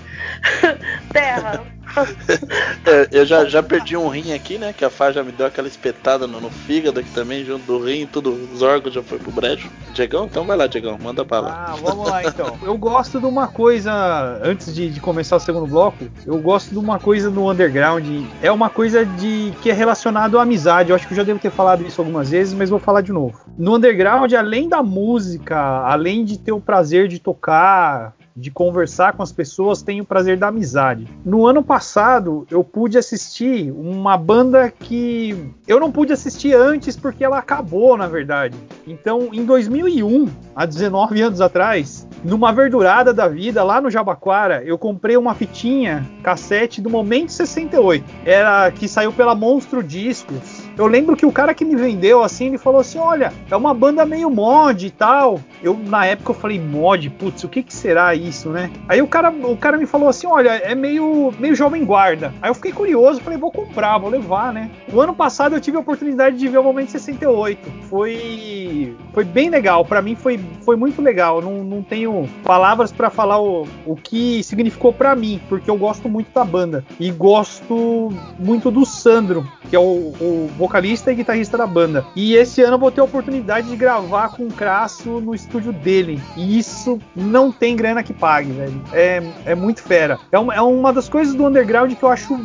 Terra. 1.12 1.64
é, 2.86 3.08
eu 3.12 3.26
já, 3.26 3.46
já 3.46 3.62
perdi 3.62 3.96
um 3.96 4.08
rim 4.08 4.34
aqui, 4.34 4.58
né? 4.58 4.74
Que 4.74 4.84
a 4.84 4.90
Fá 4.90 5.12
já 5.12 5.24
me 5.24 5.32
deu 5.32 5.46
aquela 5.46 5.68
espetada 5.68 6.26
no, 6.26 6.42
no 6.42 6.50
fígado 6.50 7.00
aqui 7.00 7.10
também, 7.12 7.46
junto 7.46 7.66
do 7.66 7.84
rim, 7.84 8.08
tudo, 8.12 8.32
os 8.52 8.62
órgãos 8.62 8.94
já 8.94 9.04
foi 9.04 9.20
pro 9.20 9.32
brejo. 9.32 9.70
Diegão, 9.94 10.26
então 10.26 10.44
vai 10.44 10.58
lá, 10.58 10.66
Diegão, 10.66 10.98
manda 11.02 11.24
bala. 11.24 11.52
Ah, 11.52 11.76
vamos 11.82 12.10
lá 12.10 12.24
então. 12.24 12.58
eu 12.64 12.78
gosto 12.78 13.20
de 13.20 13.26
uma 13.26 13.48
coisa, 13.48 14.40
antes 14.44 14.74
de, 14.74 14.90
de, 14.90 15.00
começar 15.00 15.36
o 15.36 15.40
segundo 15.40 15.68
bloco, 15.68 16.06
eu 16.26 16.38
gosto 16.40 16.72
de 16.72 16.78
uma 16.80 17.00
coisa 17.00 17.30
no 17.30 17.52
underground. 17.52 18.06
É 18.42 18.52
uma 18.52 18.70
coisa 18.70 19.06
de 19.06 19.54
que 19.62 19.70
é 19.70 19.74
relacionado 19.74 20.40
à 20.40 20.42
amizade. 20.42 20.90
Eu 20.90 20.96
acho 20.96 21.08
que 21.08 21.14
eu 21.14 21.18
já 21.18 21.24
devo 21.24 21.40
ter 21.40 21.52
falado 21.52 21.86
isso 21.86 22.02
algumas 22.02 22.32
vezes, 22.32 22.54
mas 22.54 22.70
vou 22.70 22.80
falar 22.80 23.02
de 23.02 23.12
novo. 23.12 23.40
No 23.58 23.76
underground, 23.76 24.34
além 24.34 24.68
da 24.68 24.82
música, 24.82 25.58
além 25.86 26.26
de 26.26 26.40
ter 26.40 26.52
o 26.52 26.60
prazer 26.60 27.08
de 27.08 27.20
tocar, 27.20 28.16
de 28.36 28.50
conversar 28.50 29.14
com 29.14 29.24
as 29.24 29.32
pessoas, 29.32 29.82
tenho 29.82 30.04
o 30.04 30.08
prazer 30.08 30.38
da 30.38 30.48
amizade. 30.48 31.08
No 31.24 31.46
ano 31.46 31.64
passado, 31.64 32.48
eu 32.50 32.64
pude 32.64 32.98
assistir 32.98 33.72
uma 33.72 34.18
banda 34.18 34.72
que 34.72 35.52
eu 35.68 35.80
não 35.80 35.92
pude 35.92 36.12
assistir 36.14 36.54
antes 36.56 36.96
porque 36.96 37.24
ela 37.24 37.38
acabou, 37.38 37.96
na 37.96 38.08
verdade. 38.08 38.58
Então, 38.88 39.30
em 39.32 39.46
2001, 39.46 40.28
há 40.56 40.66
19 40.66 41.22
anos 41.22 41.42
atrás, 41.42 42.08
numa 42.24 42.52
verdurada 42.52 43.14
da 43.14 43.28
vida, 43.28 43.64
lá 43.64 43.80
no 43.80 43.92
Jabaquara, 43.92 44.64
eu 44.64 44.78
comprei 44.78 45.18
uma 45.18 45.36
fitinha 45.36 46.08
cassete 46.24 46.82
do 46.82 46.90
Momento 46.90 47.32
68. 47.32 48.04
Era 48.26 48.72
que 48.72 48.88
saiu 48.88 49.12
pela 49.12 49.36
Monstro 49.36 49.84
Discos. 49.84 50.63
Eu 50.78 50.88
lembro 50.88 51.16
que 51.16 51.26
o 51.26 51.32
cara 51.32 51.54
que 51.54 51.64
me 51.64 51.76
vendeu 51.76 52.24
assim, 52.24 52.48
ele 52.48 52.58
falou 52.58 52.82
assim: 52.82 52.98
"Olha, 52.98 53.32
é 53.50 53.56
uma 53.56 53.74
banda 53.74 54.06
meio 54.06 54.30
mod 54.30 54.86
e 54.86 54.90
tal". 54.90 55.40
Eu 55.62 55.78
na 55.78 56.06
época 56.06 56.32
eu 56.32 56.36
falei: 56.36 56.60
"Mod, 56.60 57.10
putz, 57.12 57.44
o 57.44 57.50
que 57.50 57.62
que 57.62 57.74
será 57.74 58.16
isso, 58.16 58.50
né?". 58.50 58.72
Aí 58.88 59.02
o 59.02 59.08
cara, 59.08 59.30
o 59.30 59.58
cara 59.58 59.78
me 59.78 59.86
falou 59.86 60.10
assim: 60.10 60.28
"Olha, 60.28 60.50
é 60.50 60.74
meio 60.74 61.34
meio 61.40 61.56
jovem 61.56 61.86
guarda". 61.86 62.34
Aí 62.42 62.50
eu 62.50 62.56
fiquei 62.56 62.72
curioso, 62.72 63.22
falei: 63.22 63.38
"Vou 63.38 63.52
comprar, 63.52 63.98
vou 63.98 64.10
levar, 64.10 64.52
né?". 64.52 64.70
O 64.92 65.00
ano 65.00 65.14
passado 65.14 65.56
eu 65.56 65.62
tive 65.62 65.78
a 65.78 65.80
oportunidade 65.80 66.38
de 66.38 66.48
ver 66.48 66.58
o 66.58 66.64
Momento 66.64 66.92
68. 66.92 67.72
Foi 67.90 68.96
foi 69.14 69.24
bem 69.24 69.50
legal, 69.50 69.86
para 69.86 70.02
mim 70.02 70.16
foi 70.16 70.40
foi 70.62 70.76
muito 70.76 71.02
legal. 71.02 71.42
Não, 71.42 71.64
não 71.64 71.84
tenho 71.84 72.28
palavras 72.44 72.92
para 72.92 73.10
falar 73.10 73.40
o, 73.40 73.68
o 73.86 73.96
que 73.96 74.44
significou 74.44 74.92
para 74.92 75.16
mim, 75.16 75.40
porque 75.48 75.70
eu 75.70 75.78
gosto 75.78 76.10
muito 76.10 76.32
da 76.34 76.44
banda 76.44 76.84
e 77.00 77.12
gosto 77.12 78.10
muito 78.40 78.72
do 78.72 78.86
Sandro, 78.86 79.48
que 79.70 79.76
é 79.76 79.80
o, 79.80 79.84
o 79.84 80.50
vocalista 80.64 81.12
e 81.12 81.16
guitarrista 81.16 81.58
da 81.58 81.68
banda. 81.68 82.06
E 82.16 82.36
esse 82.36 82.62
ano 82.62 82.76
eu 82.76 82.80
vou 82.80 82.90
ter 82.90 83.02
a 83.02 83.04
oportunidade 83.04 83.68
de 83.68 83.76
gravar 83.76 84.30
com 84.30 84.48
o 84.48 84.54
Crasso 84.54 85.20
no 85.20 85.36
estúdio 85.36 85.74
dele. 85.74 86.22
E 86.38 86.58
isso 86.58 87.02
não 87.14 87.52
tem 87.52 87.76
grana 87.76 88.02
que 88.02 88.14
pague, 88.14 88.54
velho. 88.54 88.82
É, 88.94 89.22
é 89.46 89.56
muito 89.56 89.84
fera. 89.84 90.18
É 90.32 90.40
uma, 90.40 90.56
é 90.56 90.62
uma 90.62 90.94
das 90.94 91.10
coisas 91.10 91.36
do 91.36 91.46
underground 91.46 91.94
que 91.94 92.02
eu 92.02 92.08
acho 92.08 92.40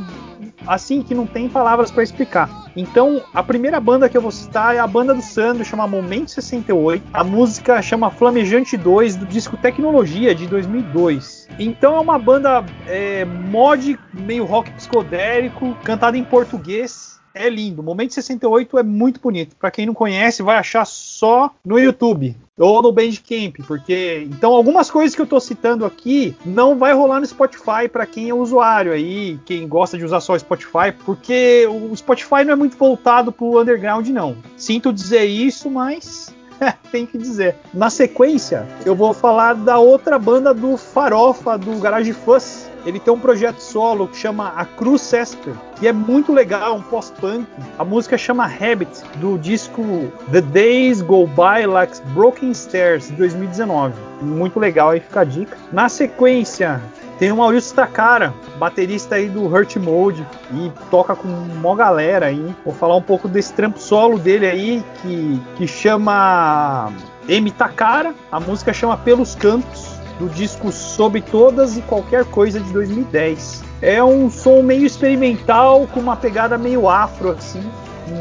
assim 0.66 1.00
que 1.00 1.14
não 1.14 1.26
tem 1.26 1.48
palavras 1.48 1.92
para 1.92 2.02
explicar. 2.02 2.68
Então, 2.74 3.22
a 3.32 3.40
primeira 3.40 3.78
banda 3.78 4.08
que 4.08 4.16
eu 4.16 4.20
vou 4.20 4.32
citar 4.32 4.74
é 4.74 4.80
a 4.80 4.86
banda 4.86 5.14
do 5.14 5.22
Sandro, 5.22 5.64
chama 5.64 5.86
Momento 5.86 6.32
68. 6.32 7.04
A 7.12 7.22
música 7.22 7.80
chama 7.80 8.10
Flamejante 8.10 8.76
2, 8.76 9.14
do 9.14 9.26
disco 9.26 9.56
Tecnologia, 9.56 10.34
de 10.34 10.48
2002. 10.48 11.48
Então, 11.56 11.94
é 11.94 12.00
uma 12.00 12.18
banda 12.18 12.64
é, 12.88 13.24
mod, 13.24 13.96
meio 14.12 14.44
rock 14.44 14.72
psicodélico, 14.72 15.76
cantada 15.84 16.18
em 16.18 16.24
português 16.24 17.17
é 17.38 17.48
lindo. 17.48 17.80
O 17.80 17.84
Momento 17.84 18.14
68 18.14 18.78
é 18.78 18.82
muito 18.82 19.20
bonito. 19.20 19.56
Para 19.56 19.70
quem 19.70 19.86
não 19.86 19.94
conhece, 19.94 20.42
vai 20.42 20.56
achar 20.56 20.84
só 20.84 21.50
no 21.64 21.78
YouTube 21.78 22.36
ou 22.58 22.82
no 22.82 22.90
Bandcamp, 22.90 23.56
porque 23.66 24.26
então 24.28 24.52
algumas 24.52 24.90
coisas 24.90 25.14
que 25.14 25.22
eu 25.22 25.26
tô 25.26 25.38
citando 25.38 25.84
aqui 25.84 26.34
não 26.44 26.76
vai 26.76 26.92
rolar 26.92 27.20
no 27.20 27.26
Spotify 27.26 27.88
para 27.90 28.04
quem 28.04 28.30
é 28.30 28.34
usuário 28.34 28.92
aí, 28.92 29.38
quem 29.46 29.68
gosta 29.68 29.96
de 29.96 30.04
usar 30.04 30.20
só 30.20 30.32
o 30.32 30.38
Spotify, 30.38 30.92
porque 31.04 31.68
o 31.68 31.94
Spotify 31.96 32.44
não 32.44 32.54
é 32.54 32.56
muito 32.56 32.76
voltado 32.76 33.30
pro 33.30 33.60
underground 33.60 34.08
não. 34.08 34.36
Sinto 34.56 34.92
dizer 34.92 35.24
isso, 35.24 35.70
mas 35.70 36.34
tem 36.90 37.06
que 37.06 37.16
dizer. 37.16 37.56
Na 37.72 37.90
sequência, 37.90 38.66
eu 38.84 38.94
vou 38.94 39.12
falar 39.14 39.54
da 39.54 39.78
outra 39.78 40.18
banda 40.18 40.52
do 40.52 40.76
Farofa 40.76 41.56
do 41.56 41.78
Garage 41.78 42.12
Fuzz, 42.12 42.67
ele 42.84 42.98
tem 42.98 43.12
um 43.12 43.18
projeto 43.18 43.58
solo 43.58 44.08
que 44.08 44.16
chama 44.16 44.52
A 44.56 44.64
Cruz 44.64 45.12
Esper, 45.12 45.54
que 45.76 45.86
é 45.86 45.92
muito 45.92 46.32
legal, 46.32 46.76
um 46.76 46.82
pós-punk. 46.82 47.46
A 47.78 47.84
música 47.84 48.16
chama 48.16 48.44
Habit, 48.44 49.02
do 49.16 49.38
disco 49.38 49.82
The 50.30 50.40
Days 50.40 51.02
Go 51.02 51.26
By 51.26 51.66
Like 51.66 52.00
Broken 52.14 52.52
Stairs, 52.52 53.08
de 53.08 53.14
2019. 53.16 53.94
Muito 54.22 54.58
legal, 54.58 54.90
aí 54.90 55.00
fica 55.00 55.20
a 55.20 55.24
dica. 55.24 55.56
Na 55.72 55.88
sequência, 55.88 56.80
tem 57.18 57.32
o 57.32 57.36
Maurício 57.36 57.74
Takara, 57.74 58.32
baterista 58.58 59.16
aí 59.16 59.28
do 59.28 59.44
Hurt 59.46 59.76
Mode 59.76 60.24
e 60.52 60.72
toca 60.88 61.16
com 61.16 61.28
uma 61.28 61.74
galera 61.74 62.26
aí. 62.26 62.54
Vou 62.64 62.72
falar 62.72 62.96
um 62.96 63.02
pouco 63.02 63.26
desse 63.26 63.52
trampo 63.52 63.80
solo 63.80 64.18
dele 64.18 64.46
aí 64.46 64.84
que, 65.02 65.40
que 65.56 65.66
chama 65.66 66.92
M 67.28 67.50
Takara. 67.50 68.14
A 68.30 68.38
música 68.38 68.72
chama 68.72 68.96
Pelos 68.96 69.34
Cantos 69.34 69.87
do 70.18 70.28
disco 70.28 70.72
Sob 70.72 71.20
Todas 71.20 71.76
e 71.76 71.82
Qualquer 71.82 72.24
Coisa 72.24 72.60
de 72.60 72.72
2010. 72.72 73.62
É 73.80 74.02
um 74.02 74.30
som 74.30 74.62
meio 74.62 74.84
experimental 74.84 75.86
com 75.92 76.00
uma 76.00 76.16
pegada 76.16 76.58
meio 76.58 76.88
afro 76.88 77.30
assim, 77.30 77.62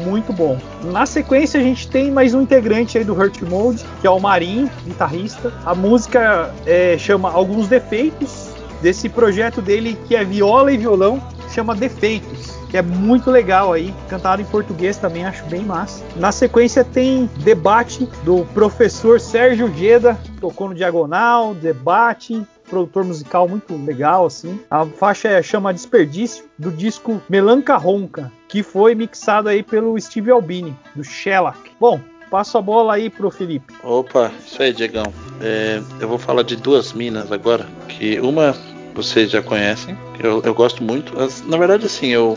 muito 0.04 0.32
bom. 0.32 0.58
Na 0.84 1.06
sequência 1.06 1.58
a 1.58 1.62
gente 1.62 1.88
tem 1.88 2.10
mais 2.10 2.34
um 2.34 2.42
integrante 2.42 2.98
aí 2.98 3.04
do 3.04 3.14
Hurt 3.14 3.40
Mode, 3.42 3.84
que 4.00 4.06
é 4.06 4.10
o 4.10 4.20
Marinho, 4.20 4.70
guitarrista. 4.84 5.52
A 5.64 5.74
música 5.74 6.54
é, 6.66 6.96
chama 6.98 7.30
Alguns 7.30 7.68
Defeitos 7.68 8.50
desse 8.80 9.08
projeto 9.08 9.60
dele 9.60 9.98
que 10.06 10.14
é 10.14 10.24
viola 10.24 10.72
e 10.72 10.76
violão, 10.76 11.20
chama 11.52 11.74
Defeitos, 11.74 12.57
que 12.68 12.76
é 12.76 12.82
muito 12.82 13.30
legal 13.30 13.72
aí, 13.72 13.94
cantado 14.08 14.42
em 14.42 14.44
português 14.44 14.96
também, 14.96 15.24
acho 15.24 15.44
bem 15.46 15.64
massa. 15.64 16.04
Na 16.16 16.30
sequência 16.32 16.84
tem 16.84 17.28
Debate 17.38 18.06
do 18.24 18.44
professor 18.46 19.20
Sérgio 19.20 19.72
Geda, 19.74 20.18
tocou 20.40 20.68
no 20.68 20.74
Diagonal, 20.74 21.54
Debate, 21.54 22.46
produtor 22.68 23.04
musical 23.04 23.48
muito 23.48 23.74
legal, 23.74 24.26
assim. 24.26 24.60
A 24.70 24.84
faixa 24.84 25.28
é, 25.28 25.42
chama 25.42 25.72
Desperdício, 25.72 26.44
do 26.58 26.70
disco 26.70 27.20
Melanca 27.28 27.76
Ronca, 27.76 28.30
que 28.46 28.62
foi 28.62 28.94
mixado 28.94 29.48
aí 29.48 29.62
pelo 29.62 29.98
Steve 30.00 30.30
Albini, 30.30 30.76
do 30.94 31.02
Shellac. 31.02 31.58
Bom, 31.80 32.00
passo 32.30 32.58
a 32.58 32.62
bola 32.62 32.94
aí 32.94 33.10
pro 33.10 33.30
Felipe. 33.30 33.74
Opa, 33.82 34.30
isso 34.46 34.62
aí, 34.62 34.72
Diegão. 34.72 35.12
É, 35.40 35.80
eu 36.00 36.08
vou 36.08 36.18
falar 36.18 36.42
de 36.42 36.56
duas 36.56 36.92
minas 36.92 37.32
agora, 37.32 37.66
que 37.88 38.20
uma 38.20 38.54
vocês 38.98 39.30
já 39.30 39.40
conhecem, 39.40 39.96
eu, 40.18 40.42
eu 40.44 40.52
gosto 40.52 40.82
muito. 40.82 41.12
Na 41.46 41.56
verdade, 41.56 41.86
assim, 41.86 42.08
eu, 42.08 42.36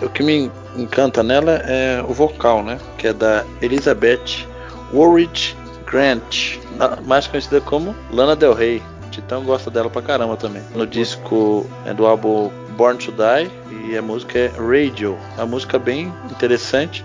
o 0.00 0.08
que 0.08 0.22
me 0.22 0.50
encanta 0.74 1.22
nela 1.22 1.62
é 1.66 2.02
o 2.08 2.14
vocal, 2.14 2.62
né? 2.62 2.78
Que 2.96 3.08
é 3.08 3.12
da 3.12 3.44
Elizabeth 3.60 4.46
Warwick 4.94 5.54
Grant, 5.84 6.58
mais 7.04 7.26
conhecida 7.26 7.60
como 7.60 7.94
Lana 8.10 8.34
Del 8.34 8.54
Rey. 8.54 8.82
Titão 9.10 9.44
gosta 9.44 9.70
dela 9.70 9.90
pra 9.90 10.00
caramba 10.00 10.36
também. 10.36 10.62
No 10.74 10.86
disco 10.86 11.66
é 11.84 11.92
do 11.92 12.06
álbum 12.06 12.50
Born 12.76 12.98
to 12.98 13.12
Die 13.12 13.50
e 13.90 13.96
a 13.96 14.00
música 14.00 14.38
é 14.38 14.48
Radio. 14.56 15.18
A 15.36 15.44
música 15.44 15.76
é 15.76 15.80
bem 15.80 16.12
interessante. 16.30 17.04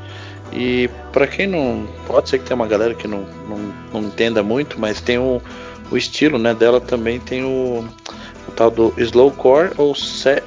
E 0.53 0.89
para 1.11 1.27
quem 1.27 1.47
não. 1.47 1.85
Pode 2.07 2.29
ser 2.29 2.37
que 2.37 2.45
tenha 2.45 2.55
uma 2.55 2.67
galera 2.67 2.93
que 2.93 3.07
não, 3.07 3.25
não, 3.49 3.73
não 3.91 4.07
entenda 4.07 4.41
muito, 4.43 4.79
mas 4.79 5.01
tem 5.01 5.17
o, 5.17 5.41
o 5.91 5.97
estilo 5.97 6.37
né, 6.37 6.53
dela 6.53 6.79
também 6.79 7.19
tem 7.19 7.43
o 7.43 7.87
tal 8.55 8.71
do 8.71 8.93
slowcore 8.97 9.71
ou 9.77 9.93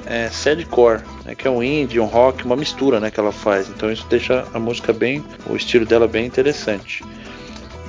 é, 0.05 0.29
sadcore, 0.29 1.01
né, 1.25 1.35
que 1.35 1.47
é 1.47 1.51
um 1.51 1.61
indie, 1.61 1.99
um 1.99 2.05
rock, 2.05 2.45
uma 2.45 2.55
mistura, 2.55 2.99
né, 2.99 3.11
que 3.11 3.19
ela 3.19 3.31
faz. 3.31 3.69
Então 3.69 3.91
isso 3.91 4.05
deixa 4.09 4.45
a 4.53 4.59
música 4.59 4.93
bem, 4.93 5.23
o 5.49 5.55
estilo 5.55 5.85
dela 5.85 6.07
bem 6.07 6.25
interessante. 6.25 7.03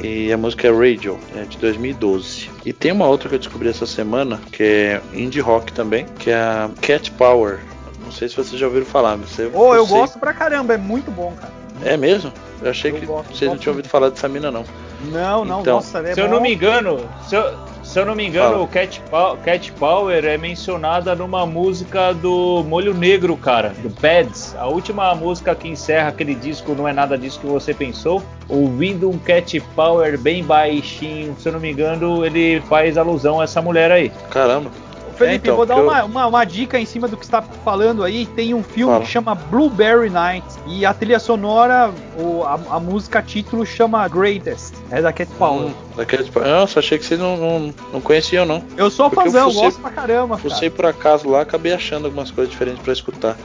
E 0.02 0.32
a 0.32 0.36
música 0.36 0.68
é 0.68 0.70
Radio, 0.70 1.18
é 1.34 1.42
de 1.42 1.58
2012. 1.58 2.50
E 2.64 2.72
tem 2.72 2.92
uma 2.92 3.06
outra 3.06 3.28
que 3.28 3.34
eu 3.34 3.38
descobri 3.38 3.68
essa 3.68 3.84
semana, 3.86 4.40
que 4.52 4.62
é 4.62 5.00
indie 5.12 5.40
rock 5.40 5.72
também, 5.72 6.06
que 6.18 6.30
é 6.30 6.36
a 6.36 6.70
Cat 6.80 7.10
Power. 7.12 7.58
Não 8.04 8.12
sei 8.12 8.28
se 8.28 8.36
vocês 8.36 8.58
já 8.58 8.66
ouviram 8.66 8.86
falar, 8.86 9.16
mas 9.16 9.30
você. 9.30 9.50
Oh, 9.52 9.74
eu 9.74 9.86
gosto 9.86 10.18
pra 10.18 10.32
caramba, 10.32 10.74
é 10.74 10.76
muito 10.76 11.10
bom, 11.10 11.34
cara. 11.40 11.52
É 11.84 11.96
mesmo? 11.96 12.32
Eu 12.62 12.70
achei 12.70 12.90
eu 12.90 12.96
que 12.96 13.06
gosto, 13.06 13.36
vocês 13.36 13.50
não 13.50 13.58
tinham 13.58 13.72
ouvido 13.72 13.88
falar 13.88 14.10
dessa 14.10 14.28
mina, 14.28 14.50
não. 14.50 14.64
Não, 15.12 15.44
não, 15.44 15.60
então, 15.60 15.76
nossa, 15.76 15.98
é 16.00 16.14
Se 16.14 16.20
bom. 16.20 16.26
eu 16.26 16.30
não 16.30 16.40
me 16.40 16.54
engano, 16.54 17.08
se 17.28 17.36
eu, 17.36 17.54
se 17.82 17.98
eu 17.98 18.04
não 18.04 18.14
me 18.14 18.26
engano, 18.26 18.62
o 18.62 18.68
Cat, 18.68 19.02
Cat 19.44 19.72
Power 19.72 20.24
é 20.24 20.36
mencionada 20.36 21.14
numa 21.14 21.46
música 21.46 22.12
do 22.12 22.64
Molho 22.64 22.94
Negro, 22.94 23.36
cara, 23.36 23.70
do 23.82 23.88
Bads. 23.88 24.54
A 24.56 24.66
última 24.66 25.14
música 25.14 25.54
que 25.54 25.68
encerra 25.68 26.08
aquele 26.08 26.34
disco 26.34 26.74
Não 26.74 26.86
é 26.86 26.92
Nada 26.92 27.16
Disso 27.16 27.40
Que 27.40 27.46
Você 27.46 27.72
Pensou. 27.72 28.22
Ouvindo 28.48 29.08
um 29.08 29.18
Cat 29.18 29.60
Power 29.74 30.18
bem 30.18 30.44
baixinho, 30.44 31.36
se 31.38 31.48
eu 31.48 31.52
não 31.52 31.60
me 31.60 31.70
engano, 31.70 32.24
ele 32.24 32.60
faz 32.62 32.96
alusão 32.96 33.40
a 33.40 33.44
essa 33.44 33.60
mulher 33.62 33.90
aí. 33.90 34.10
Caramba. 34.30 34.70
Felipe, 35.18 35.34
é, 35.34 35.36
então, 35.36 35.56
vou 35.56 35.66
dar 35.66 35.76
uma, 35.76 35.98
eu... 35.98 36.06
uma, 36.06 36.26
uma, 36.28 36.44
dica 36.44 36.78
em 36.78 36.86
cima 36.86 37.08
do 37.08 37.16
que 37.16 37.24
está 37.24 37.42
falando 37.42 38.04
aí. 38.04 38.24
Tem 38.24 38.54
um 38.54 38.62
filme 38.62 38.92
Fala. 38.92 39.04
que 39.04 39.10
chama 39.10 39.34
Blueberry 39.34 40.08
Night 40.08 40.46
e 40.66 40.86
a 40.86 40.94
trilha 40.94 41.18
sonora, 41.18 41.92
o, 42.16 42.44
a, 42.44 42.54
a, 42.70 42.80
música 42.80 43.20
título 43.20 43.66
chama 43.66 44.06
Greatest. 44.06 44.74
É 44.90 45.02
da 45.02 45.12
Cat 45.12 45.30
Power. 45.36 45.66
Hum, 45.66 45.74
da 45.96 46.06
Cat 46.06 46.30
Power. 46.30 46.48
Nossa, 46.48 46.78
achei 46.78 46.98
que 46.98 47.04
vocês 47.04 47.18
não, 47.18 47.36
não, 47.36 47.74
não 47.92 48.00
conheciam, 48.00 48.46
não. 48.46 48.62
Eu 48.76 48.90
sou 48.90 49.10
fãzão, 49.10 49.48
eu 49.48 49.54
gosto 49.54 49.80
pra 49.80 49.90
caramba. 49.90 50.36
Você 50.36 50.70
por 50.70 50.86
acaso 50.86 51.28
lá, 51.28 51.40
acabei 51.40 51.72
achando 51.72 52.04
algumas 52.04 52.30
coisas 52.30 52.50
diferentes 52.52 52.80
para 52.80 52.92
escutar. 52.92 53.36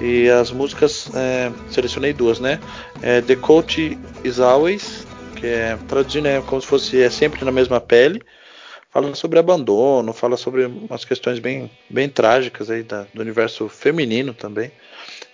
E 0.00 0.28
as 0.28 0.52
músicas, 0.52 1.10
é, 1.14 1.50
selecionei 1.70 2.12
duas, 2.12 2.38
né? 2.38 2.60
É, 3.02 3.20
The 3.20 3.34
Coach 3.34 3.98
is 4.22 4.38
Always, 4.38 5.06
que 5.34 5.46
é 5.46 5.76
traduzindo 5.88 6.28
é 6.28 6.40
como 6.42 6.60
se 6.60 6.68
fosse 6.68 7.02
é 7.02 7.10
sempre 7.10 7.44
na 7.44 7.50
mesma 7.50 7.80
pele 7.80 8.22
fala 8.96 9.14
sobre 9.14 9.38
abandono, 9.38 10.10
fala 10.14 10.38
sobre 10.38 10.64
umas 10.64 11.04
questões 11.04 11.38
bem, 11.38 11.70
bem 11.90 12.08
trágicas 12.08 12.70
aí 12.70 12.82
da, 12.82 13.04
do 13.12 13.20
universo 13.20 13.68
feminino 13.68 14.32
também. 14.32 14.70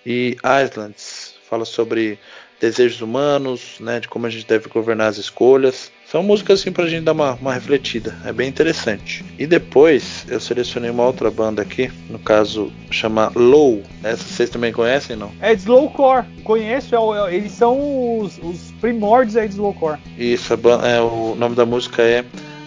E 0.05 0.35
Islands 0.65 1.35
fala 1.49 1.63
sobre 1.63 2.19
desejos 2.59 2.99
humanos, 3.01 3.77
né, 3.79 4.01
de 4.01 4.09
como 4.09 4.25
a 4.25 4.29
gente 4.29 4.45
deve 4.45 4.67
governar 4.67 5.07
as 5.07 5.17
escolhas. 5.17 5.91
São 6.05 6.21
músicas 6.21 6.59
assim 6.59 6.73
pra 6.73 6.87
gente 6.87 7.05
dar 7.05 7.13
uma, 7.13 7.35
uma 7.35 7.53
refletida, 7.53 8.17
é 8.25 8.33
bem 8.33 8.49
interessante. 8.49 9.23
E 9.39 9.47
depois 9.47 10.25
eu 10.27 10.41
selecionei 10.41 10.89
uma 10.89 11.05
outra 11.05 11.31
banda 11.31 11.61
aqui, 11.61 11.89
no 12.09 12.19
caso 12.19 12.71
chama 12.91 13.31
Low. 13.33 13.81
Essa 14.03 14.23
vocês 14.23 14.49
também 14.49 14.73
conhecem, 14.73 15.15
não? 15.15 15.31
É 15.41 15.53
Slowcore, 15.53 16.25
conheço, 16.43 16.95
é, 16.95 16.97
é, 16.97 17.35
eles 17.35 17.53
são 17.53 18.19
os, 18.19 18.37
os 18.39 18.71
primórdios 18.81 19.37
aí 19.37 19.47
de 19.47 19.53
Slowcore. 19.53 19.99
Isso, 20.17 20.53
é, 20.53 21.01
o 21.01 21.35
nome 21.35 21.55
da 21.55 21.65
música 21.65 22.01
é 22.01 22.25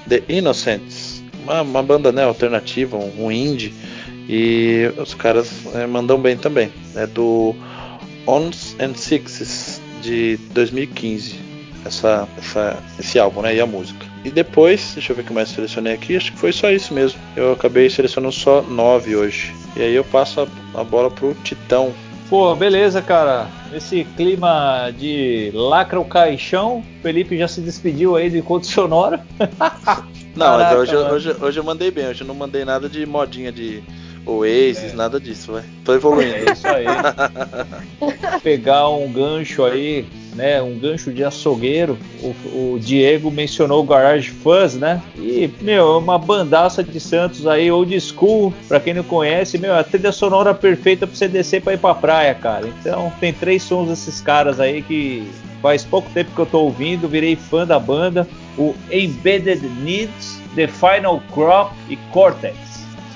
The 0.08 0.22
Innocents, 0.28 1.22
uma, 1.42 1.62
uma 1.62 1.82
banda 1.82 2.12
né, 2.12 2.24
alternativa, 2.24 2.96
um, 2.96 3.30
indie, 3.30 3.74
e 4.28 4.90
os 4.98 5.14
caras 5.14 5.50
é, 5.74 5.86
mandam 5.86 6.20
bem 6.20 6.36
também. 6.36 6.70
É 6.94 7.06
do 7.06 7.54
Ons 8.26 8.76
and 8.80 8.94
Sixes 8.94 9.80
de 10.02 10.36
2015, 10.52 11.36
essa, 11.84 12.28
essa, 12.38 12.82
esse 12.98 13.18
álbum 13.18 13.42
né, 13.42 13.54
e 13.54 13.60
a 13.60 13.66
música. 13.66 14.06
E 14.24 14.30
depois, 14.30 14.92
deixa 14.94 15.12
eu 15.12 15.16
ver 15.16 15.22
o 15.22 15.24
que 15.24 15.32
mais 15.32 15.48
selecionei 15.48 15.92
aqui, 15.92 16.16
acho 16.16 16.32
que 16.32 16.38
foi 16.38 16.52
só 16.52 16.70
isso 16.70 16.92
mesmo. 16.92 17.20
Eu 17.36 17.52
acabei 17.52 17.88
selecionando 17.88 18.34
só 18.34 18.60
nove 18.62 19.14
hoje. 19.14 19.54
E 19.76 19.82
aí 19.82 19.94
eu 19.94 20.04
passo 20.04 20.40
a, 20.40 20.80
a 20.80 20.82
bola 20.82 21.10
pro 21.10 21.34
Titão. 21.44 21.94
Pô, 22.28 22.56
beleza, 22.56 23.00
cara. 23.00 23.46
Esse 23.72 24.04
clima 24.16 24.90
de 24.96 25.50
lacra 25.54 26.00
o 26.00 26.04
caixão, 26.04 26.82
Felipe 27.00 27.38
já 27.38 27.46
se 27.46 27.60
despediu 27.60 28.16
aí 28.16 28.28
do 28.28 28.36
encontro 28.36 28.68
sonoro. 28.68 29.20
não, 30.34 30.46
Caraca, 30.46 30.76
mas 30.76 30.78
hoje, 30.78 30.96
hoje, 30.96 31.36
hoje 31.40 31.60
eu 31.60 31.64
mandei 31.64 31.90
bem, 31.90 32.08
hoje 32.08 32.22
eu 32.22 32.26
não 32.26 32.34
mandei 32.34 32.64
nada 32.64 32.88
de 32.88 33.06
modinha 33.06 33.52
de 33.52 33.82
Oasis, 34.26 34.92
é. 34.92 34.96
nada 34.96 35.20
disso, 35.20 35.52
vai. 35.52 35.62
Tô 35.84 35.94
evoluindo. 35.94 36.34
É 36.34 36.52
isso 36.52 36.66
aí. 36.66 36.84
Pegar 38.42 38.88
um 38.88 39.10
gancho 39.12 39.64
aí, 39.64 40.04
né? 40.36 40.62
Um 40.62 40.78
gancho 40.78 41.12
de 41.12 41.24
açougueiro. 41.24 41.98
O, 42.22 42.74
o, 42.74 42.78
Diego 42.78 43.30
mencionou 43.30 43.82
o 43.82 43.86
Garage 43.86 44.30
Fuzz, 44.30 44.74
né? 44.74 45.02
E, 45.16 45.50
meu, 45.60 45.94
é 45.94 45.98
uma 45.98 46.18
bandaça 46.18 46.84
de 46.84 47.00
Santos 47.00 47.46
aí, 47.46 47.70
old 47.70 47.98
school. 48.00 48.52
Pra 48.68 48.78
quem 48.78 48.94
não 48.94 49.02
conhece, 49.02 49.58
meu, 49.58 49.74
a 49.74 49.82
trilha 49.82 50.12
sonora 50.12 50.54
perfeita 50.54 51.06
pra 51.06 51.16
você 51.16 51.26
descer 51.26 51.62
pra 51.62 51.74
ir 51.74 51.78
pra 51.78 51.94
praia, 51.94 52.34
cara. 52.34 52.68
Então, 52.68 53.12
tem 53.18 53.32
três 53.32 53.62
sons 53.62 53.88
desses 53.88 54.20
caras 54.20 54.60
aí 54.60 54.82
que 54.82 55.26
faz 55.62 55.82
pouco 55.82 56.08
tempo 56.10 56.30
que 56.34 56.38
eu 56.38 56.46
tô 56.46 56.60
ouvindo, 56.60 57.08
virei 57.08 57.34
fã 57.34 57.66
da 57.66 57.78
banda. 57.78 58.28
O 58.58 58.74
Embedded 58.90 59.62
Needs, 59.82 60.40
The 60.54 60.66
Final 60.66 61.22
Crop 61.32 61.72
e 61.88 61.96
Cortex 62.12 62.65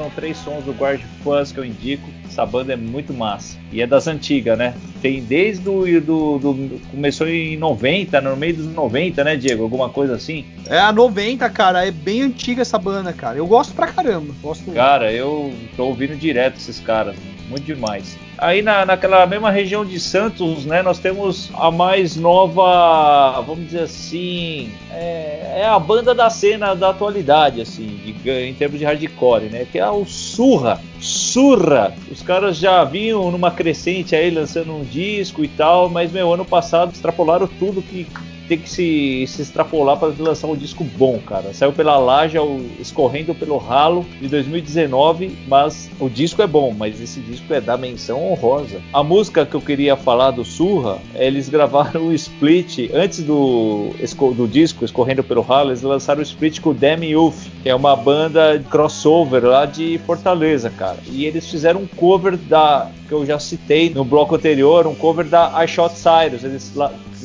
são 0.00 0.08
três 0.08 0.38
sons 0.38 0.64
do 0.64 0.72
Guard 0.72 1.02
Fuzz 1.22 1.52
que 1.52 1.58
eu 1.58 1.64
indico. 1.64 2.08
Essa 2.24 2.46
banda 2.46 2.72
é 2.72 2.76
muito 2.76 3.12
massa. 3.12 3.58
E 3.70 3.82
é 3.82 3.86
das 3.86 4.06
antigas, 4.06 4.56
né? 4.56 4.74
Tem 5.02 5.22
desde 5.22 5.62
do, 5.62 5.84
do, 6.00 6.38
do, 6.38 6.80
Começou 6.90 7.28
em 7.28 7.58
90, 7.58 8.18
no 8.22 8.34
meio 8.34 8.54
dos 8.56 8.66
90, 8.72 9.22
né, 9.22 9.36
Diego? 9.36 9.62
Alguma 9.62 9.90
coisa 9.90 10.14
assim? 10.14 10.46
É, 10.66 10.78
a 10.78 10.90
90, 10.90 11.50
cara. 11.50 11.86
É 11.86 11.90
bem 11.90 12.22
antiga 12.22 12.62
essa 12.62 12.78
banda, 12.78 13.12
cara. 13.12 13.36
Eu 13.36 13.46
gosto 13.46 13.74
pra 13.74 13.88
caramba. 13.88 14.34
Gosto 14.40 14.72
Cara, 14.72 15.12
eu 15.12 15.52
tô 15.76 15.86
ouvindo 15.86 16.16
direto 16.16 16.56
esses 16.56 16.80
caras. 16.80 17.14
Muito 17.50 17.64
demais. 17.64 18.16
Aí 18.40 18.62
na, 18.62 18.86
naquela 18.86 19.26
mesma 19.26 19.50
região 19.50 19.84
de 19.84 20.00
Santos, 20.00 20.64
né, 20.64 20.82
nós 20.82 20.98
temos 20.98 21.50
a 21.54 21.70
mais 21.70 22.16
nova, 22.16 23.40
vamos 23.42 23.66
dizer 23.66 23.82
assim, 23.82 24.72
é, 24.90 25.58
é 25.58 25.66
a 25.66 25.78
banda 25.78 26.14
da 26.14 26.30
cena 26.30 26.74
da 26.74 26.90
atualidade, 26.90 27.60
assim, 27.60 27.86
de, 27.86 28.30
em 28.30 28.54
termos 28.54 28.78
de 28.78 28.84
hardcore, 28.84 29.44
né, 29.44 29.66
que 29.70 29.78
é 29.78 29.88
o 29.88 30.04
Surra. 30.06 30.80
Surra! 30.98 31.94
Os 32.10 32.22
caras 32.22 32.56
já 32.56 32.82
vinham 32.84 33.30
numa 33.30 33.50
crescente 33.50 34.16
aí 34.16 34.30
lançando 34.30 34.74
um 34.74 34.82
disco 34.82 35.44
e 35.44 35.48
tal, 35.48 35.88
mas 35.88 36.10
meu 36.10 36.32
ano 36.32 36.44
passado 36.44 36.92
extrapolaram 36.92 37.46
tudo 37.46 37.82
que 37.82 38.06
tem 38.50 38.58
que 38.58 38.68
se, 38.68 39.24
se 39.28 39.42
extrapolar 39.42 39.96
para 39.96 40.12
lançar 40.18 40.48
um 40.48 40.56
disco 40.56 40.82
bom, 40.82 41.20
cara. 41.24 41.54
Saiu 41.54 41.72
pela 41.72 41.96
laje 41.98 42.36
escorrendo 42.80 43.32
pelo 43.32 43.56
ralo 43.58 44.04
de 44.20 44.26
2019, 44.26 45.38
mas 45.46 45.88
o 46.00 46.08
disco 46.08 46.42
é 46.42 46.48
bom, 46.48 46.74
mas 46.76 47.00
esse 47.00 47.20
disco 47.20 47.54
é 47.54 47.60
da 47.60 47.76
menção 47.76 48.28
honrosa. 48.28 48.80
A 48.92 49.04
música 49.04 49.46
que 49.46 49.54
eu 49.54 49.60
queria 49.60 49.96
falar 49.96 50.32
do 50.32 50.44
Surra, 50.44 50.98
eles 51.14 51.48
gravaram 51.48 52.08
o 52.08 52.12
split 52.12 52.90
antes 52.92 53.22
do, 53.22 53.90
do 54.34 54.48
disco 54.48 54.84
Escorrendo 54.84 55.22
pelo 55.22 55.42
Ralo, 55.42 55.70
eles 55.70 55.82
lançaram 55.82 56.18
o 56.18 56.24
split 56.24 56.60
com 56.60 56.70
o 56.70 56.74
Demi 56.74 57.10
Youth, 57.10 57.46
que 57.62 57.68
é 57.68 57.74
uma 57.74 57.94
banda 57.94 58.60
crossover 58.68 59.44
lá 59.44 59.64
de 59.64 60.00
Fortaleza, 60.04 60.70
cara. 60.70 60.98
E 61.06 61.24
eles 61.24 61.48
fizeram 61.48 61.82
um 61.82 61.86
cover 61.86 62.36
da 62.36 62.90
que 63.10 63.14
eu 63.14 63.26
já 63.26 63.40
citei 63.40 63.90
no 63.90 64.04
bloco 64.04 64.36
anterior, 64.36 64.86
um 64.86 64.94
cover 64.94 65.26
da 65.26 65.52
I 65.64 65.66
Shot 65.66 65.96
Cyrus. 65.98 66.44
Eles 66.44 66.72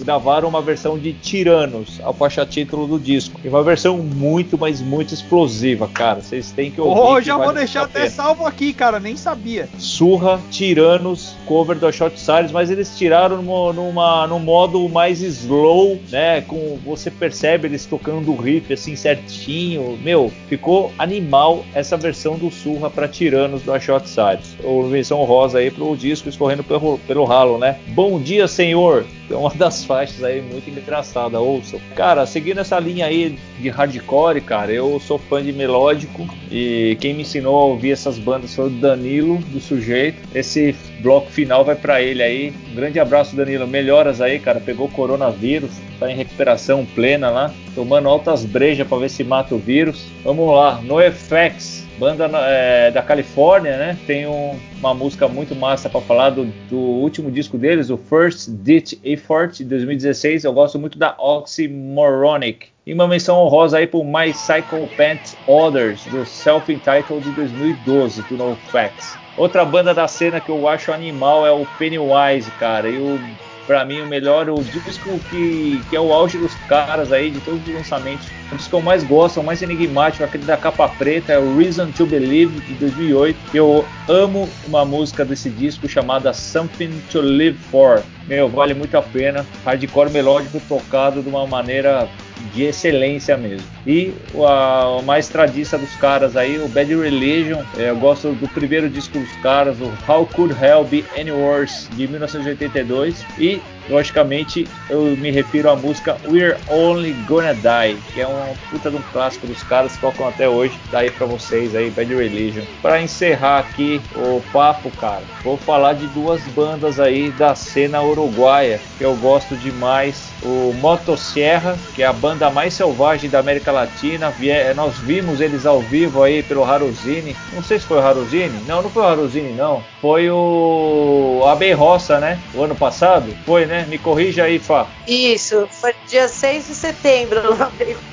gravaram 0.04 0.50
uma 0.50 0.62
versão 0.62 0.98
de 0.98 1.14
Tiranos, 1.14 2.02
a 2.04 2.12
faixa 2.12 2.44
título 2.44 2.88
do 2.88 3.00
disco. 3.00 3.40
E 3.44 3.48
uma 3.48 3.62
versão 3.62 3.98
muito, 4.00 4.58
mas 4.58 4.82
muito 4.82 5.14
explosiva, 5.14 5.88
cara. 5.88 6.22
Vocês 6.22 6.52
têm 6.52 6.72
que 6.72 6.82
ouvir. 6.82 7.00
Oh, 7.00 7.22
já 7.22 7.38
vou 7.38 7.54
deixar 7.54 7.84
até 7.84 8.10
salvo 8.10 8.48
aqui, 8.48 8.74
cara, 8.74 9.00
nem 9.00 9.16
sabia. 9.16 9.70
Surra, 9.78 10.42
Tiranos, 10.50 11.36
cover 11.46 11.78
do 11.78 11.92
Shot 11.92 12.20
Cyrus, 12.20 12.52
mas 12.52 12.72
eles 12.72 12.98
tiraram 12.98 13.44
numa, 13.44 13.72
numa, 13.72 14.28
num 14.28 14.40
modo 14.40 14.90
mais 14.90 15.22
slow, 15.22 16.00
né? 16.12 16.42
Com 16.42 16.80
você 16.84 17.12
percebe 17.12 17.68
eles 17.68 17.86
tocando 17.86 18.32
o 18.32 18.36
riff 18.36 18.74
assim 18.74 18.96
certinho. 18.96 20.00
Meu, 20.02 20.32
ficou 20.50 20.92
animal 20.98 21.64
essa 21.76 21.96
versão 21.96 22.38
do 22.38 22.50
Surra 22.50 22.90
para 22.90 23.08
Tiranos 23.08 23.62
do 23.62 23.80
Shot 23.80 24.10
Cyrus. 24.10 24.56
Ou 24.64 24.90
versão 24.90 25.24
rosa 25.24 25.60
aí 25.60 25.75
pro 25.76 25.96
disco 25.96 26.30
escorrendo 26.30 26.64
pelo, 26.64 26.98
pelo 27.00 27.26
ralo, 27.26 27.58
né? 27.58 27.78
Bom 27.90 28.20
dia, 28.20 28.48
senhor. 28.48 29.06
É 29.30 29.36
uma 29.36 29.50
das 29.50 29.84
faixas 29.84 30.24
aí 30.24 30.42
muito 30.42 30.70
engraçada, 30.70 31.40
ouçam. 31.40 31.80
Cara, 31.96 32.26
seguindo 32.26 32.60
essa 32.60 32.80
linha 32.80 33.08
aí 33.08 33.38
de 33.60 33.70
hardcore, 33.70 34.40
cara, 34.42 34.72
eu 34.72 35.00
sou 35.00 35.18
fã 35.18 35.44
de 35.44 35.52
melódico 35.52 36.28
e 36.52 36.98
quem 37.02 37.14
me 37.14 37.24
ensinou 37.24 37.58
a 37.58 37.66
ouvir 37.66 37.92
essas 37.92 38.20
bandas 38.20 38.54
foi 38.56 38.68
o 38.68 38.70
Danilo, 38.70 39.38
do 39.38 39.60
sujeito. 39.60 40.18
Esse 40.34 40.76
bloco 41.02 41.30
final 41.32 41.66
vai 41.66 41.76
para 41.76 42.02
ele 42.02 42.22
aí. 42.22 42.54
Um 42.72 42.76
grande 42.76 43.00
abraço, 43.00 43.36
Danilo. 43.36 43.68
Melhoras 43.68 44.22
aí, 44.22 44.40
cara. 44.40 44.60
Pegou 44.60 44.88
coronavírus, 44.90 45.72
tá 46.00 46.12
em 46.12 46.16
recuperação 46.16 46.86
plena 46.86 47.30
lá, 47.30 47.54
tomando 47.74 48.08
altas 48.08 48.46
brejas 48.46 48.88
para 48.88 49.00
ver 49.00 49.10
se 49.10 49.24
mata 49.24 49.56
o 49.56 49.60
vírus. 49.60 50.06
Vamos 50.24 50.48
lá, 50.54 50.80
NoFX 50.82 51.75
banda 51.98 52.30
é, 52.48 52.92
da 52.92 53.02
Califórnia, 53.02 53.78
né? 53.78 53.98
Tem 54.06 54.28
um, 54.28 54.60
uma 54.80 54.94
música 54.94 55.28
muito 55.28 55.56
massa 55.56 55.90
para 55.90 56.02
falar 56.02 56.30
do, 56.30 56.46
do, 56.70 56.78
último 56.78 57.32
disco 57.32 57.58
deles, 57.58 57.90
o 57.90 57.98
First 57.98 58.50
Ditch 58.50 58.94
Effort, 59.04 59.58
de 59.58 59.66
2016. 59.66 60.44
Eu 60.44 60.54
gosto 60.54 60.78
muito 60.78 60.98
da 60.98 61.16
Oxymoronic. 61.18 62.68
E 62.86 62.94
uma 62.94 63.08
menção 63.08 63.38
honrosa 63.40 63.78
aí 63.78 63.88
pro 63.88 64.04
My 64.04 64.34
Cycle 64.34 64.88
Pants 64.96 65.36
Others, 65.48 66.06
do 66.06 66.26
Self-Entitled 66.26 67.22
de 67.24 67.32
2012, 67.32 68.22
do 68.24 68.38
NoFX. 68.38 69.18
Outra 69.38 69.66
banda 69.66 69.94
da 69.94 70.08
cena 70.08 70.40
que 70.40 70.50
eu 70.50 70.68
acho 70.68 70.92
animal 70.92 71.46
é 71.46 71.52
o 71.52 71.66
Pennywise, 71.78 72.50
cara. 72.60 72.88
E 72.88 72.98
o 72.98 73.20
para 73.66 73.84
mim 73.86 74.02
o 74.02 74.06
melhor, 74.06 74.50
o 74.50 74.64
disco 74.64 75.20
que, 75.30 75.82
que 75.90 75.96
é 75.96 76.00
o 76.00 76.14
auge 76.14 76.38
dos 76.38 76.54
caras 76.68 77.12
aí, 77.12 77.32
de 77.32 77.40
todos 77.42 77.66
os 77.68 77.74
lançamentos. 77.74 78.28
O 78.52 78.56
disco 78.56 78.70
que 78.70 78.76
eu 78.76 78.82
mais 78.82 79.04
gosto, 79.04 79.40
o 79.40 79.44
mais 79.44 79.62
enigmático, 79.62 80.24
aquele 80.24 80.46
da 80.46 80.58
capa 80.58 80.88
preta, 80.88 81.34
é 81.34 81.40
o 81.40 81.58
Reason 81.58 81.92
to 81.92 82.06
Believe, 82.06 82.60
de 82.62 82.74
2008. 82.76 83.38
Eu 83.54 83.86
amo 84.08 84.50
uma 84.68 84.86
música 84.86 85.26
desse 85.26 85.50
disco 85.50 85.88
chamada 85.88 86.34
Something 86.34 87.02
to 87.12 87.22
Live 87.22 87.58
For. 87.72 88.04
Meu, 88.28 88.50
vale 88.50 88.74
muito 88.74 88.96
a 88.98 89.02
pena. 89.02 89.46
Hardcore 89.66 90.12
melódico 90.12 90.60
tocado 90.68 91.22
de 91.22 91.30
uma 91.30 91.46
maneira 91.46 92.08
de 92.54 92.64
excelência 92.64 93.38
mesmo. 93.38 93.68
E 93.86 94.14
a 94.48 95.02
mais 95.04 95.28
tradiça 95.28 95.78
dos 95.78 95.94
caras 95.96 96.36
aí, 96.36 96.58
o 96.58 96.68
Bad 96.68 96.94
Religion, 96.96 97.62
é, 97.78 97.90
eu 97.90 97.98
gosto 97.98 98.32
do 98.32 98.48
primeiro 98.50 98.90
disco 98.90 99.20
dos 99.20 99.32
caras, 99.38 99.78
o 99.80 99.92
How 100.08 100.26
Could 100.28 100.56
Hell 100.62 100.84
Be 100.84 101.06
Any 101.18 101.32
Worse, 101.32 101.88
de 101.92 102.08
1982, 102.08 103.24
e 103.38 103.62
logicamente 103.90 104.68
eu 104.90 105.16
me 105.18 105.32
refiro 105.32 105.70
à 105.70 105.76
música 105.76 106.18
We're 106.28 106.58
Only 106.68 107.14
Gonna 107.28 107.54
Die, 107.54 107.98
que 108.14 108.22
é 108.22 108.28
uma 108.28 108.48
puta 108.70 108.90
de 108.90 108.98
um 108.98 109.02
clássico 109.12 109.48
dos 109.48 109.62
caras 109.64 109.94
que 109.94 110.02
tocam 110.02 110.28
até 110.28 110.50
hoje, 110.50 110.78
daí 110.92 111.12
para 111.12 111.26
vocês 111.26 111.76
aí, 111.76 111.90
Bad 111.90 112.14
Religion. 112.14 112.64
Para 112.82 113.02
encerrar 113.02 113.60
aqui 113.60 114.02
o 114.16 114.42
papo, 114.52 114.90
cara, 114.92 115.24
vou 115.44 115.58
falar 115.58 115.94
de 115.94 116.08
duas 116.08 116.42
bandas 116.48 117.00
aí 117.00 117.32
da 117.32 117.54
cena 117.56 118.02
uruguaia 118.02 118.80
que 118.98 119.04
eu 119.04 119.16
gosto 119.18 119.56
demais, 119.56 120.30
o 120.42 120.74
Motosserra, 120.80 121.78
que 121.94 122.02
é 122.02 122.06
a 122.06 122.14
banda 122.14 122.35
mais 122.52 122.74
selvagem 122.74 123.30
da 123.30 123.40
América 123.40 123.72
Latina. 123.72 124.34
Nós 124.76 124.98
vimos 124.98 125.42
eles 125.42 125.66
ao 125.66 125.80
vivo 125.82 126.24
aí 126.24 126.44
pelo 126.44 126.64
Haruzini. 126.64 127.36
Não 127.54 127.64
sei 127.64 127.80
se 127.80 127.86
foi 127.86 127.98
o 127.98 128.06
Haruzini. 128.06 128.64
Não, 128.68 128.82
não 128.82 128.90
foi 128.90 129.04
o 129.04 129.08
Haruzini, 129.08 129.54
não. 129.54 129.84
Foi 130.02 130.30
o 130.30 131.44
Abe 131.48 131.72
Roça, 131.72 132.20
né? 132.20 132.40
O 132.54 132.64
ano 132.64 132.76
passado. 132.76 133.36
Foi, 133.46 133.66
né? 133.66 133.86
Me 133.88 133.98
corrija 133.98 134.44
aí, 134.44 134.60
Fá. 134.60 134.88
Isso, 135.08 135.68
foi 135.72 135.94
dia 136.08 136.28
6 136.28 136.68
de 136.68 136.76
setembro. 136.76 137.42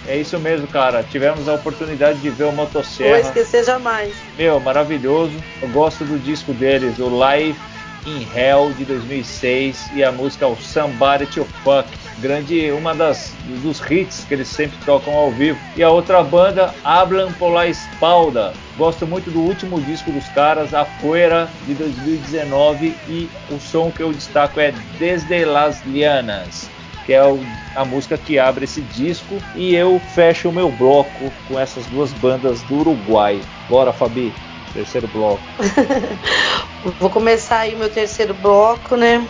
É 0.08 0.16
isso 0.16 0.36
mesmo, 0.38 0.66
cara. 0.66 1.04
Tivemos 1.04 1.48
a 1.48 1.54
oportunidade 1.54 2.18
de 2.18 2.28
ver 2.28 2.44
o 2.44 2.52
Motosserra. 2.52 3.10
Vou 3.10 3.20
esquecer 3.20 3.64
jamais. 3.64 4.12
Meu, 4.36 4.58
maravilhoso. 4.58 5.32
Eu 5.62 5.68
gosto 5.68 6.04
do 6.04 6.18
disco 6.18 6.52
deles, 6.52 6.98
o 6.98 7.08
Live 7.08 7.56
in 8.06 8.26
Hell 8.34 8.72
de 8.72 8.84
2006 8.84 9.90
e 9.94 10.02
a 10.02 10.12
música 10.12 10.46
o 10.46 10.56
Somebody 10.56 11.26
to 11.26 11.44
Fuck 11.62 11.88
grande 12.22 12.70
uma 12.70 12.94
das 12.94 13.34
dos 13.62 13.80
hits 13.90 14.24
que 14.24 14.34
eles 14.34 14.48
sempre 14.48 14.78
tocam 14.84 15.12
ao 15.14 15.30
vivo. 15.30 15.58
E 15.76 15.82
a 15.82 15.90
outra 15.90 16.22
banda, 16.22 16.72
Hablan 16.84 17.32
por 17.32 17.50
la 17.50 17.66
Espalda. 17.66 18.52
Gosto 18.78 19.06
muito 19.06 19.30
do 19.30 19.40
último 19.40 19.80
disco 19.80 20.10
dos 20.10 20.26
caras, 20.28 20.72
A 20.72 20.84
Fuera, 20.84 21.50
de 21.66 21.74
2019, 21.74 22.96
e 23.08 23.28
o 23.50 23.58
som 23.58 23.90
que 23.90 24.02
eu 24.02 24.12
destaco 24.12 24.60
é 24.60 24.72
Desde 24.98 25.44
las 25.44 25.84
Lianas, 25.84 26.70
que 27.04 27.12
é 27.12 27.20
a 27.74 27.84
música 27.84 28.16
que 28.16 28.38
abre 28.38 28.64
esse 28.64 28.80
disco. 28.80 29.36
E 29.54 29.74
eu 29.74 30.00
fecho 30.14 30.48
o 30.48 30.52
meu 30.52 30.70
bloco 30.70 31.32
com 31.48 31.58
essas 31.58 31.84
duas 31.86 32.12
bandas 32.14 32.62
do 32.62 32.76
Uruguai. 32.76 33.40
Bora, 33.68 33.92
Fabi! 33.92 34.32
Terceiro 34.72 35.06
bloco. 35.08 35.42
Vou 36.98 37.10
começar 37.10 37.60
aí 37.60 37.74
o 37.74 37.78
meu 37.78 37.90
terceiro 37.90 38.34
bloco, 38.34 38.96
né? 38.96 39.26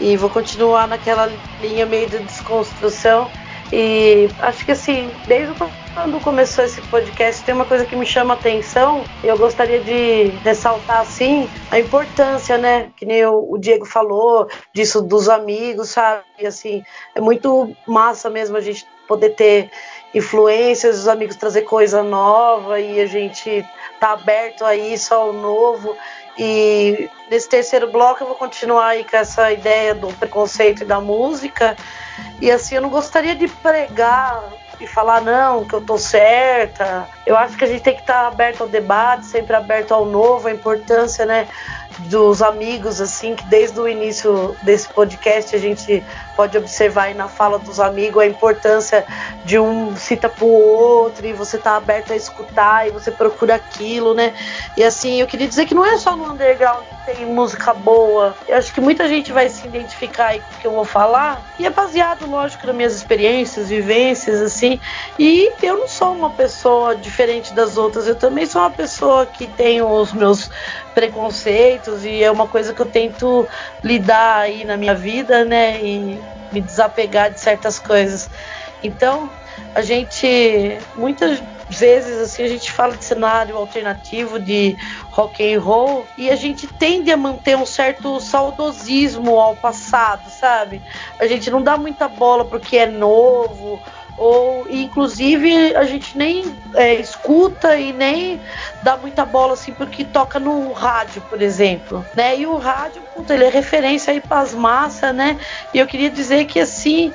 E 0.00 0.16
vou 0.16 0.30
continuar 0.30 0.88
naquela 0.88 1.30
linha 1.60 1.86
meio 1.86 2.08
de 2.08 2.18
desconstrução. 2.18 3.30
E 3.72 4.28
acho 4.40 4.64
que 4.64 4.72
assim, 4.72 5.10
desde 5.26 5.54
quando 5.94 6.20
começou 6.20 6.64
esse 6.64 6.80
podcast, 6.82 7.42
tem 7.42 7.54
uma 7.54 7.64
coisa 7.64 7.84
que 7.84 7.96
me 7.96 8.06
chama 8.06 8.34
atenção. 8.34 9.04
Eu 9.22 9.36
gostaria 9.36 9.80
de 9.80 10.28
ressaltar 10.42 11.00
assim 11.00 11.48
a 11.70 11.78
importância, 11.78 12.56
né? 12.56 12.90
Que 12.96 13.04
nem 13.04 13.24
o 13.26 13.56
Diego 13.58 13.84
falou, 13.84 14.48
disso 14.74 15.02
dos 15.02 15.28
amigos, 15.28 15.90
sabe? 15.90 16.22
E, 16.38 16.46
assim, 16.46 16.82
é 17.14 17.20
muito 17.20 17.74
massa 17.86 18.30
mesmo 18.30 18.56
a 18.56 18.60
gente 18.60 18.86
poder 19.06 19.30
ter 19.30 19.70
influências, 20.14 21.00
os 21.00 21.08
amigos 21.08 21.36
trazer 21.36 21.62
coisa 21.62 22.02
nova 22.02 22.78
e 22.78 23.00
a 23.00 23.06
gente 23.06 23.64
tá 24.00 24.12
aberto 24.12 24.64
a 24.64 24.74
isso, 24.74 25.14
ao 25.14 25.32
novo. 25.32 25.96
E 26.38 27.08
nesse 27.30 27.48
terceiro 27.48 27.92
bloco 27.92 28.22
eu 28.22 28.26
vou 28.26 28.36
continuar 28.36 28.88
aí 28.88 29.04
com 29.04 29.16
essa 29.16 29.52
ideia 29.52 29.94
do 29.94 30.08
preconceito 30.14 30.82
e 30.82 30.86
da 30.86 31.00
música. 31.00 31.76
E 32.40 32.50
assim, 32.50 32.76
eu 32.76 32.82
não 32.82 32.88
gostaria 32.88 33.36
de 33.36 33.46
pregar 33.46 34.42
e 34.80 34.86
falar 34.86 35.20
não, 35.20 35.66
que 35.66 35.74
eu 35.74 35.80
tô 35.82 35.98
certa. 35.98 37.06
Eu 37.26 37.36
acho 37.36 37.56
que 37.56 37.64
a 37.64 37.66
gente 37.66 37.82
tem 37.82 37.94
que 37.94 38.00
estar 38.00 38.22
tá 38.22 38.28
aberto 38.28 38.62
ao 38.62 38.68
debate, 38.68 39.26
sempre 39.26 39.54
aberto 39.54 39.92
ao 39.92 40.06
novo, 40.06 40.48
a 40.48 40.50
importância, 40.50 41.26
né, 41.26 41.46
dos 42.08 42.42
amigos 42.42 43.00
assim, 43.00 43.34
que 43.34 43.44
desde 43.44 43.78
o 43.78 43.88
início 43.88 44.56
desse 44.62 44.88
podcast 44.88 45.54
a 45.54 45.58
gente 45.58 46.02
pode 46.36 46.56
observar 46.56 47.04
aí 47.04 47.14
na 47.14 47.28
fala 47.28 47.58
dos 47.58 47.78
amigos 47.78 48.22
a 48.22 48.26
importância 48.26 49.04
de 49.44 49.58
um 49.58 49.96
cita 49.96 50.28
pro 50.28 50.46
outro 50.46 51.26
e 51.26 51.32
você 51.32 51.58
tá 51.58 51.76
aberto 51.76 52.12
a 52.12 52.16
escutar 52.16 52.86
e 52.86 52.90
você 52.90 53.10
procura 53.10 53.54
aquilo, 53.54 54.14
né? 54.14 54.34
E 54.76 54.82
assim, 54.82 55.20
eu 55.20 55.26
queria 55.26 55.46
dizer 55.46 55.66
que 55.66 55.74
não 55.74 55.84
é 55.84 55.98
só 55.98 56.16
no 56.16 56.30
underground 56.30 56.84
tem 57.14 57.26
música 57.26 57.74
boa. 57.74 58.36
Eu 58.46 58.56
acho 58.56 58.72
que 58.72 58.80
muita 58.80 59.08
gente 59.08 59.32
vai 59.32 59.48
se 59.48 59.66
identificar 59.66 60.28
aí 60.28 60.40
com 60.40 60.54
o 60.54 60.58
que 60.58 60.66
eu 60.66 60.72
vou 60.72 60.84
falar 60.84 61.44
e 61.58 61.66
é 61.66 61.70
baseado, 61.70 62.26
lógico, 62.26 62.66
nas 62.66 62.76
minhas 62.76 62.94
experiências, 62.94 63.68
vivências, 63.68 64.40
assim. 64.40 64.78
E 65.18 65.56
eu 65.62 65.78
não 65.78 65.88
sou 65.88 66.14
uma 66.14 66.34
pessoa 66.34 66.94
diferente 66.96 67.52
das 67.52 67.76
outras, 67.76 68.06
eu 68.06 68.16
também 68.16 68.46
sou 68.46 68.62
uma 68.62 68.70
pessoa 68.70 69.26
que 69.26 69.48
tem 69.48 69.82
os 69.82 70.12
meus 70.12 70.48
preconceitos 70.94 72.04
e 72.04 72.22
é 72.22 72.30
uma 72.30 72.48
coisa 72.48 72.72
que 72.72 72.80
eu 72.80 72.86
tento 72.86 73.48
lidar 73.82 74.42
aí 74.42 74.64
na 74.64 74.76
minha 74.76 74.94
vida, 74.94 75.44
né? 75.44 75.82
E 75.82 76.22
me 76.52 76.60
desapegar 76.60 77.32
de 77.32 77.40
certas 77.40 77.78
coisas. 77.78 78.28
Então, 78.82 79.30
a 79.74 79.82
gente 79.82 80.78
muitas 80.96 81.40
vezes 81.68 82.18
assim 82.18 82.42
a 82.42 82.48
gente 82.48 82.70
fala 82.70 82.96
de 82.96 83.04
cenário 83.04 83.56
alternativo 83.56 84.38
de 84.38 84.76
rock 85.10 85.54
and 85.54 85.60
roll 85.60 86.04
e 86.18 86.30
a 86.30 86.36
gente 86.36 86.66
tende 86.66 87.10
a 87.12 87.16
manter 87.16 87.56
um 87.56 87.66
certo 87.66 88.18
saudosismo 88.20 89.38
ao 89.38 89.54
passado, 89.56 90.28
sabe? 90.28 90.82
A 91.18 91.26
gente 91.26 91.50
não 91.50 91.62
dá 91.62 91.76
muita 91.76 92.08
bola 92.08 92.44
porque 92.44 92.76
é 92.76 92.86
novo 92.86 93.80
ou 94.18 94.66
inclusive 94.68 95.74
a 95.76 95.84
gente 95.84 96.18
nem 96.18 96.54
é, 96.74 96.94
escuta 96.94 97.76
e 97.76 97.92
nem 97.92 98.40
dá 98.82 98.96
muita 98.96 99.24
bola 99.24 99.54
assim 99.54 99.72
porque 99.72 100.04
toca 100.04 100.38
no 100.38 100.72
rádio, 100.72 101.22
por 101.22 101.40
exemplo, 101.40 102.04
né? 102.14 102.36
E 102.36 102.46
o 102.46 102.58
rádio, 102.58 103.00
puta, 103.14 103.32
ele 103.32 103.44
é 103.44 103.48
referência 103.48 104.12
aí 104.12 104.20
para 104.20 104.40
as 104.40 104.52
massas, 104.52 105.14
né? 105.14 105.38
E 105.72 105.78
eu 105.78 105.86
queria 105.86 106.10
dizer 106.10 106.44
que 106.46 106.58
assim 106.58 107.12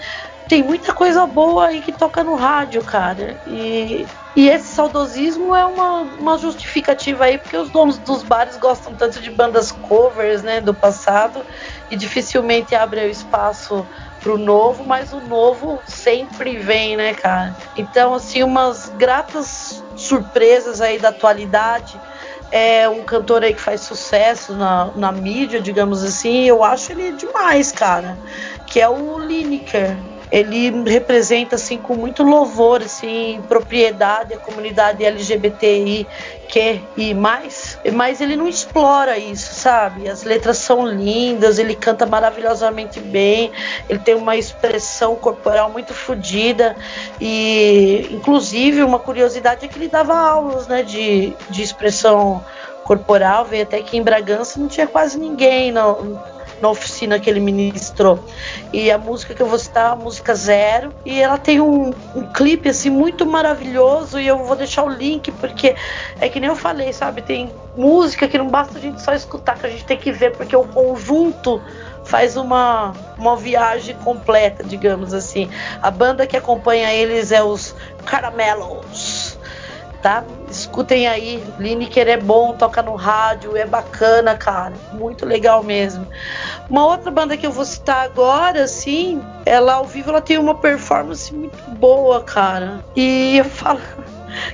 tem 0.47 0.63
muita 0.63 0.93
coisa 0.93 1.25
boa 1.25 1.67
aí 1.67 1.81
que 1.81 1.91
toca 1.91 2.23
no 2.23 2.35
rádio, 2.35 2.83
cara. 2.83 3.37
E, 3.47 4.05
e 4.35 4.47
esse 4.47 4.67
saudosismo 4.67 5.55
é 5.55 5.65
uma, 5.65 6.01
uma 6.01 6.37
justificativa 6.37 7.25
aí, 7.25 7.37
porque 7.37 7.57
os 7.57 7.71
donos 7.71 7.97
dos 7.97 8.21
bares 8.21 8.57
gostam 8.57 8.93
tanto 8.93 9.19
de 9.21 9.31
bandas 9.31 9.71
covers, 9.71 10.43
né, 10.43 10.61
do 10.61 10.73
passado, 10.73 11.43
e 11.89 11.95
dificilmente 11.95 12.75
abrem 12.75 13.05
o 13.05 13.09
espaço 13.09 13.87
pro 14.19 14.37
novo, 14.37 14.83
mas 14.85 15.13
o 15.13 15.19
novo 15.19 15.81
sempre 15.85 16.57
vem, 16.57 16.95
né, 16.95 17.13
cara? 17.13 17.55
Então, 17.75 18.13
assim, 18.13 18.43
umas 18.43 18.89
gratas 18.89 19.83
surpresas 19.95 20.81
aí 20.81 20.99
da 20.99 21.09
atualidade. 21.09 21.99
É 22.51 22.87
um 22.87 23.03
cantor 23.03 23.43
aí 23.43 23.53
que 23.53 23.61
faz 23.61 23.81
sucesso 23.81 24.55
na, 24.55 24.91
na 24.95 25.11
mídia, 25.11 25.59
digamos 25.59 26.03
assim. 26.03 26.43
Eu 26.43 26.63
acho 26.63 26.91
ele 26.91 27.11
demais, 27.13 27.71
cara. 27.71 28.17
Que 28.67 28.79
é 28.79 28.87
o 28.87 29.19
Lineker 29.19 29.97
ele 30.31 30.71
representa 30.89 31.55
assim 31.55 31.77
com 31.77 31.95
muito 31.95 32.23
louvor 32.23 32.81
assim 32.81 33.41
propriedade 33.47 34.33
a 34.33 34.37
comunidade 34.37 35.03
LGBTI 35.03 36.07
que 36.47 36.81
e 36.95 37.13
mais, 37.13 37.77
mas 37.93 38.21
ele 38.21 38.35
não 38.35 38.47
explora 38.47 39.17
isso, 39.17 39.53
sabe? 39.53 40.07
As 40.07 40.23
letras 40.23 40.57
são 40.57 40.85
lindas, 40.85 41.57
ele 41.57 41.75
canta 41.75 42.05
maravilhosamente 42.05 42.99
bem, 42.99 43.51
ele 43.89 43.99
tem 43.99 44.15
uma 44.15 44.35
expressão 44.35 45.15
corporal 45.15 45.69
muito 45.71 45.93
fodida 45.93 46.75
e 47.19 48.07
inclusive 48.11 48.83
uma 48.83 48.99
curiosidade 48.99 49.65
é 49.65 49.67
que 49.67 49.77
ele 49.77 49.87
dava 49.87 50.15
aulas, 50.15 50.67
né, 50.67 50.83
de, 50.83 51.33
de 51.49 51.63
expressão 51.63 52.43
corporal, 52.83 53.45
veio 53.45 53.63
até 53.63 53.81
que 53.81 53.97
em 53.97 54.03
Bragança 54.03 54.59
não 54.59 54.67
tinha 54.67 54.87
quase 54.87 55.17
ninguém, 55.17 55.71
não 55.71 56.34
na 56.61 56.69
oficina 56.69 57.19
que 57.19 57.29
ele 57.29 57.39
ministrou. 57.39 58.19
E 58.71 58.91
a 58.91 58.97
música 58.97 59.33
que 59.33 59.41
eu 59.41 59.47
vou 59.47 59.59
citar 59.59 59.85
é 59.85 59.93
a 59.93 59.95
música 59.95 60.33
Zero. 60.35 60.93
E 61.05 61.21
ela 61.21 61.37
tem 61.37 61.61
um, 61.61 61.93
um 62.15 62.33
clipe 62.33 62.69
assim 62.69 62.89
muito 62.89 63.25
maravilhoso. 63.25 64.19
E 64.19 64.27
eu 64.27 64.37
vou 64.43 64.55
deixar 64.55 64.83
o 64.83 64.89
link, 64.89 65.31
porque 65.33 65.75
é 66.19 66.29
que 66.29 66.39
nem 66.39 66.49
eu 66.49 66.55
falei, 66.55 66.91
sabe? 66.93 67.21
Tem 67.21 67.51
música 67.75 68.27
que 68.27 68.37
não 68.37 68.47
basta 68.47 68.77
a 68.77 68.81
gente 68.81 69.01
só 69.01 69.13
escutar, 69.13 69.57
que 69.57 69.65
a 69.65 69.69
gente 69.69 69.85
tem 69.85 69.97
que 69.97 70.11
ver, 70.11 70.31
porque 70.31 70.55
o 70.55 70.63
conjunto 70.63 71.61
faz 72.05 72.37
uma, 72.37 72.93
uma 73.17 73.35
viagem 73.35 73.95
completa, 73.97 74.63
digamos 74.63 75.13
assim. 75.13 75.49
A 75.81 75.91
banda 75.91 76.25
que 76.25 76.37
acompanha 76.37 76.93
eles 76.93 77.31
é 77.31 77.43
os 77.43 77.75
Caramelos 78.05 79.04
tá? 80.05 80.23
Escutem 80.51 81.07
aí, 81.07 81.43
Lineker 81.57 82.07
é 82.07 82.15
bom, 82.15 82.53
toca 82.53 82.79
no 82.83 82.93
rádio, 82.93 83.57
é 83.57 83.65
bacana, 83.65 84.35
cara, 84.35 84.73
muito 84.93 85.25
legal 85.25 85.63
mesmo. 85.63 86.07
Uma 86.69 86.85
outra 86.85 87.09
banda 87.09 87.35
que 87.35 87.43
eu 87.43 87.51
vou 87.51 87.65
citar 87.65 88.05
agora, 88.05 88.65
assim, 88.65 89.19
ela 89.47 89.73
ao 89.73 89.85
vivo 89.85 90.11
ela 90.11 90.21
tem 90.21 90.37
uma 90.37 90.53
performance 90.53 91.33
muito 91.33 91.57
boa, 91.71 92.21
cara. 92.21 92.85
E 92.95 93.37
eu 93.37 93.45
falo 93.45 93.81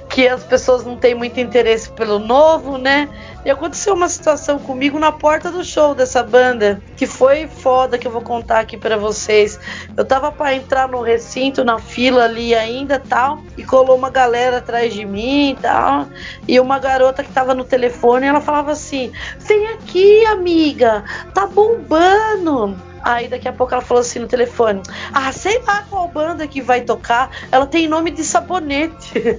que 0.10 0.28
as 0.28 0.44
pessoas 0.44 0.86
não 0.86 0.98
têm 0.98 1.16
muito 1.16 1.40
interesse 1.40 1.90
pelo 1.92 2.20
novo, 2.20 2.78
né? 2.78 3.10
E 3.44 3.50
aconteceu 3.50 3.94
uma 3.94 4.08
situação 4.08 4.60
comigo 4.60 5.00
na 5.00 5.12
porta 5.12 5.50
do 5.52 5.64
show 5.64 5.96
dessa 5.96 6.22
banda, 6.22 6.82
que 6.96 7.08
foi 7.08 7.48
foda 7.48 7.98
que 7.98 8.08
eu 8.08 8.12
vou 8.12 8.22
contar 8.22 8.60
aqui 8.60 8.78
para 8.78 8.98
vocês. 8.98 9.60
Eu 9.98 10.06
tava 10.06 10.32
para 10.32 10.54
entrar 10.54 10.88
no 10.88 11.02
recinto, 11.02 11.64
na 11.64 11.80
fila 11.80 12.26
ali 12.26 12.54
ainda, 12.54 13.00
tal, 13.00 13.42
e 13.58 13.64
colou 13.64 13.96
uma 13.96 14.10
galera 14.10 14.58
atrás 14.58 14.94
de 14.94 15.06
mim, 15.06 15.58
tal, 15.60 16.08
e 16.48 16.60
uma 16.60 16.78
garota 16.78 17.24
que 17.24 17.32
tava 17.32 17.56
no 17.56 17.64
telefone, 17.64 18.28
ela 18.28 18.42
falava 18.42 18.72
assim: 18.72 19.12
"Vem 19.40 19.68
aqui, 19.70 20.26
amiga, 20.26 21.04
tá 21.34 21.48
bombando". 21.48 22.91
Aí 23.04 23.28
daqui 23.28 23.48
a 23.48 23.54
pouco 23.54 23.74
ela 23.74 23.82
falou 23.82 24.02
assim 24.02 24.20
no 24.20 24.28
telefone: 24.28 24.82
Ah, 25.14 25.32
sei 25.32 25.62
lá 25.66 25.84
qual 25.90 26.08
banda 26.10 26.48
que 26.48 26.62
vai 26.62 26.82
tocar. 26.82 27.30
Ela 27.52 27.66
tem 27.66 27.88
nome 27.88 28.12
de 28.12 28.24
sabonete. 28.24 29.14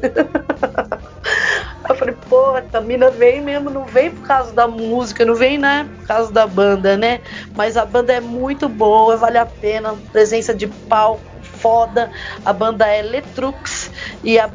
Eu 1.88 1.96
falei, 1.96 2.14
pô, 2.28 2.54
a 2.72 2.80
mina 2.80 3.10
vem 3.10 3.40
mesmo, 3.40 3.68
não 3.68 3.84
vem 3.84 4.10
por 4.10 4.26
causa 4.26 4.52
da 4.52 4.68
música, 4.68 5.24
não 5.24 5.34
vem, 5.34 5.58
né, 5.58 5.88
por 5.98 6.06
causa 6.06 6.32
da 6.32 6.46
banda, 6.46 6.96
né? 6.96 7.20
Mas 7.56 7.76
a 7.76 7.84
banda 7.84 8.12
é 8.12 8.20
muito 8.20 8.68
boa, 8.68 9.16
vale 9.16 9.36
a 9.36 9.44
pena, 9.44 9.94
presença 10.12 10.54
de 10.54 10.66
palco 10.66 11.32
foda. 11.42 12.10
A 12.44 12.52
banda 12.52 12.86
é 12.86 13.02
Letrux 13.02 13.90
e 14.22 14.38
a 14.38 14.50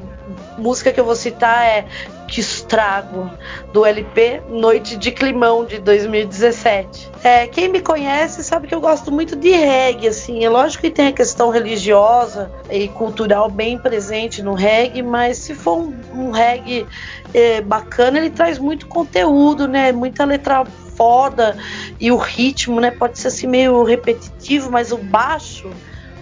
música 0.58 0.92
que 0.92 1.00
eu 1.00 1.06
vou 1.06 1.16
citar 1.16 1.66
é 1.66 1.86
Que 2.28 2.42
Estrago, 2.42 3.32
do 3.72 3.86
LP 3.86 4.42
Noite 4.50 4.98
de 4.98 5.12
Climão, 5.12 5.66
de 5.66 5.80
2017. 5.80 7.10
É, 7.24 7.48
quem 7.48 7.70
me 7.70 7.82
conhece 7.82 8.44
sabe 8.44 8.68
que 8.68 8.76
eu 8.76 8.82
gosto 8.82 9.12
muito 9.12 9.36
de 9.36 9.50
reggae, 9.52 10.10
assim. 10.10 10.44
É 10.44 10.50
lógico 10.50 10.84
que 10.84 10.92
tem 10.92 11.08
a 11.08 11.12
questão 11.12 11.50
religiosa 11.50 12.52
e 12.70 12.88
cultural 12.90 13.50
bem 13.50 13.78
presente 13.78 14.42
no 14.44 14.54
reggae, 14.54 15.02
mas 15.02 15.38
se 15.38 15.56
for 15.56 15.78
um, 15.78 15.94
um 16.14 16.32
reggae 16.32 16.86
é, 17.34 17.62
bacana, 17.62 18.18
ele 18.18 18.30
traz 18.30 18.60
muito 18.60 18.88
conteúdo, 18.88 19.68
né? 19.68 19.92
Muita 19.92 20.26
letra 20.26 20.66
foda 20.96 21.56
e 22.00 22.12
o 22.12 22.18
ritmo, 22.18 22.82
né? 22.82 22.92
Pode 22.92 23.18
ser 23.20 23.30
assim 23.30 23.48
meio 23.48 23.84
repetitivo, 23.84 24.70
mas 24.70 24.92
o 24.92 24.98
baixo 24.98 25.70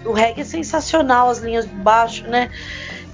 o 0.06 0.12
reggae 0.12 0.40
é 0.40 0.44
sensacional, 0.44 1.28
as 1.28 1.38
linhas 1.38 1.68
de 1.68 1.74
baixo, 1.74 2.26
né? 2.28 2.50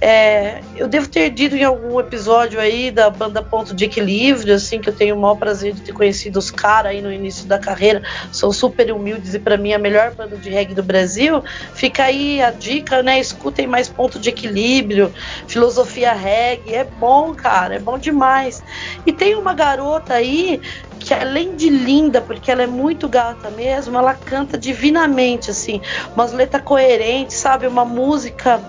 É, 0.05 0.59
eu 0.75 0.85
devo 0.89 1.07
ter 1.07 1.29
dito 1.29 1.55
em 1.55 1.63
algum 1.63 1.97
episódio 1.97 2.59
aí 2.59 2.91
da 2.91 3.09
banda 3.09 3.41
Ponto 3.41 3.73
de 3.73 3.85
Equilíbrio, 3.85 4.53
assim, 4.53 4.81
que 4.81 4.89
eu 4.89 4.93
tenho 4.93 5.15
o 5.15 5.17
maior 5.21 5.35
prazer 5.35 5.71
de 5.71 5.79
ter 5.79 5.93
conhecido 5.93 6.37
os 6.37 6.51
caras 6.51 6.91
aí 6.91 7.01
no 7.01 7.09
início 7.09 7.47
da 7.47 7.57
carreira, 7.57 8.03
são 8.29 8.51
super 8.51 8.91
humildes 8.91 9.33
e 9.33 9.39
para 9.39 9.55
mim 9.55 9.71
a 9.71 9.79
melhor 9.79 10.13
banda 10.13 10.35
de 10.35 10.49
reggae 10.49 10.75
do 10.75 10.83
Brasil. 10.83 11.41
Fica 11.73 12.03
aí 12.03 12.41
a 12.41 12.51
dica, 12.51 13.01
né? 13.01 13.17
Escutem 13.17 13.65
mais 13.65 13.87
Ponto 13.87 14.19
de 14.19 14.27
Equilíbrio, 14.27 15.13
Filosofia 15.47 16.11
Reggae, 16.11 16.75
é 16.75 16.83
bom, 16.83 17.33
cara, 17.33 17.75
é 17.75 17.79
bom 17.79 17.97
demais. 17.97 18.61
E 19.05 19.13
tem 19.13 19.35
uma 19.35 19.53
garota 19.53 20.15
aí 20.15 20.59
que 20.99 21.13
além 21.13 21.55
de 21.55 21.69
linda, 21.69 22.19
porque 22.19 22.51
ela 22.51 22.63
é 22.63 22.67
muito 22.67 23.07
gata 23.07 23.49
mesmo, 23.49 23.97
ela 23.97 24.13
canta 24.13 24.57
divinamente, 24.57 25.49
assim, 25.49 25.81
umas 26.13 26.33
letras 26.33 26.61
coerentes, 26.61 27.37
sabe? 27.37 27.67
Uma 27.67 27.85
música 27.85 28.61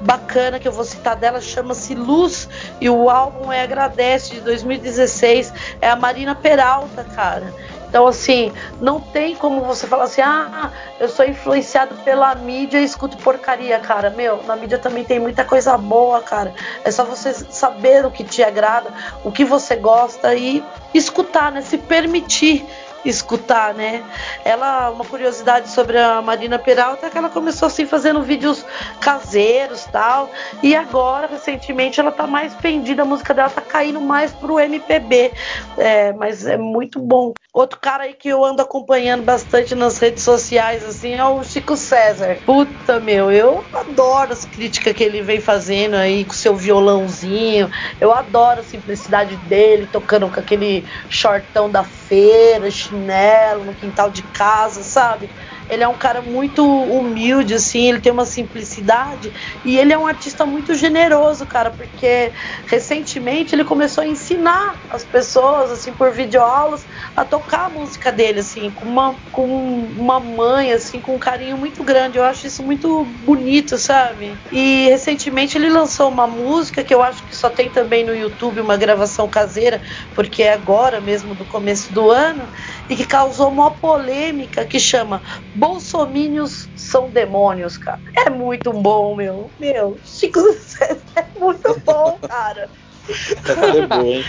bacana 0.00 0.58
que 0.58 0.68
eu 0.68 0.72
vou 0.72 0.84
citar 0.84 1.16
dela 1.16 1.40
chama-se 1.40 1.94
Luz 1.94 2.48
e 2.80 2.88
o 2.88 3.08
álbum 3.10 3.52
é 3.52 3.62
Agradece 3.62 4.34
de 4.34 4.40
2016 4.40 5.52
é 5.80 5.90
a 5.90 5.96
Marina 5.96 6.34
Peralta, 6.34 7.04
cara. 7.04 7.52
Então, 7.88 8.06
assim, 8.06 8.52
não 8.80 9.00
tem 9.00 9.34
como 9.34 9.62
você 9.62 9.86
falar 9.86 10.04
assim, 10.04 10.20
ah, 10.20 10.70
eu 10.98 11.08
sou 11.08 11.24
influenciado 11.24 11.94
pela 12.04 12.34
mídia 12.34 12.78
e 12.78 12.84
escuto 12.84 13.16
porcaria, 13.16 13.78
cara. 13.78 14.10
Meu, 14.10 14.42
na 14.42 14.56
mídia 14.56 14.76
também 14.76 15.04
tem 15.04 15.18
muita 15.18 15.44
coisa 15.44 15.78
boa, 15.78 16.20
cara. 16.20 16.52
É 16.84 16.90
só 16.90 17.04
você 17.04 17.32
saber 17.32 18.04
o 18.04 18.10
que 18.10 18.24
te 18.24 18.42
agrada, 18.42 18.90
o 19.24 19.30
que 19.30 19.44
você 19.44 19.76
gosta 19.76 20.34
e 20.34 20.62
escutar, 20.92 21.52
né? 21.52 21.62
Se 21.62 21.78
permitir 21.78 22.66
escutar, 23.08 23.74
né? 23.74 24.04
Ela, 24.44 24.90
uma 24.90 25.04
curiosidade 25.04 25.68
sobre 25.68 25.98
a 25.98 26.20
Marina 26.22 26.58
Peralta 26.58 27.06
é 27.06 27.10
que 27.10 27.18
ela 27.18 27.28
começou 27.28 27.66
assim 27.66 27.86
fazendo 27.86 28.22
vídeos 28.22 28.64
caseiros 29.00 29.84
tal, 29.92 30.30
e 30.62 30.74
agora, 30.74 31.26
recentemente, 31.26 32.00
ela 32.00 32.10
tá 32.10 32.26
mais 32.26 32.54
pendida, 32.54 33.02
a 33.02 33.04
música 33.04 33.32
dela 33.34 33.50
tá 33.50 33.60
caindo 33.60 34.00
mais 34.00 34.32
pro 34.32 34.58
MPB, 34.58 35.32
é, 35.78 36.12
mas 36.12 36.46
é 36.46 36.56
muito 36.56 36.98
bom. 36.98 37.32
Outro 37.52 37.78
cara 37.80 38.04
aí 38.04 38.12
que 38.12 38.28
eu 38.28 38.44
ando 38.44 38.60
acompanhando 38.60 39.24
bastante 39.24 39.74
nas 39.74 39.98
redes 39.98 40.22
sociais, 40.22 40.84
assim, 40.84 41.14
é 41.14 41.24
o 41.24 41.42
Chico 41.42 41.74
César. 41.74 42.36
Puta, 42.44 43.00
meu, 43.00 43.32
eu 43.32 43.64
adoro 43.72 44.32
as 44.32 44.44
críticas 44.44 44.92
que 44.92 45.02
ele 45.02 45.22
vem 45.22 45.40
fazendo 45.40 45.94
aí 45.94 46.24
com 46.24 46.34
seu 46.34 46.54
violãozinho. 46.54 47.70
Eu 47.98 48.12
adoro 48.12 48.60
a 48.60 48.62
simplicidade 48.62 49.36
dele, 49.48 49.88
tocando 49.90 50.28
com 50.28 50.38
aquele 50.38 50.84
shortão 51.08 51.70
da 51.70 51.82
feira, 52.08 52.70
chinelo 52.70 53.64
no 53.64 53.74
quintal 53.74 54.10
de 54.10 54.22
casa, 54.28 54.82
sabe? 54.84 55.30
Ele 55.68 55.82
é 55.82 55.88
um 55.88 55.96
cara 55.96 56.22
muito 56.22 56.64
humilde, 56.64 57.54
assim, 57.54 57.88
ele 57.88 58.00
tem 58.00 58.12
uma 58.12 58.24
simplicidade 58.26 59.32
e 59.64 59.78
ele 59.78 59.92
é 59.92 59.98
um 59.98 60.06
artista 60.06 60.46
muito 60.46 60.74
generoso, 60.74 61.46
cara, 61.46 61.70
porque 61.70 62.32
recentemente 62.66 63.54
ele 63.54 63.64
começou 63.64 64.02
a 64.02 64.06
ensinar 64.06 64.80
as 64.90 65.04
pessoas, 65.04 65.70
assim, 65.70 65.92
por 65.92 66.12
videoaulas, 66.12 66.86
a 67.14 67.24
tocar 67.24 67.66
a 67.66 67.70
música 67.70 68.12
dele, 68.12 68.40
assim, 68.40 68.70
com 68.70 68.86
uma, 68.86 69.20
com 69.30 69.46
uma 69.96 70.20
mãe, 70.20 70.72
assim, 70.72 71.00
com 71.00 71.16
um 71.16 71.18
carinho 71.18 71.56
muito 71.58 71.82
grande. 71.84 72.18
Eu 72.18 72.24
acho 72.24 72.46
isso 72.46 72.64
muito 72.64 73.04
bonito, 73.04 73.78
sabe? 73.78 74.40
E 74.50 74.88
recentemente 74.88 75.58
ele 75.58 75.68
lançou 75.68 76.08
uma 76.10 76.26
música 76.26 76.84
que 76.84 76.94
eu 76.94 77.02
acho 77.02 77.24
que 77.24 77.36
só 77.36 77.50
tem 77.50 77.70
também 77.70 78.04
no 78.04 78.14
YouTube 78.14 78.60
uma 78.60 78.76
gravação 78.76 79.28
caseira, 79.28 79.80
porque 80.14 80.42
é 80.42 80.52
agora 80.52 81.00
mesmo 81.00 81.34
do 81.34 81.46
começo 81.46 81.92
do 81.92 82.10
ano, 82.10 82.50
e 82.88 82.96
que 82.96 83.06
causou 83.06 83.50
uma 83.50 83.70
polêmica 83.70 84.64
que 84.64 84.78
chama 84.78 85.22
Bolsomínios 85.54 86.68
são 86.74 87.10
demônios, 87.10 87.76
cara. 87.76 88.00
É 88.16 88.30
muito 88.30 88.72
bom, 88.72 89.16
meu. 89.16 89.50
Meu, 89.58 89.98
Chico 90.04 90.40
é 91.16 91.38
muito 91.38 91.80
bom, 91.84 92.18
cara. 92.28 92.70
É 93.08 93.86
bom, 93.86 94.02
hein? 94.02 94.24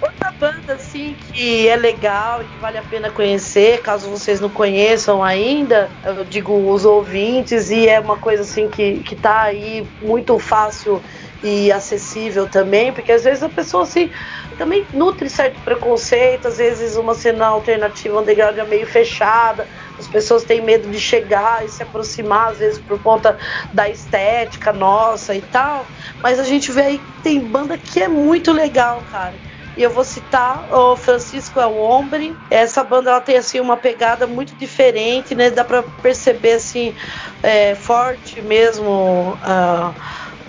Outra 0.00 0.30
banda 0.38 0.74
assim 0.74 1.14
que 1.14 1.66
é 1.66 1.74
legal 1.74 2.42
e 2.42 2.44
que 2.46 2.56
vale 2.58 2.78
a 2.78 2.82
pena 2.82 3.10
conhecer, 3.10 3.82
caso 3.82 4.08
vocês 4.08 4.40
não 4.40 4.48
conheçam 4.48 5.24
ainda, 5.24 5.90
eu 6.04 6.24
digo 6.24 6.70
os 6.70 6.84
ouvintes, 6.84 7.70
e 7.70 7.88
é 7.88 7.98
uma 7.98 8.16
coisa 8.16 8.42
assim 8.42 8.68
que, 8.68 9.00
que 9.00 9.16
tá 9.16 9.42
aí 9.42 9.84
muito 10.00 10.38
fácil 10.38 11.02
e 11.42 11.70
acessível 11.70 12.48
também, 12.48 12.92
porque 12.92 13.12
às 13.12 13.24
vezes 13.24 13.42
a 13.42 13.48
pessoa 13.48 13.84
assim 13.84 14.10
também 14.56 14.88
nutre 14.92 15.30
certo 15.30 15.62
preconceito, 15.62 16.48
às 16.48 16.58
vezes 16.58 16.96
uma 16.96 17.14
cena 17.14 17.46
alternativa 17.46 18.20
underground 18.20 18.58
é 18.58 18.64
meio 18.64 18.86
fechada, 18.86 19.68
as 19.96 20.08
pessoas 20.08 20.44
têm 20.44 20.60
medo 20.60 20.90
de 20.90 21.00
chegar 21.00 21.64
e 21.64 21.68
se 21.68 21.82
aproximar, 21.82 22.50
às 22.50 22.58
vezes 22.58 22.80
por 22.80 23.00
conta 23.00 23.38
da 23.72 23.88
estética 23.88 24.72
nossa 24.72 25.34
e 25.34 25.42
tal, 25.42 25.88
mas 26.20 26.40
a 26.40 26.44
gente 26.44 26.72
vê 26.72 26.82
aí 26.82 26.98
que 26.98 27.12
tem 27.22 27.40
banda 27.40 27.78
que 27.78 28.02
é 28.02 28.08
muito 28.08 28.52
legal, 28.52 29.02
cara. 29.02 29.40
E 29.76 29.82
eu 29.84 29.90
vou 29.90 30.02
citar 30.02 30.66
o 30.74 30.96
Francisco 30.96 31.60
é 31.60 31.66
o 31.66 31.76
Hombre. 31.76 32.36
Essa 32.50 32.82
banda 32.82 33.10
ela 33.10 33.20
tem 33.20 33.36
assim 33.36 33.60
uma 33.60 33.76
pegada 33.76 34.26
muito 34.26 34.56
diferente, 34.56 35.36
né? 35.36 35.50
Dá 35.50 35.64
para 35.64 35.84
perceber 35.84 36.54
assim 36.54 36.94
é, 37.40 37.76
forte 37.76 38.42
mesmo. 38.42 39.38
Uh, 39.40 39.94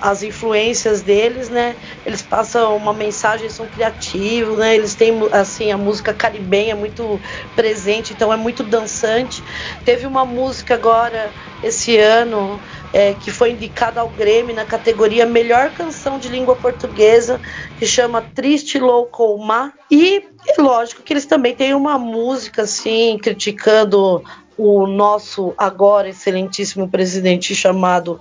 as 0.01 0.23
influências 0.23 1.01
deles, 1.01 1.49
né? 1.49 1.75
Eles 2.05 2.21
passam 2.21 2.75
uma 2.75 2.93
mensagem, 2.93 3.49
são 3.49 3.67
criativos, 3.67 4.57
né? 4.57 4.75
Eles 4.75 4.95
têm 4.95 5.11
assim 5.31 5.71
a 5.71 5.77
música 5.77 6.13
caribenha 6.13 6.75
muito 6.75 7.21
presente, 7.55 8.13
então 8.13 8.31
é 8.31 8.37
muito 8.37 8.63
dançante. 8.63 9.43
Teve 9.83 10.05
uma 10.05 10.25
música 10.25 10.75
agora 10.75 11.33
esse 11.61 11.97
ano 11.97 12.61
é, 12.93 13.13
que 13.13 13.31
foi 13.31 13.51
indicada 13.51 14.01
ao 14.01 14.09
Grêmio 14.09 14.55
na 14.55 14.65
categoria 14.65 15.25
Melhor 15.25 15.71
Canção 15.73 16.17
de 16.17 16.29
Língua 16.29 16.55
Portuguesa, 16.55 17.41
que 17.77 17.85
chama 17.85 18.21
Triste 18.21 18.79
Louco 18.79 19.37
Mar. 19.37 19.73
E 19.91 20.23
é 20.47 20.61
lógico 20.61 21.03
que 21.03 21.13
eles 21.13 21.25
também 21.25 21.55
têm 21.55 21.73
uma 21.73 21.97
música 21.97 22.63
assim 22.63 23.17
criticando 23.21 24.23
o 24.60 24.86
nosso 24.86 25.53
agora 25.57 26.10
excelentíssimo 26.10 26.89
presidente 26.89 27.55
chamado 27.55 28.20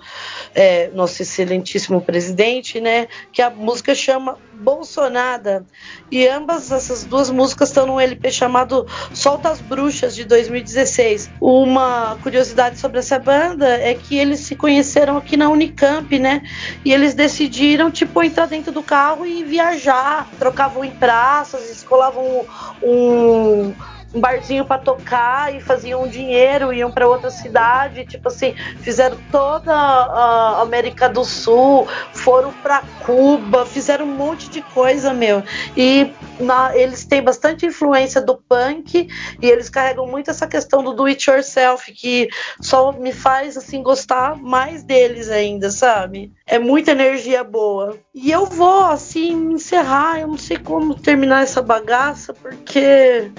é, 0.55 0.89
nosso 0.95 1.20
excelentíssimo 1.20 2.01
presidente, 2.01 2.80
né? 2.80 3.09
Que 3.32 3.43
a 3.43 3.51
música 3.51 3.93
chama 3.93 4.39
Bolsonada 4.55 5.66
e 6.12 6.28
ambas 6.28 6.70
essas 6.70 7.03
duas 7.03 7.28
músicas 7.28 7.70
estão 7.70 7.86
num 7.86 7.99
LP 7.99 8.30
chamado 8.30 8.86
Solta 9.12 9.49
as 9.49 9.61
Bruxas 9.61 10.14
de 10.14 10.24
2016. 10.24 11.28
Uma 11.41 12.16
curiosidade 12.22 12.78
sobre 12.78 13.01
essa 13.01 13.18
banda 13.18 13.66
é 13.66 13.95
que 13.95 14.16
eles 14.16 14.39
se 14.39 14.55
conheceram 14.55 15.16
aqui 15.16 15.36
na 15.36 15.49
Unicamp, 15.49 16.16
né? 16.20 16.43
E 16.84 16.93
eles 16.93 17.14
decidiram 17.14 17.91
tipo 17.91 18.22
entrar 18.22 18.47
dentro 18.47 18.70
do 18.70 18.82
carro 18.82 19.26
e 19.26 19.43
viajar, 19.43 20.28
trocavam 20.39 20.84
em 20.84 20.93
praças, 20.93 21.68
escolavam 21.68 22.47
um, 22.80 22.89
um 22.89 23.74
um 24.14 24.20
barzinho 24.20 24.64
para 24.64 24.78
tocar 24.78 25.54
e 25.54 25.61
faziam 25.61 26.06
dinheiro, 26.09 26.72
iam 26.72 26.90
para 26.90 27.09
outra 27.09 27.30
cidade, 27.30 28.06
tipo 28.06 28.28
assim, 28.28 28.54
fizeram 28.80 29.18
toda 29.30 29.72
a 29.72 30.62
América 30.62 31.09
do 31.09 31.24
Sul, 31.24 31.86
foram 32.12 32.52
para 32.52 32.82
Cuba, 33.04 33.66
fizeram 33.66 34.06
um 34.06 34.16
monte 34.16 34.48
de 34.48 34.62
coisa, 34.62 35.12
meu. 35.12 35.42
E 35.76 36.12
na, 36.40 36.76
eles 36.76 37.04
têm 37.04 37.22
bastante 37.22 37.66
influência 37.66 38.20
do 38.20 38.36
punk 38.36 39.09
e 39.40 39.46
eles 39.46 39.68
carregam 39.68 40.06
muito 40.06 40.30
essa 40.30 40.46
questão 40.46 40.82
do 40.82 40.98
do 40.98 41.04
it 41.04 41.30
yourself, 41.30 41.92
que 41.92 42.28
só 42.61 42.92
me 42.92 43.12
faz 43.12 43.56
assim 43.56 43.82
gostar 43.82 44.36
mais 44.36 44.82
deles 44.82 45.30
ainda, 45.30 45.70
sabe? 45.70 46.32
É 46.46 46.59
muita 46.59 46.90
energia 46.90 47.44
boa. 47.44 47.96
E 48.14 48.30
eu 48.30 48.46
vou 48.46 48.86
assim 48.86 49.52
encerrar, 49.52 50.20
eu 50.20 50.28
não 50.28 50.38
sei 50.38 50.56
como 50.56 50.94
terminar 50.94 51.42
essa 51.42 51.62
bagaça, 51.62 52.34
porque 52.34 53.30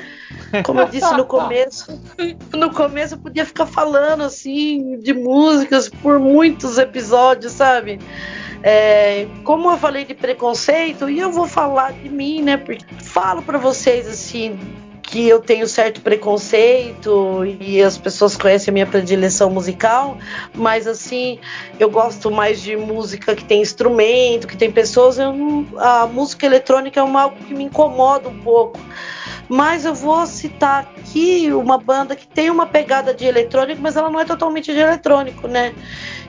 como 0.64 0.82
eu 0.82 0.88
disse 0.88 1.14
no 1.16 1.26
começo, 1.26 2.02
no 2.54 2.74
começo 2.74 3.16
eu 3.16 3.18
podia 3.20 3.46
ficar 3.46 3.66
falando 3.66 4.24
assim 4.24 5.00
de 5.00 5.14
músicas 5.14 5.90
por 5.90 6.20
muitos 6.20 6.78
episódios, 6.78 7.54
sabe? 7.54 8.00
É, 8.62 9.28
como 9.44 9.72
eu 9.72 9.78
falei 9.78 10.04
de 10.04 10.14
preconceito, 10.14 11.10
e 11.10 11.20
eu 11.20 11.32
vou 11.32 11.48
falar 11.48 11.94
de 11.94 12.10
mim, 12.10 12.42
né? 12.42 12.58
Porque 12.58 12.84
falo 13.02 13.42
para 13.42 13.58
vocês 13.58 14.08
assim 14.08 14.60
que 15.10 15.28
eu 15.28 15.40
tenho 15.40 15.68
certo 15.68 16.02
preconceito 16.02 17.44
e 17.60 17.82
as 17.82 17.98
pessoas 17.98 18.38
conhecem 18.38 18.72
a 18.72 18.74
minha 18.74 18.86
predileção 18.86 19.50
musical, 19.50 20.18
mas 20.54 20.86
assim, 20.86 21.40
eu 21.80 21.90
gosto 21.90 22.30
mais 22.30 22.62
de 22.62 22.78
música 22.78 23.36
que 23.36 23.44
tem 23.44 23.60
instrumento, 23.62 24.48
que 24.48 24.56
tem 24.56 24.72
pessoas. 24.72 25.18
A 25.20 26.06
música 26.06 26.46
eletrônica 26.46 27.00
é 27.00 27.04
algo 27.04 27.36
que 27.38 27.56
me 27.56 27.64
incomoda 27.64 28.30
um 28.30 28.40
pouco. 28.40 28.80
Mas 29.50 29.84
eu 29.84 29.96
vou 29.96 30.26
citar 30.28 30.82
aqui 30.96 31.52
uma 31.52 31.78
banda 31.78 32.16
que 32.16 32.28
tem 32.28 32.52
uma 32.52 32.68
pegada 32.68 33.14
de 33.14 33.26
eletrônico, 33.26 33.82
mas 33.82 33.98
ela 33.98 34.10
não 34.10 34.20
é 34.20 34.26
totalmente 34.26 34.72
de 34.72 34.80
eletrônico, 34.80 35.48
né? 35.48 35.74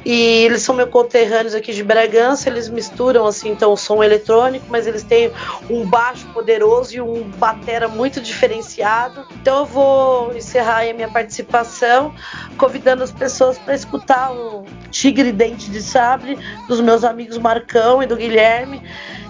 E 0.05 0.45
eles 0.45 0.63
são 0.63 0.75
meus 0.75 0.89
conterrâneos 0.89 1.55
aqui 1.55 1.75
de 1.75 1.85
Bragança, 1.85 2.49
eles 2.49 2.71
misturam 2.71 3.27
assim, 3.27 3.51
então 3.51 3.73
o 3.73 3.77
som 3.77 4.03
eletrônico, 4.03 4.65
mas 4.71 4.87
eles 4.87 5.03
têm 5.03 5.31
um 5.69 5.85
baixo 5.85 6.27
poderoso 6.33 6.97
e 6.97 7.01
um 7.03 7.25
batera 7.37 7.87
muito 7.87 8.19
diferenciado. 8.19 9.27
Então 9.43 9.59
eu 9.59 9.67
vou 9.67 10.35
encerrar 10.35 10.89
a 10.89 10.95
minha 10.95 11.09
participação 11.09 12.15
convidando 12.57 13.03
as 13.03 13.13
pessoas 13.13 13.59
para 13.59 13.75
escutar 13.75 14.33
o 14.33 14.65
Tigre 14.91 15.33
Dente 15.33 15.71
de 15.71 15.83
Sabre 15.83 16.39
dos 16.67 16.81
meus 16.81 17.05
amigos 17.05 17.37
Marcão 17.37 18.03
e 18.03 18.07
do 18.07 18.17
Guilherme. 18.17 18.83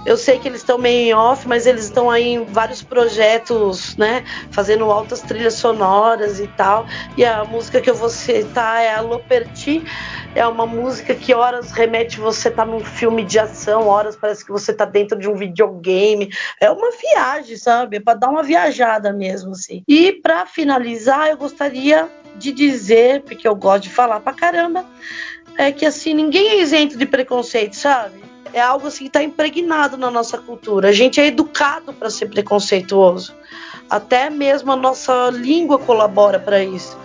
Eu 0.06 0.16
sei 0.16 0.38
que 0.38 0.48
eles 0.48 0.60
estão 0.60 0.78
meio 0.78 1.08
em 1.08 1.14
off, 1.14 1.46
mas 1.46 1.66
eles 1.66 1.84
estão 1.84 2.10
aí 2.10 2.28
em 2.28 2.44
vários 2.44 2.82
projetos, 2.82 3.96
né? 3.96 4.24
Fazendo 4.50 4.90
altas 4.90 5.20
trilhas 5.20 5.54
sonoras 5.54 6.40
e 6.40 6.46
tal. 6.46 6.86
E 7.18 7.24
a 7.24 7.44
música 7.44 7.80
que 7.80 7.90
eu 7.90 7.94
vou 7.94 8.08
citar 8.08 8.82
é 8.82 8.94
a 8.94 9.00
Loperti. 9.02 9.84
É 10.34 10.46
uma 10.46 10.66
música 10.66 11.14
que 11.14 11.34
horas 11.34 11.70
remete 11.72 12.18
você 12.18 12.50
tá 12.50 12.64
num 12.64 12.80
filme 12.80 13.24
de 13.24 13.38
ação, 13.38 13.88
horas 13.88 14.16
parece 14.16 14.44
que 14.44 14.52
você 14.52 14.72
tá 14.72 14.84
dentro 14.84 15.18
de 15.18 15.28
um 15.28 15.34
videogame. 15.34 16.30
É 16.60 16.70
uma 16.70 16.90
viagem, 16.92 17.56
sabe? 17.56 17.98
É 17.98 18.00
para 18.00 18.18
dar 18.18 18.30
uma 18.30 18.42
viajada 18.42 19.12
mesmo, 19.12 19.52
assim. 19.52 19.82
E 19.86 20.12
para 20.12 20.46
finalizar, 20.46 21.28
eu 21.28 21.36
gostaria 21.36 22.08
de 22.36 22.52
dizer, 22.52 23.22
porque 23.22 23.46
eu 23.46 23.54
gosto 23.54 23.82
de 23.82 23.90
falar 23.90 24.20
pra 24.20 24.32
caramba, 24.32 24.84
é 25.58 25.70
que 25.70 25.84
assim, 25.84 26.14
ninguém 26.14 26.48
é 26.48 26.60
isento 26.60 26.96
de 26.96 27.04
preconceito, 27.04 27.76
sabe? 27.76 28.29
É 28.52 28.60
algo 28.60 28.86
assim 28.86 29.04
que 29.04 29.08
está 29.08 29.22
impregnado 29.22 29.96
na 29.96 30.10
nossa 30.10 30.38
cultura. 30.38 30.88
A 30.88 30.92
gente 30.92 31.20
é 31.20 31.26
educado 31.26 31.92
para 31.92 32.10
ser 32.10 32.26
preconceituoso. 32.26 33.34
Até 33.88 34.30
mesmo 34.30 34.70
a 34.70 34.76
nossa 34.76 35.30
língua 35.30 35.78
colabora 35.78 36.38
para 36.38 36.62
isso. 36.62 36.96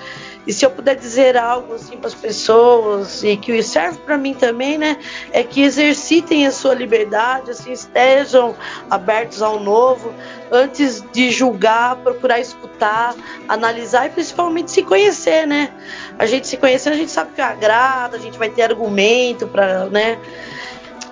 E 0.48 0.54
se 0.54 0.64
eu 0.64 0.70
puder 0.70 0.96
dizer 0.96 1.36
algo 1.36 1.74
assim 1.74 1.98
para 1.98 2.08
as 2.08 2.14
pessoas 2.14 3.24
e 3.24 3.36
que 3.36 3.64
serve 3.64 3.98
para 4.00 4.18
mim 4.18 4.34
também, 4.34 4.78
né, 4.78 4.98
é 5.32 5.43
que 5.43 5.64
exercitem 5.64 6.46
a 6.46 6.52
sua 6.52 6.76
liberdade, 6.76 7.50
assim, 7.50 7.72
estejam 7.72 8.56
abertos 8.89 9.41
ao 9.41 9.60
novo, 9.60 10.14
antes 10.52 11.04
de 11.12 11.32
julgar, 11.32 11.96
procurar 11.98 12.39
escutar, 12.39 13.16
analisar 13.48 14.06
e 14.06 14.10
principalmente 14.10 14.70
se 14.70 14.84
conhecer, 14.84 15.48
né? 15.48 15.72
A 16.20 16.28
gente 16.28 16.48
se 16.48 16.58
conhecendo, 16.58 16.93
a 16.93 16.98
gente 16.98 17.12
sabe 17.12 17.34
que 17.34 17.41
agrada, 17.41 18.16
a 18.16 18.20
gente 18.20 18.38
vai 18.38 18.50
ter 18.50 18.62
argumento 18.62 19.48
para, 19.48 19.86
né? 19.88 20.20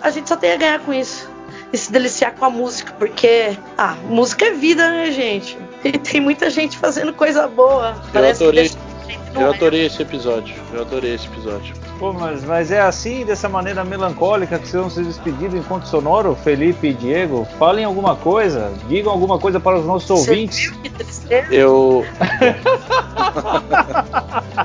A 0.04 0.10
gente 0.12 0.28
só 0.28 0.36
tem 0.36 0.52
a 0.52 0.58
ganhar 0.58 0.80
com 0.82 0.94
isso. 0.94 1.32
E 1.72 1.78
se 1.78 1.92
deliciar 1.92 2.36
com 2.36 2.46
a 2.46 2.50
música, 2.50 2.94
porque 3.00 3.58
ah, 3.78 3.96
música 4.08 4.46
é 4.46 4.52
vida, 4.52 4.88
né, 4.90 5.12
gente? 5.12 5.58
E 5.84 5.94
tem 5.94 6.22
muita 6.22 6.50
gente 6.50 6.78
fazendo 6.78 7.14
coisa 7.14 7.48
boa. 7.48 7.96
Eu 8.06 8.12
Parece 8.14 8.44
adorei, 8.44 8.72
eu 9.34 9.42
é. 9.42 9.50
adorei 9.50 9.86
esse 9.88 10.02
episódio. 10.02 10.56
Eu 10.72 10.82
adorei 10.82 11.16
esse 11.16 11.26
episódio. 11.28 11.76
Pô, 11.98 12.14
mas, 12.14 12.44
mas 12.44 12.72
é 12.72 12.82
assim, 12.82 13.26
dessa 13.26 13.50
maneira 13.50 13.84
melancólica 13.84 14.60
que 14.60 14.68
vocês 14.68 14.82
vão 14.82 14.90
se 14.90 15.04
despedir 15.04 15.50
do 15.50 15.58
Encontro 15.58 15.88
Sonoro, 15.88 16.36
Felipe 16.36 16.88
e 16.88 16.94
Diego? 16.94 17.48
Falem 17.58 17.86
alguma 17.86 18.16
coisa, 18.16 18.72
digam 18.88 19.12
alguma 19.12 19.40
coisa 19.40 19.60
para 19.60 19.80
os 19.80 19.86
nossos 19.86 20.08
Você 20.08 20.32
ouvintes. 20.32 20.70
Viu 20.70 20.82
que 20.82 20.90
tristeza? 20.90 21.23
Eu. 21.50 22.06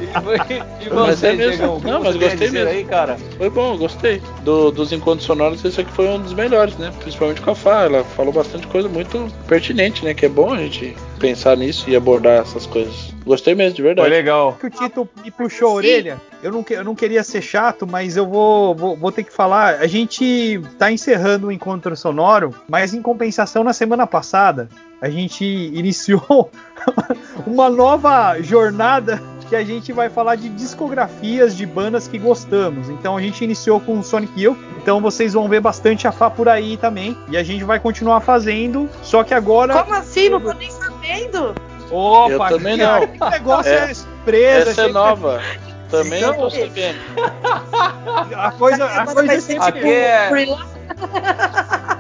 e, 0.00 0.84
e 0.84 0.88
você, 0.88 1.32
mas 1.32 1.60
é 1.60 1.66
Não, 1.66 1.80
mas 2.02 2.16
gostei 2.16 2.50
mesmo. 2.50 2.68
Aí, 2.68 2.84
cara? 2.84 3.16
Foi 3.36 3.50
bom, 3.50 3.76
gostei. 3.76 4.20
Do, 4.42 4.70
dos 4.70 4.92
encontros 4.92 5.26
sonoros, 5.26 5.64
esse 5.64 5.80
aqui 5.80 5.92
foi 5.92 6.08
um 6.08 6.20
dos 6.20 6.34
melhores, 6.34 6.76
né? 6.76 6.92
Principalmente 7.00 7.40
com 7.40 7.50
a 7.50 7.54
Fá. 7.54 7.84
Ela 7.84 8.04
falou 8.04 8.32
bastante 8.32 8.66
coisa 8.66 8.88
muito 8.88 9.28
pertinente, 9.46 10.04
né? 10.04 10.12
Que 10.14 10.26
é 10.26 10.28
bom 10.28 10.52
a 10.52 10.58
gente 10.58 10.96
pensar 11.18 11.56
nisso 11.56 11.88
e 11.90 11.96
abordar 11.96 12.40
essas 12.40 12.66
coisas. 12.66 13.14
Gostei 13.24 13.54
mesmo, 13.54 13.76
de 13.76 13.82
verdade. 13.82 14.08
Foi 14.08 14.16
legal. 14.16 14.56
Que 14.58 14.66
o 14.66 14.70
Tito 14.70 15.08
me 15.22 15.30
puxou 15.30 15.68
a 15.68 15.72
orelha. 15.74 16.20
Eu 16.42 16.52
não, 16.52 16.64
eu 16.70 16.84
não 16.84 16.94
queria 16.94 17.22
ser 17.24 17.42
chato, 17.42 17.86
mas 17.86 18.16
eu 18.16 18.26
vou, 18.26 18.74
vou, 18.74 18.96
vou 18.96 19.12
ter 19.12 19.24
que 19.24 19.32
falar. 19.32 19.74
A 19.80 19.86
gente 19.86 20.60
tá 20.78 20.90
encerrando 20.90 21.48
o 21.48 21.52
encontro 21.52 21.94
sonoro, 21.96 22.54
mas 22.68 22.94
em 22.94 23.02
compensação, 23.02 23.64
na 23.64 23.72
semana 23.72 24.06
passada, 24.06 24.68
a 25.00 25.10
gente 25.10 25.44
iniciou 25.44 26.50
uma 27.46 27.68
nova 27.68 28.40
jornada 28.40 29.20
que 29.48 29.56
a 29.56 29.64
gente 29.64 29.92
vai 29.92 30.10
falar 30.10 30.36
de 30.36 30.48
discografias 30.50 31.56
de 31.56 31.64
bandas 31.64 32.06
que 32.06 32.18
gostamos. 32.18 32.88
Então 32.90 33.16
a 33.16 33.20
gente 33.20 33.42
iniciou 33.42 33.80
com 33.80 34.02
Sonic 34.02 34.40
Youth, 34.40 34.58
então 34.80 35.00
vocês 35.00 35.32
vão 35.32 35.48
ver 35.48 35.60
bastante 35.60 36.06
a 36.06 36.12
Fá 36.12 36.30
por 36.30 36.48
aí 36.48 36.76
também. 36.76 37.16
E 37.28 37.36
a 37.36 37.42
gente 37.42 37.64
vai 37.64 37.80
continuar 37.80 38.20
fazendo, 38.20 38.88
só 39.02 39.24
que 39.24 39.32
agora. 39.32 39.82
Como 39.82 39.94
assim? 39.94 40.28
Não 40.28 40.40
tô 40.40 40.52
nem 40.52 40.70
sabendo. 40.70 40.87
Opa, 41.90 42.32
eu 42.32 42.58
também 42.58 42.76
não. 42.76 43.06
Que 43.06 43.30
negócio 43.30 43.72
é, 43.72 43.90
é 43.90 43.94
surpresa. 43.94 44.70
Essa 44.70 44.82
é 44.82 44.88
nova. 44.92 45.40
Também 45.90 46.18
então, 46.18 46.32
não 46.32 46.40
tô 46.42 46.50
sabendo. 46.50 46.98
A 48.36 48.52
coisa, 48.52 48.84
a 48.84 49.06
coisa 49.06 49.32
é 49.32 49.40
sempre 49.40 49.68
aqui 49.68 49.90
é, 49.90 50.30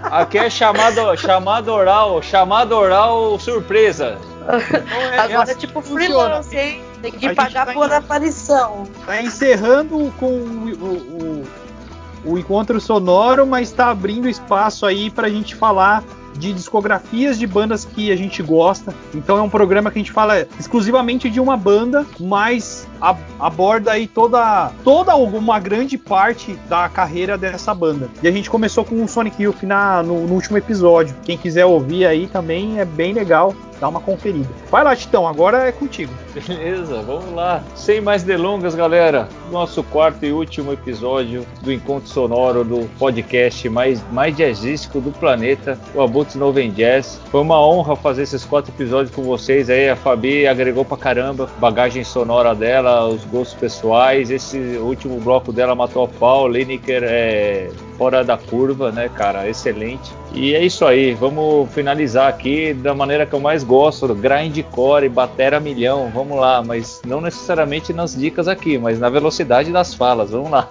aqui 0.04 0.38
é 0.38 0.50
chamado, 0.50 1.16
chamado 1.16 1.72
oral, 1.72 2.20
chamado 2.20 2.72
oral 2.72 3.38
surpresa. 3.38 4.18
É, 5.12 5.18
Agora 5.18 5.48
é, 5.48 5.52
é 5.52 5.54
tipo 5.54 5.80
freelance, 5.80 6.56
hein? 6.56 6.82
Tem 7.02 7.12
que 7.12 7.34
pagar 7.34 7.66
tá 7.66 7.72
por 7.72 7.92
aparição. 7.92 8.86
Tá 9.06 9.22
encerrando 9.22 10.12
com 10.18 10.26
o, 10.26 11.44
o, 12.24 12.32
o, 12.32 12.38
encontro 12.38 12.80
sonoro, 12.80 13.46
mas 13.46 13.70
tá 13.70 13.90
abrindo 13.90 14.28
espaço 14.28 14.84
aí 14.84 15.10
pra 15.10 15.28
gente 15.28 15.54
falar 15.54 16.02
de 16.38 16.52
discografias 16.52 17.38
de 17.38 17.46
bandas 17.46 17.84
que 17.84 18.10
a 18.10 18.16
gente 18.16 18.42
gosta. 18.42 18.94
Então 19.14 19.36
é 19.36 19.42
um 19.42 19.50
programa 19.50 19.90
que 19.90 19.98
a 19.98 20.02
gente 20.02 20.12
fala 20.12 20.46
exclusivamente 20.58 21.28
de 21.28 21.40
uma 21.40 21.56
banda, 21.56 22.06
mas 22.18 22.86
aborda 23.38 23.92
aí 23.92 24.06
toda 24.06 24.72
toda 24.82 25.14
uma 25.16 25.58
grande 25.58 25.96
parte 25.96 26.54
da 26.68 26.88
carreira 26.88 27.36
dessa 27.36 27.74
banda. 27.74 28.08
E 28.22 28.28
a 28.28 28.32
gente 28.32 28.50
começou 28.50 28.84
com 28.84 29.02
o 29.02 29.08
Sonic 29.08 29.42
Youth 29.42 29.62
na, 29.62 30.02
no, 30.02 30.26
no 30.26 30.34
último 30.34 30.56
episódio. 30.56 31.14
Quem 31.24 31.36
quiser 31.36 31.66
ouvir 31.66 32.06
aí 32.06 32.26
também 32.26 32.78
é 32.78 32.84
bem 32.84 33.12
legal 33.12 33.54
dá 33.80 33.88
uma 33.88 34.00
conferida. 34.00 34.48
Vai 34.70 34.84
lá, 34.84 34.94
Titão, 34.94 35.26
agora 35.26 35.68
é 35.68 35.72
contigo. 35.72 36.12
Beleza, 36.34 37.02
vamos 37.02 37.34
lá. 37.34 37.62
Sem 37.74 38.00
mais 38.00 38.22
delongas, 38.22 38.74
galera. 38.74 39.28
Nosso 39.50 39.82
quarto 39.82 40.24
e 40.24 40.32
último 40.32 40.72
episódio 40.72 41.46
do 41.62 41.72
Encontro 41.72 42.08
Sonoro 42.08 42.64
do 42.64 42.88
podcast 42.98 43.68
mais, 43.68 44.02
mais 44.12 44.36
jazzístico 44.36 45.00
do 45.00 45.10
planeta, 45.10 45.78
o 45.94 46.02
Abutres 46.02 46.36
Noven 46.36 46.70
Jazz. 46.70 47.20
Foi 47.30 47.40
uma 47.40 47.60
honra 47.64 47.96
fazer 47.96 48.22
esses 48.22 48.44
quatro 48.44 48.72
episódios 48.72 49.14
com 49.14 49.22
vocês 49.22 49.70
aí. 49.70 49.88
A 49.88 49.96
Fabi 49.96 50.46
agregou 50.46 50.84
pra 50.84 50.96
caramba 50.96 51.48
bagagem 51.58 52.04
sonora 52.04 52.54
dela, 52.54 53.06
os 53.08 53.24
gostos 53.24 53.58
pessoais. 53.58 54.30
Esse 54.30 54.58
último 54.80 55.20
bloco 55.20 55.52
dela 55.52 55.74
matou 55.74 56.04
a 56.04 56.08
pau. 56.08 56.48
Lineker 56.48 57.02
é 57.04 57.70
fora 57.98 58.22
da 58.22 58.38
curva, 58.38 58.92
né, 58.92 59.10
cara? 59.12 59.48
Excelente. 59.48 60.14
E 60.32 60.54
é 60.54 60.64
isso 60.64 60.84
aí, 60.84 61.14
vamos 61.14 61.68
finalizar 61.72 62.28
aqui 62.28 62.72
da 62.72 62.94
maneira 62.94 63.26
que 63.26 63.34
eu 63.34 63.40
mais 63.40 63.64
gosto, 63.64 64.14
grindcore, 64.14 65.08
batera 65.08 65.58
milhão, 65.58 66.10
vamos 66.14 66.38
lá, 66.38 66.62
mas 66.62 67.02
não 67.04 67.20
necessariamente 67.20 67.92
nas 67.92 68.14
dicas 68.14 68.46
aqui, 68.46 68.78
mas 68.78 69.00
na 69.00 69.08
velocidade 69.08 69.72
das 69.72 69.94
falas, 69.94 70.30
vamos 70.30 70.50
lá. 70.50 70.70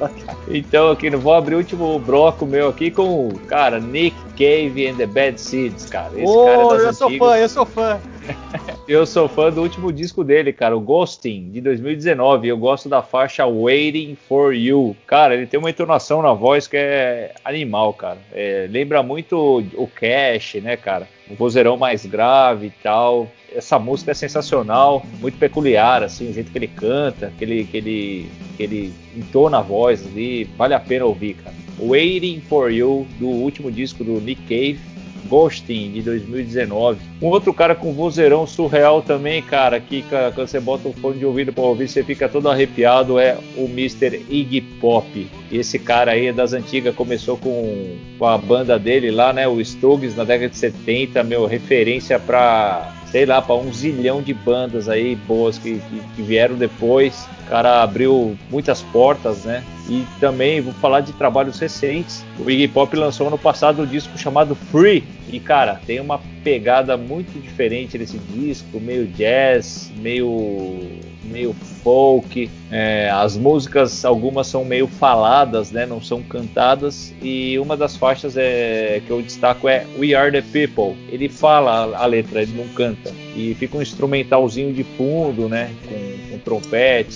então 0.48 0.90
aqui, 0.90 1.08
vou 1.10 1.32
abrir 1.32 1.54
o 1.54 1.58
último 1.58 1.98
bloco 1.98 2.44
meu 2.44 2.68
aqui 2.68 2.90
com, 2.90 3.30
cara, 3.46 3.80
Nick 3.80 4.16
Cave 4.36 4.86
and 4.86 4.96
the 4.96 5.06
Bad 5.06 5.40
Seeds, 5.40 5.86
cara. 5.86 6.12
Esse 6.14 6.26
oh, 6.26 6.44
cara 6.44 6.56
é 6.56 6.60
eu 6.60 6.70
antigas. 6.70 6.98
sou 6.98 7.10
fã, 7.10 7.36
eu 7.36 7.48
sou 7.48 7.66
fã. 7.66 8.00
eu 8.88 9.06
sou 9.06 9.28
fã 9.28 9.50
do 9.50 9.62
último 9.62 9.92
disco 9.92 10.22
dele, 10.24 10.52
cara, 10.52 10.76
o 10.76 10.80
Ghosting, 10.80 11.50
de 11.50 11.60
2019. 11.60 12.48
Eu 12.48 12.58
gosto 12.58 12.88
da 12.88 13.02
faixa 13.02 13.46
Waiting 13.46 14.16
for 14.28 14.54
You. 14.54 14.96
Cara, 15.06 15.34
ele 15.34 15.46
tem 15.46 15.58
uma 15.58 15.70
entonação 15.70 16.22
na 16.22 16.32
voz 16.32 16.66
que 16.66 16.76
é 16.76 17.34
animal, 17.44 17.92
cara. 17.94 18.18
É, 18.32 18.66
lembra 18.70 19.02
muito 19.02 19.36
o 19.74 19.86
Cash, 19.88 20.54
né, 20.62 20.76
cara? 20.76 21.08
Um 21.30 21.34
vozeirão 21.34 21.76
mais 21.76 22.06
grave 22.06 22.66
e 22.66 22.72
tal. 22.82 23.28
Essa 23.54 23.78
música 23.78 24.10
é 24.10 24.14
sensacional, 24.14 25.04
muito 25.20 25.38
peculiar, 25.38 26.02
assim, 26.02 26.30
o 26.30 26.32
jeito 26.32 26.50
que 26.50 26.58
ele 26.58 26.68
canta, 26.68 27.32
que 27.38 27.44
ele, 27.44 27.64
que 27.64 27.76
ele, 27.76 28.30
que 28.56 28.62
ele 28.62 28.94
entona 29.16 29.58
a 29.58 29.62
voz 29.62 30.06
ali. 30.06 30.44
Vale 30.56 30.74
a 30.74 30.80
pena 30.80 31.04
ouvir, 31.04 31.34
cara. 31.34 31.54
Waiting 31.78 32.40
for 32.40 32.70
You, 32.70 33.06
do 33.18 33.28
último 33.28 33.70
disco 33.70 34.02
do 34.02 34.20
Nick 34.20 34.42
Cave 34.42 34.95
Ghosting 35.28 35.92
de 35.92 36.02
2019. 36.02 37.00
Um 37.20 37.26
outro 37.26 37.52
cara 37.52 37.74
com 37.74 37.92
vozeirão 37.92 38.46
surreal 38.46 39.02
também, 39.02 39.42
cara, 39.42 39.80
que 39.80 40.04
quando 40.34 40.46
você 40.48 40.60
bota 40.60 40.88
um 40.88 40.92
fone 40.92 41.18
de 41.18 41.26
ouvido 41.26 41.52
para 41.52 41.64
ouvir, 41.64 41.88
você 41.88 42.02
fica 42.02 42.28
todo 42.28 42.48
arrepiado, 42.48 43.18
é 43.18 43.38
o 43.56 43.64
Mr. 43.64 44.24
Iggy 44.28 44.60
Pop. 44.80 45.26
Esse 45.50 45.78
cara 45.78 46.12
aí 46.12 46.26
é 46.26 46.32
das 46.32 46.52
antigas, 46.52 46.94
começou 46.94 47.36
com, 47.36 47.96
com 48.18 48.26
a 48.26 48.36
banda 48.36 48.78
dele 48.78 49.10
lá, 49.10 49.32
né, 49.32 49.46
o 49.48 49.64
Stooges, 49.64 50.16
na 50.16 50.24
década 50.24 50.50
de 50.50 50.56
70, 50.56 51.22
meu, 51.24 51.46
referência 51.46 52.18
para 52.18 52.92
sei 53.10 53.24
lá, 53.24 53.40
para 53.40 53.54
um 53.54 53.72
zilhão 53.72 54.20
de 54.20 54.34
bandas 54.34 54.88
aí 54.88 55.14
boas 55.14 55.56
que, 55.56 55.78
que, 55.78 56.00
que, 56.16 56.22
vieram 56.22 56.56
depois. 56.56 57.26
O 57.46 57.48
cara 57.48 57.82
abriu 57.82 58.36
muitas 58.50 58.82
portas, 58.82 59.44
né? 59.44 59.62
E 59.88 60.04
também 60.18 60.60
vou 60.60 60.72
falar 60.74 61.00
de 61.00 61.12
trabalhos 61.12 61.60
recentes. 61.60 62.24
O 62.44 62.50
Iggy 62.50 62.66
Pop 62.66 62.94
lançou 62.96 63.28
ano 63.28 63.38
passado 63.38 63.82
um 63.82 63.86
disco 63.86 64.18
chamado 64.18 64.56
Free. 64.56 65.04
E 65.30 65.38
cara, 65.38 65.80
tem 65.86 66.00
uma 66.00 66.20
pegada 66.42 66.96
muito 66.96 67.40
diferente 67.40 67.96
nesse 67.96 68.18
disco, 68.18 68.80
meio 68.80 69.06
jazz, 69.06 69.92
meio 69.96 70.80
meio 71.26 71.52
folk. 71.82 72.50
É, 72.70 73.10
as 73.10 73.36
músicas, 73.36 74.04
algumas 74.04 74.46
são 74.46 74.64
meio 74.64 74.86
faladas, 74.86 75.70
né? 75.70 75.86
Não 75.86 76.00
são 76.00 76.22
cantadas. 76.22 77.14
E 77.22 77.58
uma 77.58 77.76
das 77.76 77.96
faixas 77.96 78.36
é, 78.36 79.00
que 79.04 79.10
eu 79.10 79.20
destaco 79.22 79.68
é 79.68 79.86
We 79.98 80.14
Are 80.14 80.30
the 80.30 80.42
People. 80.42 80.96
Ele 81.08 81.28
fala 81.28 81.96
a 81.96 82.06
letra, 82.06 82.42
ele 82.42 82.56
não 82.56 82.68
canta. 82.68 83.12
E 83.36 83.54
fica 83.54 83.76
um 83.76 83.82
instrumentalzinho 83.82 84.72
de 84.72 84.82
fundo, 84.82 85.48
né? 85.48 85.70
Com, 85.88 86.30
com 86.30 86.38
trompete, 86.38 87.12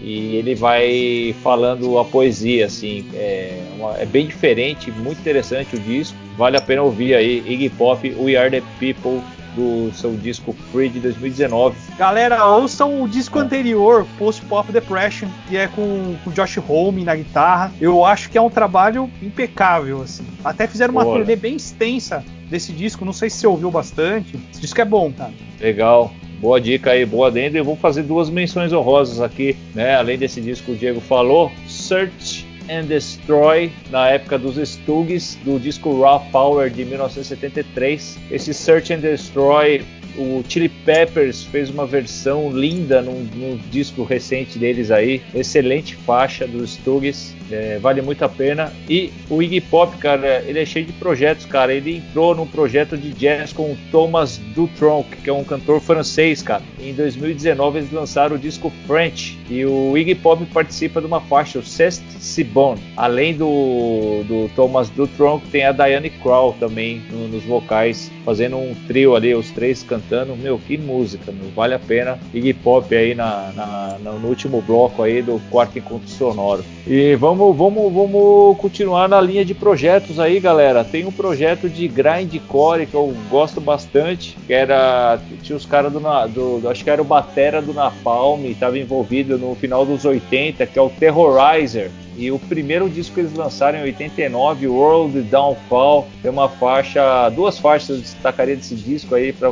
E 0.00 0.36
ele 0.36 0.54
vai 0.54 1.34
falando 1.42 1.98
a 1.98 2.04
poesia, 2.04 2.66
assim. 2.66 3.04
É, 3.14 3.62
uma, 3.76 3.96
é 3.98 4.06
bem 4.06 4.26
diferente, 4.26 4.90
muito 4.90 5.20
interessante 5.20 5.76
o 5.76 5.80
disco. 5.80 6.16
Vale 6.36 6.56
a 6.56 6.60
pena 6.60 6.82
ouvir 6.82 7.14
aí. 7.14 7.38
Iggy 7.46 7.70
Pop, 7.70 8.16
We 8.18 8.36
Are 8.36 8.50
the 8.50 8.62
People 8.78 9.20
do 9.54 9.92
seu 9.92 10.12
disco 10.16 10.52
Free 10.72 10.88
de 10.88 11.00
2019. 11.00 11.76
Galera, 11.98 12.44
ouçam 12.46 13.02
o 13.02 13.08
disco 13.08 13.38
anterior, 13.38 14.06
Post 14.18 14.44
Pop 14.46 14.70
Depression, 14.70 15.28
que 15.48 15.56
é 15.56 15.66
com 15.66 16.16
o 16.24 16.30
Josh 16.32 16.58
Home 16.68 17.04
na 17.04 17.16
guitarra. 17.16 17.72
Eu 17.80 18.04
acho 18.04 18.30
que 18.30 18.38
é 18.38 18.40
um 18.40 18.50
trabalho 18.50 19.10
impecável, 19.22 20.02
assim. 20.02 20.24
Até 20.44 20.66
fizeram 20.66 20.92
uma 20.92 21.04
turnê 21.04 21.36
bem 21.36 21.56
extensa 21.56 22.24
desse 22.48 22.72
disco, 22.72 23.04
não 23.04 23.12
sei 23.12 23.30
se 23.30 23.38
você 23.38 23.46
ouviu 23.46 23.70
bastante. 23.70 24.38
Esse 24.52 24.60
disco 24.60 24.80
é 24.80 24.84
bom, 24.84 25.12
cara. 25.12 25.32
Legal. 25.60 26.12
Boa 26.40 26.58
dica 26.58 26.92
aí, 26.92 27.04
boa 27.04 27.30
dentro. 27.30 27.58
Eu 27.58 27.64
vou 27.64 27.76
fazer 27.76 28.02
duas 28.02 28.30
menções 28.30 28.72
honrosas 28.72 29.20
aqui, 29.20 29.54
né? 29.74 29.96
Além 29.96 30.16
desse 30.16 30.40
disco 30.40 30.66
que 30.66 30.72
o 30.72 30.76
Diego 30.76 30.98
falou, 30.98 31.52
Search 31.68 32.46
and 32.70 32.84
Destroy, 32.84 33.70
na 33.90 34.08
época 34.08 34.38
dos 34.38 34.56
Stooges, 34.56 35.38
do 35.44 35.58
disco 35.60 36.00
Raw 36.00 36.24
Power 36.32 36.70
de 36.70 36.82
1973. 36.86 38.18
Esse 38.30 38.54
Search 38.54 38.90
and 38.94 39.00
Destroy 39.00 39.82
o 40.16 40.44
Chili 40.48 40.68
Peppers 40.68 41.44
fez 41.44 41.70
uma 41.70 41.86
versão 41.86 42.50
linda 42.50 43.02
num, 43.02 43.26
num 43.34 43.58
disco 43.70 44.04
recente 44.04 44.58
deles 44.58 44.90
aí. 44.90 45.20
Excelente 45.34 45.94
faixa 45.96 46.46
dos 46.46 46.74
Stooges. 46.74 47.34
É, 47.50 47.78
vale 47.80 48.00
muito 48.00 48.24
a 48.24 48.28
pena. 48.28 48.72
E 48.88 49.12
o 49.28 49.42
Iggy 49.42 49.60
Pop, 49.60 49.96
cara, 49.98 50.42
ele 50.46 50.60
é 50.60 50.64
cheio 50.64 50.86
de 50.86 50.92
projetos, 50.92 51.44
cara. 51.46 51.74
Ele 51.74 51.96
entrou 51.96 52.34
num 52.34 52.46
projeto 52.46 52.96
de 52.96 53.10
jazz 53.10 53.52
com 53.52 53.72
o 53.72 53.78
Thomas 53.90 54.38
Dutronc, 54.54 55.08
que 55.16 55.28
é 55.28 55.32
um 55.32 55.44
cantor 55.44 55.80
francês, 55.80 56.42
cara. 56.42 56.62
Em 56.78 56.92
2019 56.94 57.78
eles 57.78 57.92
lançaram 57.92 58.36
o 58.36 58.38
disco 58.38 58.72
French 58.86 59.38
e 59.48 59.64
o 59.64 59.96
Iggy 59.96 60.14
Pop 60.14 60.44
participa 60.46 61.00
de 61.00 61.06
uma 61.06 61.20
faixa, 61.20 61.58
o 61.58 61.62
Cest 61.62 62.02
Sibon. 62.20 62.76
Além 62.96 63.34
do, 63.34 64.22
do 64.28 64.50
Thomas 64.54 64.88
Dutronc, 64.90 65.44
tem 65.50 65.64
a 65.64 65.72
Diane 65.72 66.10
Krall 66.10 66.54
também 66.60 67.02
no, 67.10 67.28
nos 67.28 67.42
vocais, 67.44 68.10
fazendo 68.24 68.56
um 68.56 68.74
trio 68.86 69.16
ali, 69.16 69.34
os 69.34 69.50
três 69.50 69.82
cantores 69.82 69.99
cantando. 70.00 70.36
Meu, 70.36 70.58
que 70.58 70.76
música, 70.78 71.30
meu, 71.30 71.50
vale 71.50 71.74
a 71.74 71.78
pena. 71.78 72.18
Iggy 72.32 72.54
Pop 72.54 72.94
aí 72.94 73.14
na, 73.14 73.52
na, 73.54 73.98
no 73.98 74.28
último 74.28 74.60
bloco 74.60 75.02
aí 75.02 75.22
do 75.22 75.40
quarto 75.50 75.78
encontro 75.78 76.08
sonoro. 76.08 76.64
E 76.86 77.14
vamos, 77.16 77.56
vamos, 77.56 77.92
vamos 77.92 78.58
continuar 78.58 79.08
na 79.08 79.20
linha 79.20 79.44
de 79.44 79.54
projetos 79.54 80.18
aí, 80.18 80.40
galera. 80.40 80.84
Tem 80.84 81.04
um 81.04 81.12
projeto 81.12 81.68
de 81.68 81.86
grindcore 81.86 82.86
que 82.86 82.94
eu 82.94 83.14
gosto 83.30 83.60
bastante, 83.60 84.36
que 84.46 84.52
era 84.52 85.18
tinha 85.42 85.56
os 85.56 85.66
caras 85.66 85.92
do, 85.92 86.00
do, 86.58 86.68
acho 86.68 86.82
que 86.82 86.90
era 86.90 87.02
o 87.02 87.04
batera 87.04 87.60
do 87.60 87.72
Napalm, 87.72 88.44
estava 88.46 88.78
envolvido 88.78 89.38
no 89.38 89.54
final 89.54 89.84
dos 89.84 90.04
80, 90.04 90.66
que 90.66 90.78
é 90.78 90.82
o 90.82 90.90
Terrorizer. 90.90 91.90
E 92.16 92.30
o 92.30 92.38
primeiro 92.38 92.88
disco 92.88 93.14
que 93.14 93.20
eles 93.20 93.34
lançaram 93.34 93.78
em 93.78 93.82
89, 93.82 94.66
World 94.66 95.22
Downfall, 95.22 96.08
tem 96.20 96.30
uma 96.30 96.48
faixa, 96.48 97.28
duas 97.30 97.58
faixas 97.58 97.90
eu 97.90 97.96
destacaria 97.98 98.56
desse 98.56 98.74
disco 98.74 99.14
aí 99.14 99.32
para 99.32 99.50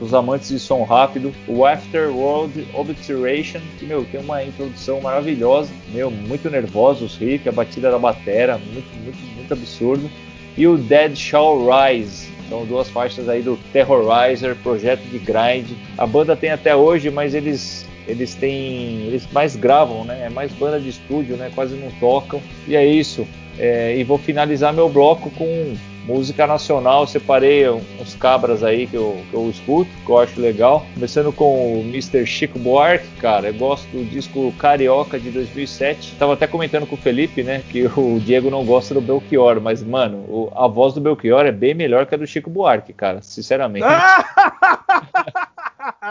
os 0.00 0.12
amantes 0.12 0.48
de 0.48 0.58
som 0.58 0.82
rápido. 0.82 1.32
O 1.46 1.64
Afterworld 1.64 2.66
Obliteration, 2.74 3.60
que 3.78 3.86
meu, 3.86 4.04
tem 4.04 4.20
uma 4.20 4.44
introdução 4.44 5.00
maravilhosa, 5.00 5.70
meu, 5.92 6.10
muito 6.10 6.50
nervoso 6.50 7.04
os 7.04 7.16
riffs, 7.16 7.46
a 7.46 7.52
batida 7.52 7.90
da 7.90 7.98
batera, 7.98 8.58
muito, 8.58 8.88
muito, 9.02 9.18
muito 9.36 9.52
absurdo. 9.52 10.10
E 10.56 10.66
o 10.66 10.76
Dead 10.76 11.16
Shall 11.16 11.64
Rise, 11.64 12.28
são 12.50 12.66
duas 12.66 12.88
faixas 12.90 13.28
aí 13.28 13.42
do 13.42 13.56
Terrorizer, 13.72 14.56
projeto 14.56 15.02
de 15.02 15.18
grind. 15.18 15.70
A 15.96 16.04
banda 16.04 16.34
tem 16.34 16.50
até 16.50 16.74
hoje, 16.74 17.08
mas 17.08 17.32
eles 17.32 17.86
eles 18.10 18.34
têm. 18.34 19.06
Eles 19.06 19.26
mais 19.32 19.56
gravam, 19.56 20.04
né? 20.04 20.26
É 20.26 20.28
mais 20.28 20.52
banda 20.52 20.80
de 20.80 20.88
estúdio, 20.88 21.36
né? 21.36 21.50
Quase 21.54 21.76
não 21.76 21.90
tocam. 21.92 22.40
E 22.66 22.76
é 22.76 22.84
isso. 22.84 23.26
É, 23.58 23.96
e 23.96 24.04
vou 24.04 24.18
finalizar 24.18 24.72
meu 24.72 24.88
bloco 24.88 25.30
com 25.30 25.76
música 26.04 26.46
nacional. 26.46 27.06
Separei 27.06 27.68
uns 27.68 28.14
cabras 28.14 28.64
aí 28.64 28.86
que 28.86 28.96
eu, 28.96 29.22
que 29.30 29.34
eu 29.34 29.48
escuto, 29.48 29.90
que 30.04 30.10
eu 30.10 30.18
acho 30.18 30.40
legal. 30.40 30.84
Começando 30.94 31.32
com 31.32 31.78
o 31.78 31.80
Mr. 31.82 32.26
Chico 32.26 32.58
Buarque, 32.58 33.08
cara. 33.20 33.48
Eu 33.48 33.54
gosto 33.54 33.86
do 33.88 34.04
disco 34.04 34.52
Carioca 34.58 35.18
de 35.18 35.30
2007. 35.30 36.16
Tava 36.16 36.34
até 36.34 36.46
comentando 36.46 36.86
com 36.86 36.94
o 36.94 36.98
Felipe, 36.98 37.42
né? 37.42 37.62
Que 37.68 37.84
o 37.96 38.18
Diego 38.18 38.50
não 38.50 38.64
gosta 38.64 38.94
do 38.94 39.00
Belchior, 39.00 39.60
mas, 39.60 39.82
mano, 39.82 40.50
a 40.54 40.66
voz 40.66 40.94
do 40.94 41.00
Belchior 41.00 41.46
é 41.46 41.52
bem 41.52 41.74
melhor 41.74 42.06
que 42.06 42.14
a 42.14 42.18
do 42.18 42.26
Chico 42.26 42.50
Buarque, 42.50 42.92
cara. 42.92 43.20
Sinceramente. 43.22 43.86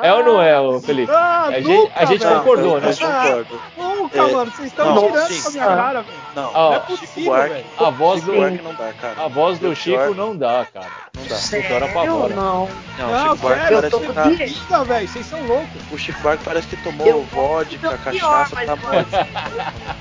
É 0.01 0.13
ou 0.13 0.24
não 0.24 0.41
é, 0.41 0.82
Felipe? 0.82 1.11
Ah, 1.11 1.45
a, 1.47 1.51
gente, 1.53 1.67
nunca, 1.67 1.93
a 1.95 2.05
gente 2.05 2.26
concordou, 2.26 2.82
né? 2.82 2.91
Concordo. 2.93 3.61
Nunca, 3.78 4.17
é, 4.17 4.32
mano. 4.32 4.51
Vocês 4.51 4.67
estão 4.67 5.07
tirando 5.07 5.28
sim, 5.28 5.41
com 5.41 5.49
a 5.49 5.51
minha 5.51 5.65
cara, 5.65 6.01
velho. 6.01 6.17
Não, 6.36 6.53
não 6.53 6.74
é 6.74 6.80
possível, 6.80 7.34
velho. 7.34 7.65
A 7.78 7.89
voz 7.89 8.24
do 8.24 8.34
Chico 8.34 8.63
não 8.63 8.74
dá, 8.74 8.93
cara. 8.93 9.24
A 9.24 9.28
voz 9.28 9.59
do 9.59 9.76
Chico 9.76 10.13
não 10.15 10.36
dá, 10.36 10.67
cara. 10.74 10.88
Não 11.15 11.28
dá. 11.28 11.36
Sério? 11.36 12.05
Não, 12.05 12.30
não. 12.30 12.70
Não, 12.97 13.22
Chico 13.22 13.38
Buarque 13.38 13.74
parece 13.74 13.99
que 13.99 14.13
tá... 14.13 14.24
Diga, 14.24 14.84
velho. 14.84 15.07
Vocês 15.07 15.26
são 15.26 15.47
loucos. 15.47 15.82
O 15.91 15.97
Chico 15.97 16.20
Buarque 16.22 16.43
parece 16.43 16.67
que 16.67 16.78
tomou 16.84 17.24
vodka, 17.26 17.97
cachaça, 17.97 18.55
tá 18.65 18.76
morto. 18.76 19.09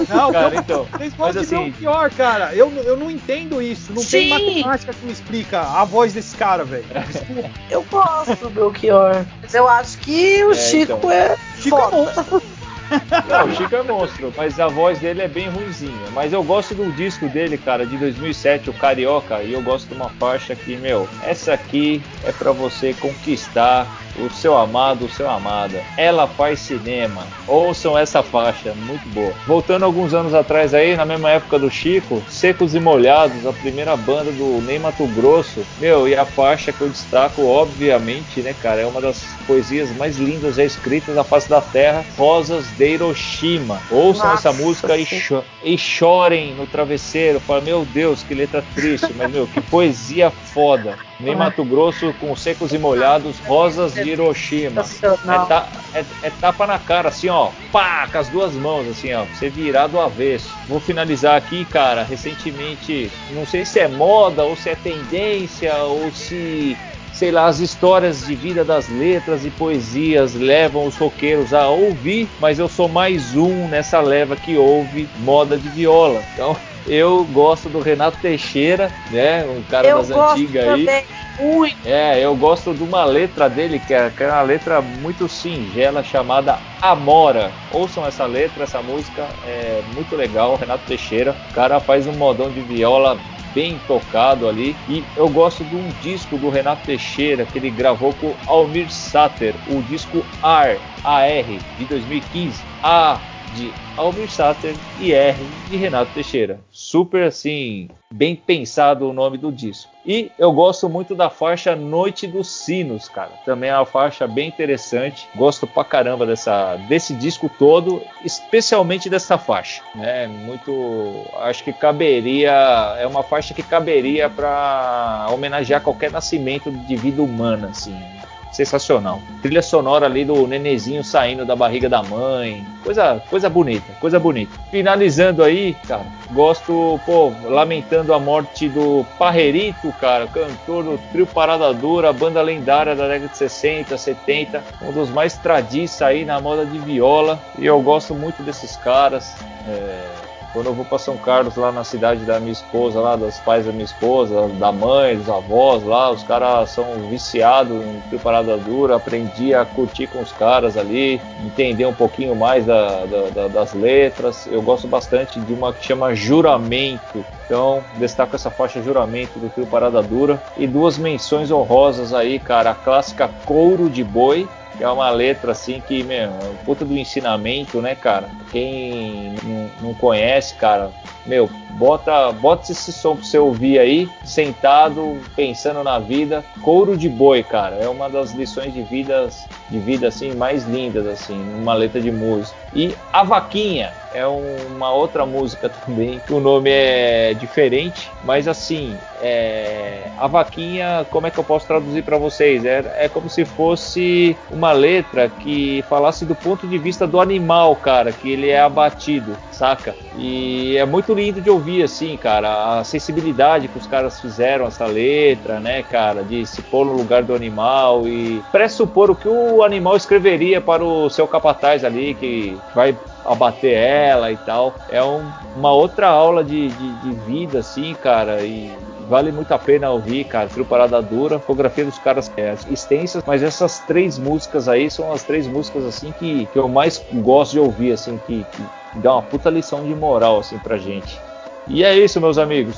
Não, 0.08 0.32
cara, 0.32 0.56
então. 0.56 0.86
Vocês 0.92 1.14
podem 1.14 1.42
assim, 1.42 1.72
pior, 1.72 2.10
cara. 2.10 2.54
Eu, 2.54 2.70
eu 2.70 2.96
não 2.96 3.10
entendo 3.10 3.60
isso. 3.60 3.92
Não 3.92 4.02
Sim. 4.02 4.18
tem 4.18 4.28
matemática 4.28 4.92
que 4.92 5.04
me 5.04 5.12
explica 5.12 5.60
a 5.60 5.84
voz 5.84 6.12
desse 6.12 6.36
cara, 6.36 6.64
velho. 6.64 6.84
Eu 7.70 7.82
gosto 7.84 8.36
do 8.36 8.50
Belchior. 8.50 9.24
Mas 9.42 9.54
eu 9.54 9.68
acho 9.68 9.98
que 9.98 10.44
o 10.44 10.52
é, 10.52 10.54
Chico 10.54 10.92
então. 10.92 11.10
é. 11.10 11.36
Chico 11.58 11.76
é 11.76 11.90
monstro. 11.90 12.42
Não, 13.28 13.46
o 13.46 13.56
Chico 13.56 13.74
é 13.74 13.82
monstro, 13.82 14.32
mas 14.36 14.60
a 14.60 14.68
voz 14.68 14.98
dele 14.98 15.22
é 15.22 15.28
bem 15.28 15.48
ruimzinha. 15.48 16.10
Mas 16.12 16.32
eu 16.32 16.42
gosto 16.42 16.74
do 16.74 16.90
disco 16.92 17.28
dele, 17.28 17.58
cara, 17.58 17.84
de 17.84 17.96
2007, 17.96 18.70
o 18.70 18.72
Carioca, 18.72 19.42
e 19.42 19.52
eu 19.52 19.62
gosto 19.62 19.88
de 19.88 19.94
uma 19.94 20.08
faixa 20.10 20.54
que, 20.54 20.76
meu, 20.76 21.08
essa 21.22 21.52
aqui 21.52 22.00
é 22.24 22.32
para 22.32 22.52
você 22.52 22.94
conquistar 22.94 23.86
o 24.18 24.30
seu 24.30 24.56
amado, 24.56 25.06
o 25.06 25.08
seu 25.08 25.28
amada. 25.28 25.82
Ela 25.96 26.26
faz 26.26 26.60
cinema. 26.60 27.26
Ouçam 27.46 27.96
essa 27.96 28.22
faixa, 28.22 28.74
muito 28.74 29.08
boa. 29.10 29.32
Voltando 29.46 29.84
alguns 29.84 30.14
anos 30.14 30.34
atrás 30.34 30.74
aí, 30.74 30.96
na 30.96 31.04
mesma 31.04 31.30
época 31.30 31.58
do 31.58 31.70
Chico, 31.70 32.22
Secos 32.28 32.74
e 32.74 32.80
Molhados, 32.80 33.46
a 33.46 33.52
primeira 33.52 33.96
banda 33.96 34.30
do 34.32 34.60
Ney 34.62 34.78
Mato 34.78 35.06
Grosso. 35.08 35.64
Meu, 35.78 36.08
e 36.08 36.14
a 36.14 36.24
faixa 36.24 36.72
que 36.72 36.80
eu 36.80 36.88
destaco, 36.88 37.46
obviamente, 37.46 38.40
né, 38.40 38.54
cara, 38.60 38.80
é 38.80 38.86
uma 38.86 39.00
das 39.00 39.22
poesias 39.46 39.94
mais 39.96 40.16
lindas 40.16 40.56
já 40.56 40.64
escritas 40.64 41.14
na 41.14 41.24
face 41.24 41.48
da 41.48 41.60
terra, 41.60 42.04
Rosas 42.16 42.66
de 42.76 42.94
Hiroshima. 42.94 43.80
Ouçam 43.90 44.28
Nossa, 44.28 44.48
essa 44.48 44.62
música 44.62 44.96
e, 44.96 45.04
cho 45.04 45.42
e 45.62 45.78
chorem 45.78 46.54
no 46.54 46.66
travesseiro. 46.66 47.40
Fala, 47.40 47.60
meu 47.60 47.84
Deus, 47.84 48.22
que 48.22 48.34
letra 48.34 48.64
triste, 48.74 49.12
mas 49.16 49.30
meu, 49.30 49.46
que 49.46 49.60
poesia 49.60 50.30
foda. 50.30 50.96
Nem 51.18 51.34
Mato 51.34 51.64
Grosso 51.64 52.14
com 52.20 52.36
secos 52.36 52.72
e 52.72 52.78
molhados, 52.78 53.38
rosas 53.40 53.94
de 53.94 54.10
Hiroshima. 54.10 54.82
É, 54.82 55.46
ta, 55.46 55.68
é, 55.94 56.04
é, 56.22 56.30
tapa 56.40 56.66
na 56.66 56.78
cara, 56.78 57.08
assim, 57.08 57.28
ó, 57.28 57.50
pá, 57.72 58.06
com 58.10 58.18
as 58.18 58.28
duas 58.28 58.52
mãos, 58.54 58.86
assim, 58.88 59.14
ó, 59.14 59.24
você 59.24 59.48
virar 59.48 59.86
do 59.86 59.98
avesso. 59.98 60.52
Vou 60.68 60.78
finalizar 60.78 61.36
aqui, 61.36 61.64
cara. 61.64 62.02
Recentemente, 62.02 63.10
não 63.30 63.46
sei 63.46 63.64
se 63.64 63.80
é 63.80 63.88
moda 63.88 64.44
ou 64.44 64.54
se 64.56 64.70
é 64.70 64.74
tendência 64.74 65.74
ou 65.84 66.12
se 66.12 66.76
sei 67.16 67.30
lá, 67.30 67.46
as 67.46 67.60
histórias 67.60 68.26
de 68.26 68.34
vida 68.34 68.62
das 68.62 68.90
letras 68.90 69.46
e 69.46 69.50
poesias 69.50 70.34
levam 70.34 70.86
os 70.86 70.96
roqueiros 70.96 71.54
a 71.54 71.66
ouvir, 71.66 72.28
mas 72.38 72.58
eu 72.58 72.68
sou 72.68 72.88
mais 72.88 73.34
um 73.34 73.66
nessa 73.68 74.00
leva 74.00 74.36
que 74.36 74.58
ouve 74.58 75.08
moda 75.20 75.56
de 75.56 75.68
viola. 75.70 76.22
Então, 76.34 76.54
eu 76.87 77.24
gosto 77.32 77.68
do 77.68 77.80
Renato 77.80 78.18
Teixeira, 78.18 78.93
né? 79.11 79.45
Um 79.45 79.62
cara 79.62 79.89
eu 79.89 79.99
das 79.99 80.11
antigas 80.11 80.68
aí. 80.68 81.05
Muito. 81.39 81.76
É, 81.84 82.18
eu 82.24 82.34
gosto 82.34 82.72
de 82.72 82.82
uma 82.82 83.05
letra 83.05 83.49
dele, 83.49 83.78
que 83.78 83.93
é, 83.93 84.11
que 84.11 84.22
é 84.22 84.28
uma 84.28 84.43
letra 84.43 84.80
muito 84.80 85.28
singela, 85.28 86.03
chamada 86.03 86.59
Amora. 86.80 87.53
Ouçam 87.70 88.07
essa 88.07 88.24
letra, 88.24 88.64
essa 88.64 88.80
música, 88.80 89.26
é 89.47 89.82
muito 89.95 90.16
legal. 90.16 90.57
Renato 90.57 90.84
Teixeira, 90.87 91.37
o 91.51 91.55
cara 91.55 91.78
faz 91.80 92.07
um 92.07 92.12
modão 92.12 92.51
de 92.51 92.61
viola 92.61 93.18
bem 93.55 93.80
tocado 93.87 94.49
ali. 94.49 94.76
E 94.89 95.03
eu 95.16 95.28
gosto 95.28 95.64
de 95.64 95.74
um 95.74 95.89
disco 96.03 96.37
do 96.37 96.51
Renato 96.51 96.84
Teixeira 96.84 97.45
que 97.45 97.59
ele 97.59 97.70
gravou 97.70 98.12
com 98.14 98.34
Almir 98.47 98.91
Sater, 98.91 99.55
o 99.68 99.82
disco 99.82 100.24
AR, 100.43 100.76
AR 101.03 101.45
de 101.78 101.84
2015. 101.87 102.62
A 102.82 103.18
de 103.57 103.74
Almir 103.96 104.30
Sater 104.30 104.76
e 104.98 105.12
R 105.12 105.48
de 105.66 105.76
Renato 105.76 106.12
Teixeira. 106.12 106.61
Super 106.70 107.24
assim, 107.24 107.88
bem 108.12 108.36
pensado 108.36 109.09
o 109.09 109.12
nome 109.12 109.38
do 109.38 109.50
disco. 109.50 109.90
E 110.04 110.30
eu 110.38 110.52
gosto 110.52 110.88
muito 110.88 111.14
da 111.14 111.30
faixa 111.30 111.74
Noite 111.74 112.26
dos 112.26 112.48
Sinos, 112.48 113.09
cara. 113.09 113.32
Também 113.44 113.70
é 113.70 113.76
uma 113.76 113.86
faixa 113.86 114.28
bem 114.28 114.46
interessante. 114.46 115.26
Gosto 115.34 115.66
pra 115.66 115.82
caramba 115.82 116.26
dessa, 116.26 116.76
desse 116.88 117.14
disco 117.14 117.50
todo, 117.59 118.02
especialmente 118.24 119.09
dessa 119.09 119.38
faixa. 119.38 119.82
Né? 119.94 120.28
Muito, 120.28 121.26
acho 121.38 121.64
que 121.64 121.72
caberia, 121.72 122.52
é 122.98 123.07
uma 123.07 123.22
faixa 123.22 123.54
que 123.54 123.62
caberia 123.62 124.28
para 124.28 125.26
homenagear 125.32 125.80
qualquer 125.80 126.11
nascimento 126.11 126.70
de 126.70 126.96
vida 126.96 127.22
humana, 127.22 127.68
assim 127.68 128.15
sensacional. 128.57 129.20
Trilha 129.42 129.62
sonora 129.62 130.07
ali 130.07 130.24
do 130.24 130.46
nenezinho 130.46 131.04
saindo 131.04 131.44
da 131.44 131.54
barriga 131.54 131.88
da 131.88 132.02
mãe, 132.02 132.66
coisa, 132.82 133.22
coisa 133.28 133.50
bonita, 133.50 133.92
coisa 134.00 134.18
bonita. 134.18 134.59
Finalizando 134.70 135.42
aí, 135.42 135.76
cara, 135.86 136.07
gosto, 136.32 136.98
pô, 137.04 137.32
lamentando 137.44 138.14
a 138.14 138.18
morte 138.18 138.68
do 138.68 139.04
Parrerito, 139.18 139.92
cara, 140.00 140.26
cantor 140.26 140.84
do 140.84 140.98
trio 141.12 141.26
Parada 141.26 141.72
Dura, 141.74 142.12
banda 142.12 142.40
lendária 142.40 142.96
da 142.96 143.07
década 143.07 143.28
de 143.28 143.36
60, 143.36 143.96
70, 143.96 144.64
um 144.82 144.92
dos 144.92 145.11
mais 145.11 145.36
tradiços 145.36 146.00
aí 146.00 146.24
na 146.24 146.40
moda 146.40 146.64
de 146.64 146.78
viola, 146.78 147.38
e 147.59 147.66
eu 147.66 147.80
gosto 147.82 148.14
muito 148.14 148.42
desses 148.42 148.76
caras. 148.76 149.34
É 149.68 150.26
quando 150.53 150.66
eu 150.66 150.74
vou 150.74 150.84
para 150.84 150.99
São 150.99 151.16
Carlos, 151.16 151.57
lá 151.57 151.70
na 151.70 151.84
cidade 151.84 152.24
da 152.24 152.40
minha 152.40 152.53
esposa, 152.53 153.01
lá 153.01 153.16
dos 153.16 153.38
pais 153.38 153.66
da 153.66 153.72
minha 153.72 153.84
esposa, 153.84 154.49
da 154.59 154.72
mãe, 154.72 155.16
dos 155.16 155.28
avós 155.28 155.82
lá, 155.82 156.11
os 156.11 156.22
caras 156.22 156.70
são 156.70 156.84
viciados 157.09 157.76
em 157.76 158.01
preparada 158.09 158.57
dura. 158.57 158.97
Aprendi 158.97 159.55
a 159.55 159.64
curtir 159.64 160.07
com 160.07 160.20
os 160.20 160.32
caras 160.32 160.76
ali, 160.76 161.20
entender 161.44 161.86
um 161.86 161.94
pouquinho 161.94 162.34
mais 162.34 162.66
da, 162.66 163.05
da, 163.34 163.49
das 163.49 163.74
letras. 163.74 164.47
Eu 164.51 164.62
gosto 164.62 164.88
bastante 164.88 165.38
de 165.40 165.53
uma 165.53 165.72
que 165.72 165.84
chama 165.84 166.14
Juramento. 166.14 167.24
Então, 167.44 167.82
destaco 167.97 168.34
essa 168.34 168.51
faixa 168.51 168.82
Juramento 168.82 169.38
do 169.38 169.49
Trio 169.49 169.66
Parada 169.66 170.03
Dura. 170.03 170.42
E 170.57 170.66
duas 170.66 170.99
menções 170.99 171.51
honrosas 171.51 172.12
aí, 172.12 172.38
cara. 172.38 172.70
A 172.70 172.74
clássica 172.74 173.30
Couro 173.44 173.88
de 173.88 174.03
Boi, 174.03 174.49
que 174.77 174.85
é 174.85 174.89
uma 174.89 175.11
letra 175.11 175.53
assim 175.53 175.81
que, 175.81 176.03
meu, 176.03 176.18
é 176.18 176.31
puta 176.64 176.85
do 176.85 176.97
ensinamento, 176.97 177.81
né, 177.81 177.95
cara? 177.95 178.29
Quem 178.51 179.35
não, 179.43 179.89
não 179.89 179.95
conhece, 179.95 180.55
cara, 180.55 180.91
meu, 181.27 181.51
bota, 181.70 182.31
bota 182.33 182.70
esse 182.70 182.93
som 182.93 183.16
pra 183.16 183.24
você 183.24 183.39
ouvir 183.39 183.79
aí, 183.79 184.09
sentado, 184.24 185.20
pensando 185.35 185.83
na 185.83 185.99
vida. 185.99 186.45
Couro 186.62 186.97
de 186.97 187.09
boi, 187.09 187.43
cara, 187.43 187.77
é 187.77 187.89
uma 187.89 188.09
das 188.09 188.33
lições 188.33 188.72
de 188.72 188.83
vida, 188.83 189.29
de 189.68 189.79
vida 189.79 190.09
assim 190.09 190.35
mais 190.35 190.66
lindas 190.66 191.07
assim, 191.07 191.37
numa 191.37 191.74
letra 191.74 192.01
de 192.01 192.12
música. 192.12 192.57
E 192.77 192.95
A 193.11 193.24
Vaquinha 193.24 193.91
é 194.16 194.27
uma 194.27 194.91
outra 194.93 195.27
música 195.27 195.68
também, 195.68 196.18
que 196.27 196.33
o 196.33 196.41
nome 196.41 196.70
é 196.70 197.35
diferente, 197.35 198.11
mas 198.24 198.49
assim, 198.49 198.97
é, 199.20 200.09
a 200.16 200.27
vaquinha, 200.27 201.07
como 201.11 201.27
é 201.27 201.31
que 201.31 201.39
eu 201.39 201.45
posso 201.45 201.66
traduzir 201.66 202.03
para 202.03 202.16
vocês? 202.16 202.64
É, 202.64 202.83
é 202.99 203.09
como 203.11 203.29
se 203.29 203.45
fosse 203.45 204.35
uma 204.51 204.72
letra 204.72 205.29
que 205.29 205.85
falasse 205.87 206.24
do 206.24 206.35
ponto 206.35 206.66
de 206.66 206.79
vista 206.79 207.07
do 207.07 207.20
animal, 207.20 207.77
cara, 207.77 208.11
que 208.11 208.31
ele 208.31 208.49
é 208.49 208.61
abatido, 208.61 209.37
saca? 209.53 209.95
E 210.16 210.79
é 210.79 210.87
muito 210.87 211.12
lindo 211.12 211.43
de 211.43 211.51
ouvir, 211.51 211.83
assim, 211.83 212.16
cara, 212.16 212.79
a 212.79 212.85
sensibilidade 212.85 213.68
que 213.68 213.77
os 213.77 213.87
caras 213.87 214.18
fizeram 214.18 214.66
essa 214.66 214.87
letra, 214.87 215.61
né, 215.61 215.83
cara, 215.83 216.22
de 216.22 216.47
se 216.47 216.62
pôr 216.62 216.87
no 216.87 216.93
lugar 216.93 217.22
do 217.22 217.35
animal 217.35 218.09
e 218.09 218.43
pressupor 218.51 219.11
o 219.11 219.14
que 219.14 219.29
o 219.29 219.62
animal 219.62 219.95
escreveria 219.95 220.59
para 220.59 220.83
o 220.83 221.11
seu 221.11 221.29
capataz 221.29 221.85
ali, 221.85 222.14
que 222.14 222.57
vai 222.74 222.96
abater 223.24 223.74
ela 223.74 224.30
e 224.30 224.36
tal. 224.36 224.74
É 224.88 225.02
um, 225.02 225.30
uma 225.56 225.72
outra 225.72 226.08
aula 226.08 226.44
de, 226.44 226.68
de, 226.68 226.92
de, 226.94 227.10
vida, 227.12 227.58
assim, 227.58 227.94
cara, 227.94 228.42
e 228.42 228.70
vale 229.08 229.32
muito 229.32 229.52
a 229.52 229.58
pena 229.58 229.90
ouvir, 229.90 230.24
cara. 230.24 230.48
Trio 230.48 230.64
Parada 230.64 231.00
Dura, 231.02 231.38
fotografia 231.38 231.84
dos 231.84 231.98
caras 231.98 232.30
é 232.36 232.54
extensa, 232.70 233.22
mas 233.26 233.42
essas 233.42 233.80
três 233.80 234.18
músicas 234.18 234.68
aí 234.68 234.90
são 234.90 235.12
as 235.12 235.22
três 235.22 235.46
músicas, 235.46 235.84
assim, 235.84 236.12
que, 236.12 236.46
que 236.46 236.58
eu 236.58 236.68
mais 236.68 237.04
gosto 237.14 237.52
de 237.52 237.60
ouvir, 237.60 237.92
assim, 237.92 238.20
que, 238.26 238.44
que 238.52 238.62
dá 238.94 239.12
uma 239.14 239.22
puta 239.22 239.50
lição 239.50 239.84
de 239.84 239.94
moral, 239.94 240.38
assim, 240.38 240.58
pra 240.58 240.76
gente. 240.76 241.20
E 241.66 241.82
é 241.82 241.96
isso, 241.96 242.20
meus 242.20 242.38
amigos. 242.38 242.76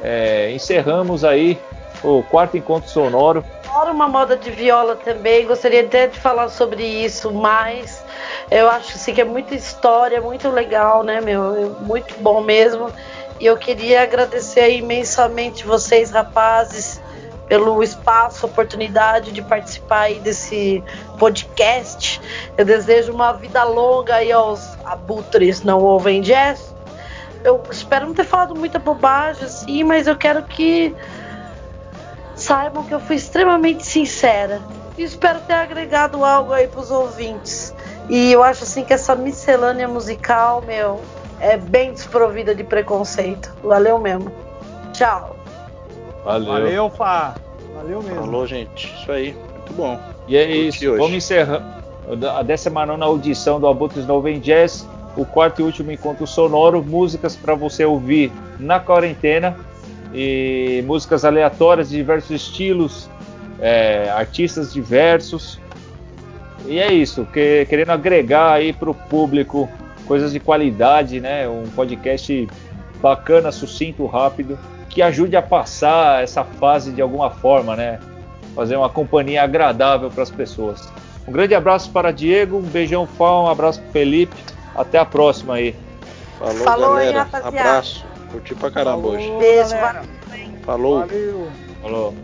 É, 0.00 0.52
encerramos 0.52 1.24
aí 1.24 1.58
o 2.02 2.22
quarto 2.22 2.56
encontro 2.56 2.88
sonoro. 2.88 3.44
Adoro 3.72 3.90
uma 3.90 4.06
moda 4.06 4.36
de 4.36 4.50
viola 4.50 4.96
também, 4.96 5.46
gostaria 5.46 5.80
até 5.80 6.06
de 6.06 6.20
falar 6.20 6.50
sobre 6.50 6.84
isso 6.84 7.32
mais. 7.32 8.04
Eu 8.50 8.68
acho 8.68 8.96
assim, 8.96 9.14
que 9.14 9.20
é 9.22 9.24
muita 9.24 9.54
história, 9.54 10.20
muito 10.20 10.50
legal, 10.50 11.02
né, 11.02 11.22
meu? 11.22 11.74
Muito 11.80 12.14
bom 12.20 12.42
mesmo. 12.42 12.92
E 13.40 13.46
eu 13.46 13.56
queria 13.56 14.02
agradecer 14.02 14.76
imensamente 14.76 15.64
vocês, 15.64 16.10
rapazes, 16.10 17.00
pelo 17.48 17.82
espaço, 17.82 18.44
oportunidade 18.44 19.32
de 19.32 19.40
participar 19.40 20.00
aí 20.00 20.18
desse 20.20 20.84
podcast. 21.18 22.20
Eu 22.58 22.66
desejo 22.66 23.10
uma 23.10 23.32
vida 23.32 23.64
longa 23.64 24.16
aí 24.16 24.30
aos 24.30 24.76
abutres 24.84 25.62
não 25.62 25.80
ouvem 25.80 26.20
jazz. 26.20 26.74
Eu 27.42 27.62
espero 27.70 28.06
não 28.06 28.12
ter 28.12 28.24
falado 28.24 28.54
muita 28.54 28.78
bobagem 28.78 29.44
assim, 29.44 29.82
mas 29.82 30.06
eu 30.06 30.14
quero 30.14 30.42
que 30.42 30.94
saibam 32.42 32.84
que 32.84 32.92
eu 32.92 33.00
fui 33.00 33.16
extremamente 33.16 33.86
sincera. 33.86 34.60
E 34.98 35.02
espero 35.02 35.40
ter 35.40 35.54
agregado 35.54 36.24
algo 36.24 36.52
aí 36.52 36.68
pros 36.68 36.90
ouvintes. 36.90 37.74
E 38.10 38.32
eu 38.32 38.42
acho 38.42 38.64
assim 38.64 38.84
que 38.84 38.92
essa 38.92 39.14
miscelânea 39.14 39.88
musical, 39.88 40.62
meu, 40.62 41.00
é 41.40 41.56
bem 41.56 41.92
desprovida 41.92 42.54
de 42.54 42.62
preconceito. 42.62 43.54
Valeu 43.62 43.98
mesmo. 43.98 44.30
Tchau. 44.92 45.36
Valeu. 46.24 46.52
Valeu, 46.52 46.90
Fá. 46.90 47.34
Valeu 47.74 48.02
mesmo. 48.02 48.20
Falou, 48.20 48.46
gente. 48.46 48.92
Isso 49.00 49.10
aí. 49.10 49.32
Muito 49.32 49.72
bom. 49.72 49.98
E 50.28 50.36
é 50.36 50.50
isso. 50.50 50.96
Vamos 50.96 51.12
encerrar 51.12 51.82
a 52.36 52.42
19 52.42 53.02
audição 53.02 53.58
do 53.60 53.66
Abutres 53.66 54.06
Noven 54.06 54.40
Jazz. 54.40 54.86
O 55.16 55.24
quarto 55.24 55.60
e 55.60 55.64
último 55.64 55.90
encontro 55.90 56.26
sonoro. 56.26 56.82
Músicas 56.82 57.34
para 57.34 57.54
você 57.54 57.84
ouvir 57.84 58.32
na 58.58 58.78
quarentena. 58.78 59.56
E 60.14 60.82
músicas 60.86 61.24
aleatórias 61.24 61.90
de 61.90 61.96
diversos 61.96 62.30
estilos. 62.30 63.10
É, 63.60 64.10
artistas 64.10 64.72
diversos. 64.72 65.60
E 66.66 66.78
é 66.78 66.92
isso, 66.92 67.26
que, 67.32 67.66
querendo 67.66 67.90
agregar 67.90 68.52
aí 68.52 68.72
para 68.72 68.90
o 68.90 68.94
público 68.94 69.68
coisas 70.06 70.32
de 70.32 70.40
qualidade, 70.40 71.20
né? 71.20 71.48
Um 71.48 71.64
podcast 71.74 72.48
bacana, 73.00 73.50
sucinto, 73.50 74.06
rápido, 74.06 74.58
que 74.88 75.02
ajude 75.02 75.36
a 75.36 75.42
passar 75.42 76.22
essa 76.22 76.44
fase 76.44 76.92
de 76.92 77.00
alguma 77.00 77.30
forma, 77.30 77.74
né? 77.74 77.98
Fazer 78.54 78.76
uma 78.76 78.88
companhia 78.88 79.42
agradável 79.42 80.10
para 80.10 80.22
as 80.22 80.30
pessoas. 80.30 80.92
Um 81.26 81.32
grande 81.32 81.54
abraço 81.54 81.90
para 81.90 82.12
Diego, 82.12 82.58
um 82.58 82.62
beijão 82.62 83.06
Fá, 83.06 83.40
um 83.40 83.48
abraço 83.48 83.80
para 83.80 83.92
Felipe. 83.92 84.36
Até 84.74 84.98
a 84.98 85.04
próxima 85.04 85.54
aí. 85.54 85.74
Falou, 86.38 86.64
Falou 86.64 86.94
galera. 86.94 87.28
Aí, 87.32 87.42
abraço. 87.42 88.11
Curti 88.32 88.54
pra 88.54 88.70
caramba 88.70 89.02
Falou, 89.02 89.14
hoje. 89.14 89.30
Beijo, 89.38 89.76
Falou. 90.64 91.00
Valeu. 91.00 91.48
Falou. 91.82 92.14